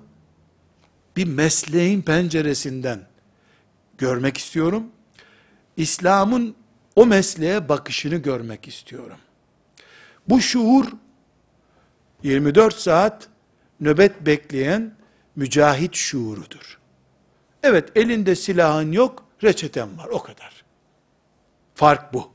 bir 1.17 1.27
mesleğin 1.27 2.01
penceresinden 2.01 2.99
görmek 3.97 4.37
istiyorum. 4.37 4.83
İslam'ın 5.77 6.55
o 6.95 7.05
mesleğe 7.05 7.69
bakışını 7.69 8.15
görmek 8.15 8.67
istiyorum. 8.67 9.17
Bu 10.29 10.41
şuur 10.41 10.85
24 12.23 12.75
saat 12.75 13.27
nöbet 13.79 14.21
bekleyen 14.25 14.95
mücahit 15.35 15.95
şuurudur. 15.95 16.79
Evet 17.63 17.89
elinde 17.95 18.35
silahın 18.35 18.91
yok, 18.91 19.25
reçeten 19.43 19.97
var 19.97 20.07
o 20.07 20.23
kadar. 20.23 20.63
Fark 21.75 22.13
bu. 22.13 22.31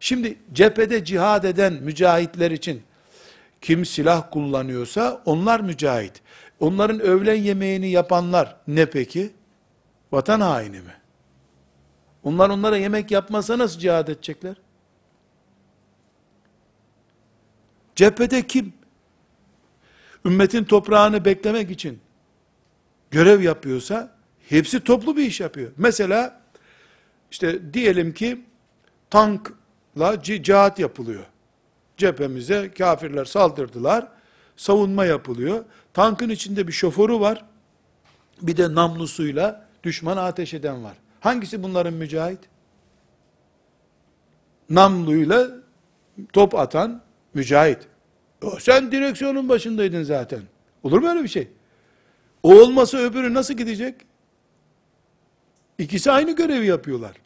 Şimdi 0.00 0.38
cephede 0.52 1.04
cihad 1.04 1.44
eden 1.44 1.72
mücahitler 1.72 2.50
için 2.50 2.82
kim 3.60 3.84
silah 3.84 4.30
kullanıyorsa 4.30 5.22
onlar 5.24 5.60
mücahit. 5.60 6.22
Onların 6.60 7.00
öğlen 7.00 7.34
yemeğini 7.34 7.90
yapanlar 7.90 8.56
ne 8.66 8.86
peki? 8.86 9.30
Vatan 10.12 10.40
haini 10.40 10.80
mi? 10.80 10.94
Onlar 12.24 12.50
onlara 12.50 12.76
yemek 12.76 13.10
yapmasa 13.10 13.58
nasıl 13.58 13.78
cihad 13.80 14.08
edecekler? 14.08 14.56
Cephede 17.96 18.46
kim? 18.46 18.72
Ümmetin 20.24 20.64
toprağını 20.64 21.24
beklemek 21.24 21.70
için 21.70 22.00
görev 23.10 23.40
yapıyorsa 23.40 24.16
hepsi 24.48 24.80
toplu 24.80 25.16
bir 25.16 25.22
iş 25.26 25.40
yapıyor. 25.40 25.72
Mesela 25.76 26.42
işte 27.30 27.74
diyelim 27.74 28.14
ki 28.14 28.44
tankla 29.10 30.22
cihat 30.22 30.78
yapılıyor. 30.78 31.24
Cephemize 31.96 32.70
kafirler 32.78 33.24
saldırdılar. 33.24 34.08
Savunma 34.56 35.04
yapılıyor. 35.04 35.64
Tankın 35.94 36.28
içinde 36.28 36.68
bir 36.68 36.72
şoförü 36.72 37.20
var. 37.20 37.44
Bir 38.42 38.56
de 38.56 38.74
namlusuyla 38.74 39.68
düşmana 39.82 40.22
ateş 40.22 40.54
eden 40.54 40.84
var. 40.84 40.96
Hangisi 41.22 41.62
bunların 41.62 41.94
mücahit? 41.94 42.38
Namluyla 44.70 45.50
top 46.32 46.54
atan 46.54 47.02
mücahit. 47.34 47.78
O, 48.42 48.58
sen 48.58 48.92
direksiyonun 48.92 49.48
başındaydın 49.48 50.02
zaten. 50.02 50.40
Olur 50.82 50.98
mu 50.98 51.08
öyle 51.08 51.22
bir 51.22 51.28
şey? 51.28 51.48
O 52.42 52.54
olmasa 52.54 52.98
öbürü 52.98 53.34
nasıl 53.34 53.54
gidecek? 53.54 53.94
İkisi 55.78 56.12
aynı 56.12 56.36
görevi 56.36 56.66
yapıyorlar. 56.66 57.16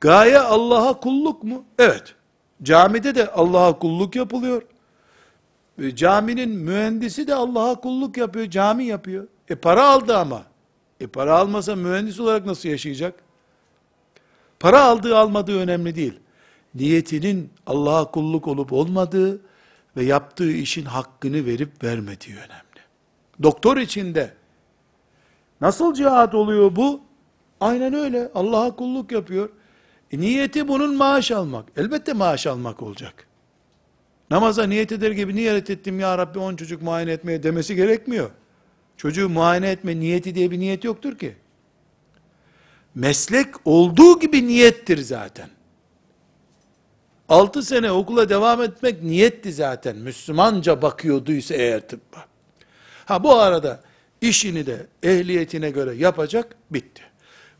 Gaye 0.00 0.38
Allah'a 0.38 1.00
kulluk 1.00 1.42
mu? 1.42 1.64
Evet. 1.78 2.14
Camide 2.62 3.14
de 3.14 3.30
Allah'a 3.32 3.78
kulluk 3.78 4.16
yapılıyor. 4.16 4.62
E, 5.78 5.96
caminin 5.96 6.50
mühendisi 6.50 7.26
de 7.26 7.34
Allah'a 7.34 7.80
kulluk 7.80 8.16
yapıyor, 8.16 8.50
cami 8.50 8.84
yapıyor. 8.84 9.28
E 9.48 9.54
para 9.54 9.86
aldı 9.86 10.16
ama. 10.16 10.55
E 11.00 11.06
para 11.06 11.38
almasa 11.38 11.76
mühendis 11.76 12.20
olarak 12.20 12.46
nasıl 12.46 12.68
yaşayacak? 12.68 13.14
Para 14.60 14.84
aldığı 14.84 15.16
almadığı 15.16 15.58
önemli 15.58 15.96
değil. 15.96 16.20
Niyetinin 16.74 17.50
Allah'a 17.66 18.10
kulluk 18.10 18.48
olup 18.48 18.72
olmadığı 18.72 19.40
ve 19.96 20.04
yaptığı 20.04 20.52
işin 20.52 20.84
hakkını 20.84 21.46
verip 21.46 21.84
vermediği 21.84 22.36
önemli. 22.36 22.80
Doktor 23.42 23.76
içinde 23.76 24.34
nasıl 25.60 25.94
cihat 25.94 26.34
oluyor 26.34 26.76
bu? 26.76 27.00
Aynen 27.60 27.94
öyle. 27.94 28.30
Allah'a 28.34 28.76
kulluk 28.76 29.12
yapıyor. 29.12 29.48
E, 30.12 30.18
niyeti 30.18 30.68
bunun 30.68 30.96
maaş 30.96 31.30
almak. 31.30 31.64
Elbette 31.76 32.12
maaş 32.12 32.46
almak 32.46 32.82
olacak. 32.82 33.26
Namaza 34.30 34.64
niyet 34.64 34.92
eder 34.92 35.10
gibi 35.10 35.36
niyet 35.36 35.70
ettim 35.70 36.00
ya 36.00 36.18
Rabbi 36.18 36.38
on 36.38 36.56
çocuk 36.56 36.82
muayene 36.82 37.12
etmeye 37.12 37.42
demesi 37.42 37.74
gerekmiyor. 37.74 38.30
Çocuğu 38.96 39.28
muayene 39.28 39.70
etme 39.70 40.00
niyeti 40.00 40.34
diye 40.34 40.50
bir 40.50 40.58
niyet 40.58 40.84
yoktur 40.84 41.18
ki. 41.18 41.36
Meslek 42.94 43.54
olduğu 43.64 44.20
gibi 44.20 44.46
niyettir 44.46 44.98
zaten. 44.98 45.48
Altı 47.28 47.62
sene 47.62 47.90
okula 47.90 48.28
devam 48.28 48.62
etmek 48.62 49.02
niyetti 49.02 49.52
zaten. 49.52 49.96
Müslümanca 49.96 50.82
bakıyorduysa 50.82 51.54
eğer 51.54 51.88
tıbba. 51.88 52.26
Ha 53.04 53.24
bu 53.24 53.34
arada 53.34 53.80
işini 54.20 54.66
de 54.66 54.86
ehliyetine 55.02 55.70
göre 55.70 55.94
yapacak, 55.94 56.56
bitti. 56.70 57.02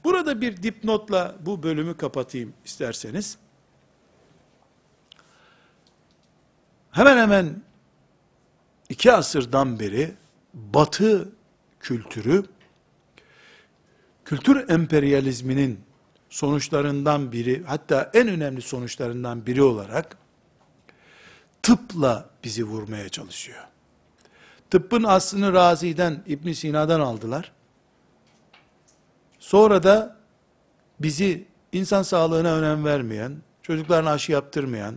Burada 0.05 0.41
bir 0.41 0.63
dipnotla 0.63 1.35
bu 1.41 1.63
bölümü 1.63 1.97
kapatayım 1.97 2.53
isterseniz. 2.65 3.39
Hemen 6.91 7.17
hemen 7.17 7.63
iki 8.89 9.13
asırdan 9.13 9.81
beri 9.81 10.15
batı 10.57 11.33
kültürü, 11.81 12.45
kültür 14.25 14.69
emperyalizminin 14.69 15.81
sonuçlarından 16.31 17.33
biri, 17.33 17.63
hatta 17.67 18.11
en 18.15 18.29
önemli 18.29 18.63
sonuçlarından 18.63 19.47
biri 19.47 19.63
olarak, 19.63 20.17
tıpla 21.63 22.31
bizi 22.45 22.65
vurmaya 22.65 23.09
çalışıyor. 23.09 23.65
Tıbbın 24.71 25.03
aslını 25.03 25.53
Razi'den, 25.53 26.23
İbn 26.27 26.53
Sina'dan 26.53 27.01
aldılar. 27.01 27.53
Sonra 29.39 29.83
da 29.83 30.17
bizi 31.01 31.47
insan 31.73 32.03
sağlığına 32.03 32.55
önem 32.55 32.85
vermeyen, 32.85 33.37
çocuklarına 33.63 34.11
aşı 34.11 34.33
yaptırmayan, 34.33 34.95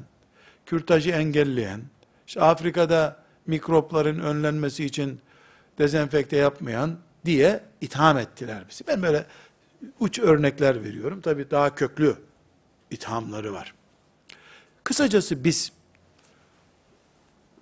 kürtajı 0.66 1.12
engelleyen, 1.12 1.82
işte 2.28 2.42
Afrika'da 2.42 3.24
mikropların 3.48 4.20
önlenmesi 4.20 4.86
için 4.86 5.22
dezenfekte 5.80 6.38
yapmayan 6.38 6.98
diye 7.26 7.64
itham 7.82 8.18
ettiler 8.18 8.64
bizi. 8.70 8.88
Ben 8.88 9.02
böyle 9.02 9.26
uç 10.00 10.20
örnekler 10.20 10.84
veriyorum. 10.84 11.22
Tabi 11.22 11.52
daha 11.52 11.76
köklü 11.76 12.16
ithamları 12.92 13.54
var. 13.54 13.74
Kısacası 14.84 15.44
biz 15.44 15.72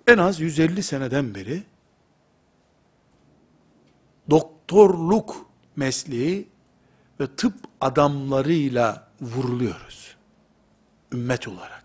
en 0.06 0.18
az 0.18 0.40
150 0.40 0.82
seneden 0.82 1.34
beri 1.34 1.62
doktorluk 4.30 5.46
mesleği 5.76 6.48
ve 7.20 7.26
tıp 7.36 7.54
adamlarıyla 7.80 9.08
vuruluyoruz. 9.20 10.16
Ümmet 11.12 11.48
olarak. 11.48 11.77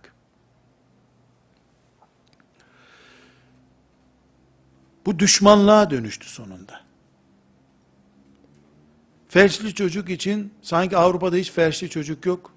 Bu 5.05 5.19
düşmanlığa 5.19 5.89
dönüştü 5.89 6.29
sonunda. 6.29 6.81
Felçli 9.27 9.73
çocuk 9.73 10.09
için 10.09 10.53
sanki 10.61 10.97
Avrupa'da 10.97 11.35
hiç 11.35 11.51
felçli 11.51 11.89
çocuk 11.89 12.25
yok. 12.25 12.51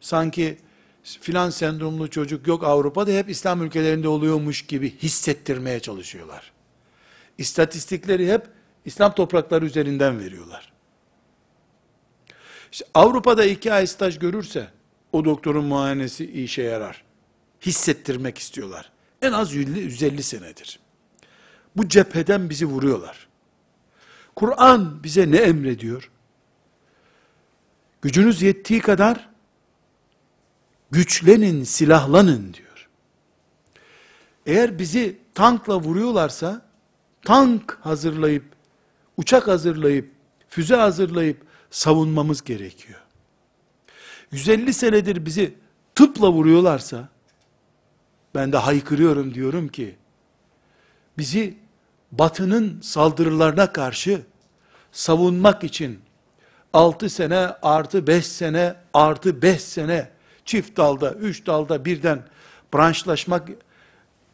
Sanki 0.00 0.58
filan 1.02 1.50
sendromlu 1.50 2.10
çocuk 2.10 2.46
yok 2.46 2.64
Avrupa'da 2.64 3.10
hep 3.10 3.30
İslam 3.30 3.62
ülkelerinde 3.62 4.08
oluyormuş 4.08 4.66
gibi 4.66 4.98
hissettirmeye 4.98 5.80
çalışıyorlar. 5.80 6.52
İstatistikleri 7.38 8.32
hep 8.32 8.46
İslam 8.84 9.14
toprakları 9.14 9.66
üzerinden 9.66 10.20
veriyorlar. 10.20 10.72
İşte 12.72 12.84
Avrupa'da 12.94 13.44
iki 13.44 13.72
ay 13.72 13.86
staj 13.86 14.18
görürse 14.18 14.68
o 15.12 15.24
doktorun 15.24 15.64
muayenesi 15.64 16.42
işe 16.42 16.62
yarar. 16.62 17.04
Hissettirmek 17.66 18.38
istiyorlar. 18.38 18.92
En 19.22 19.32
az 19.32 19.54
150 19.54 20.22
senedir. 20.22 20.85
Bu 21.76 21.88
cepheden 21.88 22.50
bizi 22.50 22.66
vuruyorlar. 22.66 23.28
Kur'an 24.36 25.04
bize 25.04 25.30
ne 25.30 25.36
emrediyor? 25.36 26.10
Gücünüz 28.02 28.42
yettiği 28.42 28.80
kadar 28.80 29.28
güçlenin, 30.90 31.64
silahlanın 31.64 32.54
diyor. 32.54 32.88
Eğer 34.46 34.78
bizi 34.78 35.18
tankla 35.34 35.80
vuruyorlarsa, 35.80 36.62
tank 37.22 37.78
hazırlayıp, 37.80 38.44
uçak 39.16 39.48
hazırlayıp, 39.48 40.10
füze 40.48 40.76
hazırlayıp 40.76 41.42
savunmamız 41.70 42.44
gerekiyor. 42.44 43.00
150 44.32 44.74
senedir 44.74 45.26
bizi 45.26 45.54
tıpla 45.94 46.32
vuruyorlarsa, 46.32 47.08
ben 48.34 48.52
de 48.52 48.56
haykırıyorum 48.56 49.34
diyorum 49.34 49.68
ki, 49.68 49.96
bizi 51.18 51.56
batının 52.12 52.80
saldırılarına 52.80 53.72
karşı 53.72 54.22
savunmak 54.92 55.64
için 55.64 56.00
6 56.72 57.10
sene 57.10 57.48
artı 57.62 58.06
5 58.06 58.26
sene 58.26 58.74
artı 58.94 59.42
5 59.42 59.62
sene 59.62 60.08
çift 60.44 60.76
dalda, 60.76 61.12
üç 61.12 61.46
dalda 61.46 61.84
birden 61.84 62.22
branşlaşmak 62.74 63.48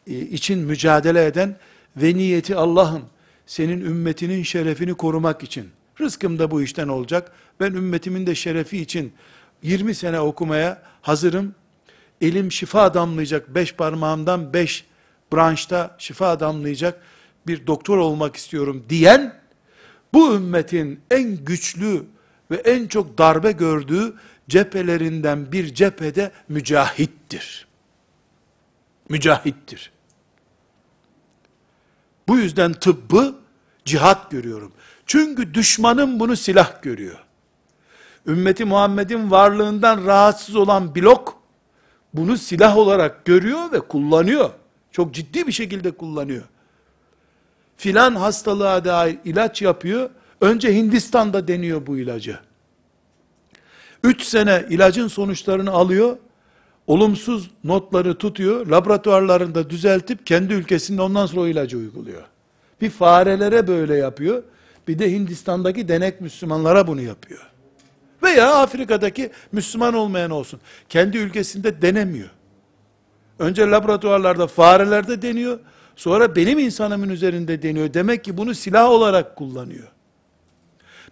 e, 0.07 0.19
için 0.19 0.59
mücadele 0.59 1.25
eden 1.25 1.57
ve 1.97 2.15
niyeti 2.15 2.55
Allah'ım 2.55 3.05
senin 3.45 3.81
ümmetinin 3.81 4.43
şerefini 4.43 4.93
korumak 4.93 5.43
için 5.43 5.69
rızkım 6.01 6.39
da 6.39 6.51
bu 6.51 6.61
işten 6.61 6.87
olacak. 6.87 7.31
Ben 7.59 7.73
ümmetimin 7.73 8.27
de 8.27 8.35
şerefi 8.35 8.77
için 8.77 9.13
20 9.63 9.95
sene 9.95 10.19
okumaya 10.19 10.81
hazırım. 11.01 11.55
Elim 12.21 12.51
şifa 12.51 12.93
damlayacak. 12.93 13.55
Beş 13.55 13.75
parmağımdan 13.75 14.53
beş 14.53 14.85
branşta 15.33 15.95
şifa 15.97 16.39
damlayacak 16.39 17.01
bir 17.47 17.67
doktor 17.67 17.97
olmak 17.97 18.35
istiyorum 18.35 18.85
diyen 18.89 19.35
bu 20.13 20.35
ümmetin 20.35 21.01
en 21.11 21.45
güçlü 21.45 22.05
ve 22.51 22.55
en 22.55 22.87
çok 22.87 23.17
darbe 23.17 23.51
gördüğü 23.51 24.13
cephelerinden 24.49 25.51
bir 25.51 25.73
cephede 25.73 26.31
mücahittir. 26.49 27.67
Mücahittir. 29.09 29.91
Bu 32.27 32.37
yüzden 32.37 32.73
tıbbı 32.73 33.35
cihat 33.85 34.31
görüyorum. 34.31 34.71
Çünkü 35.05 35.53
düşmanım 35.53 36.19
bunu 36.19 36.35
silah 36.35 36.81
görüyor. 36.81 37.23
Ümmeti 38.27 38.65
Muhammed'in 38.65 39.31
varlığından 39.31 40.05
rahatsız 40.05 40.55
olan 40.55 40.95
blok 40.95 41.43
bunu 42.13 42.37
silah 42.37 42.77
olarak 42.77 43.25
görüyor 43.25 43.71
ve 43.71 43.79
kullanıyor. 43.79 44.49
Çok 44.91 45.13
ciddi 45.13 45.47
bir 45.47 45.51
şekilde 45.51 45.91
kullanıyor. 45.91 46.43
Filan 47.77 48.15
hastalığa 48.15 48.85
dair 48.85 49.17
ilaç 49.25 49.61
yapıyor. 49.61 50.09
Önce 50.41 50.75
Hindistan'da 50.75 51.47
deniyor 51.47 51.87
bu 51.87 51.97
ilacı. 51.97 52.39
Üç 54.03 54.23
sene 54.23 54.65
ilacın 54.69 55.07
sonuçlarını 55.07 55.71
alıyor. 55.71 56.17
Olumsuz 56.87 57.51
notları 57.63 58.17
tutuyor. 58.17 58.67
Laboratuvarlarında 58.67 59.69
düzeltip 59.69 60.25
kendi 60.25 60.53
ülkesinde 60.53 61.01
ondan 61.01 61.25
sonra 61.25 61.41
o 61.41 61.47
ilacı 61.47 61.77
uyguluyor. 61.77 62.23
Bir 62.81 62.89
farelere 62.89 63.67
böyle 63.67 63.95
yapıyor. 63.95 64.43
Bir 64.87 64.99
de 64.99 65.11
Hindistan'daki 65.11 65.87
denek 65.87 66.21
Müslümanlara 66.21 66.87
bunu 66.87 67.01
yapıyor. 67.01 67.49
Veya 68.23 68.55
Afrika'daki 68.55 69.31
Müslüman 69.51 69.93
olmayan 69.93 70.31
olsun. 70.31 70.59
Kendi 70.89 71.17
ülkesinde 71.17 71.81
denemiyor. 71.81 72.29
Önce 73.39 73.67
laboratuvarlarda 73.67 74.47
farelerde 74.47 75.21
deniyor. 75.21 75.59
Sonra 75.95 76.35
benim 76.35 76.59
insanımın 76.59 77.09
üzerinde 77.09 77.61
deniyor. 77.61 77.93
Demek 77.93 78.23
ki 78.23 78.37
bunu 78.37 78.55
silah 78.55 78.89
olarak 78.89 79.35
kullanıyor. 79.35 79.87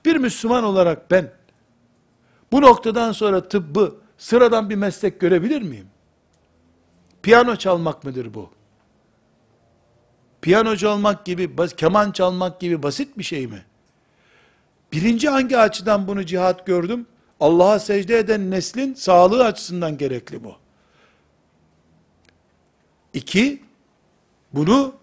Bir 0.05 0.15
Müslüman 0.15 0.63
olarak 0.63 1.11
ben 1.11 1.31
bu 2.51 2.61
noktadan 2.61 3.11
sonra 3.11 3.47
tıbbı 3.47 3.95
sıradan 4.17 4.69
bir 4.69 4.75
meslek 4.75 5.19
görebilir 5.19 5.61
miyim? 5.61 5.87
Piyano 7.21 7.55
çalmak 7.55 8.03
mıdır 8.03 8.33
bu? 8.33 8.49
Piyano 10.41 10.75
çalmak 10.75 11.25
gibi, 11.25 11.49
keman 11.77 12.11
çalmak 12.11 12.59
gibi 12.59 12.83
basit 12.83 13.17
bir 13.17 13.23
şey 13.23 13.47
mi? 13.47 13.65
Birinci 14.91 15.29
hangi 15.29 15.57
açıdan 15.57 16.07
bunu 16.07 16.25
cihat 16.25 16.65
gördüm? 16.65 17.07
Allah'a 17.39 17.79
secde 17.79 18.17
eden 18.17 18.51
neslin 18.51 18.93
sağlığı 18.93 19.45
açısından 19.45 19.97
gerekli 19.97 20.43
bu. 20.43 20.55
İki, 23.13 23.61
bunu 24.53 24.95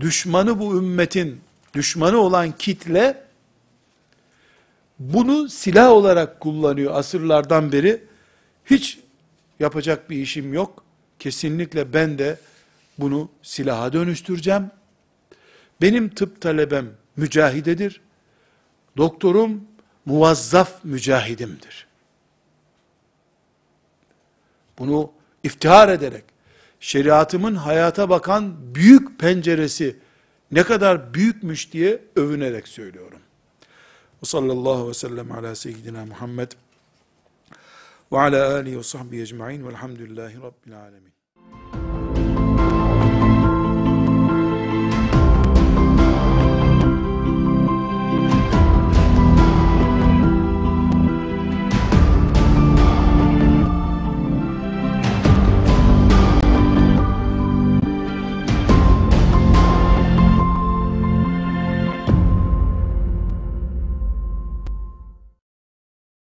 düşmanı 0.00 0.58
bu 0.58 0.78
ümmetin, 0.78 1.40
düşmanı 1.74 2.18
olan 2.18 2.52
kitle, 2.52 3.24
bunu 4.98 5.48
silah 5.48 5.90
olarak 5.90 6.40
kullanıyor 6.40 6.94
asırlardan 6.94 7.72
beri. 7.72 8.04
Hiç 8.64 8.98
yapacak 9.60 10.10
bir 10.10 10.16
işim 10.16 10.54
yok. 10.54 10.84
Kesinlikle 11.18 11.92
ben 11.92 12.18
de 12.18 12.38
bunu 12.98 13.28
silaha 13.42 13.92
dönüştüreceğim. 13.92 14.70
Benim 15.80 16.08
tıp 16.08 16.40
talebem 16.40 16.86
mücahidedir. 17.16 18.00
Doktorum 18.96 19.64
muvazzaf 20.06 20.84
mücahidimdir. 20.84 21.86
Bunu 24.78 25.12
iftihar 25.42 25.88
ederek, 25.88 26.24
şeriatımın 26.84 27.54
hayata 27.54 28.08
bakan 28.08 28.74
büyük 28.74 29.18
penceresi 29.18 29.96
ne 30.50 30.62
kadar 30.62 31.14
büyükmüş 31.14 31.72
diye 31.72 32.02
övünerek 32.16 32.68
söylüyorum. 32.68 33.18
Ve 34.22 34.26
sallallahu 34.26 34.88
ve 34.88 34.94
sellem 34.94 35.32
ala 35.32 35.54
seyyidina 35.54 36.06
Muhammed 36.06 36.52
ve 38.12 38.18
ala 38.18 38.54
alihi 38.54 38.78
ve 38.78 38.82
sahbihi 38.82 39.22
ecma'in 39.22 39.66
velhamdülillahi 39.68 40.36
rabbil 40.36 40.80
alemin. 40.80 41.13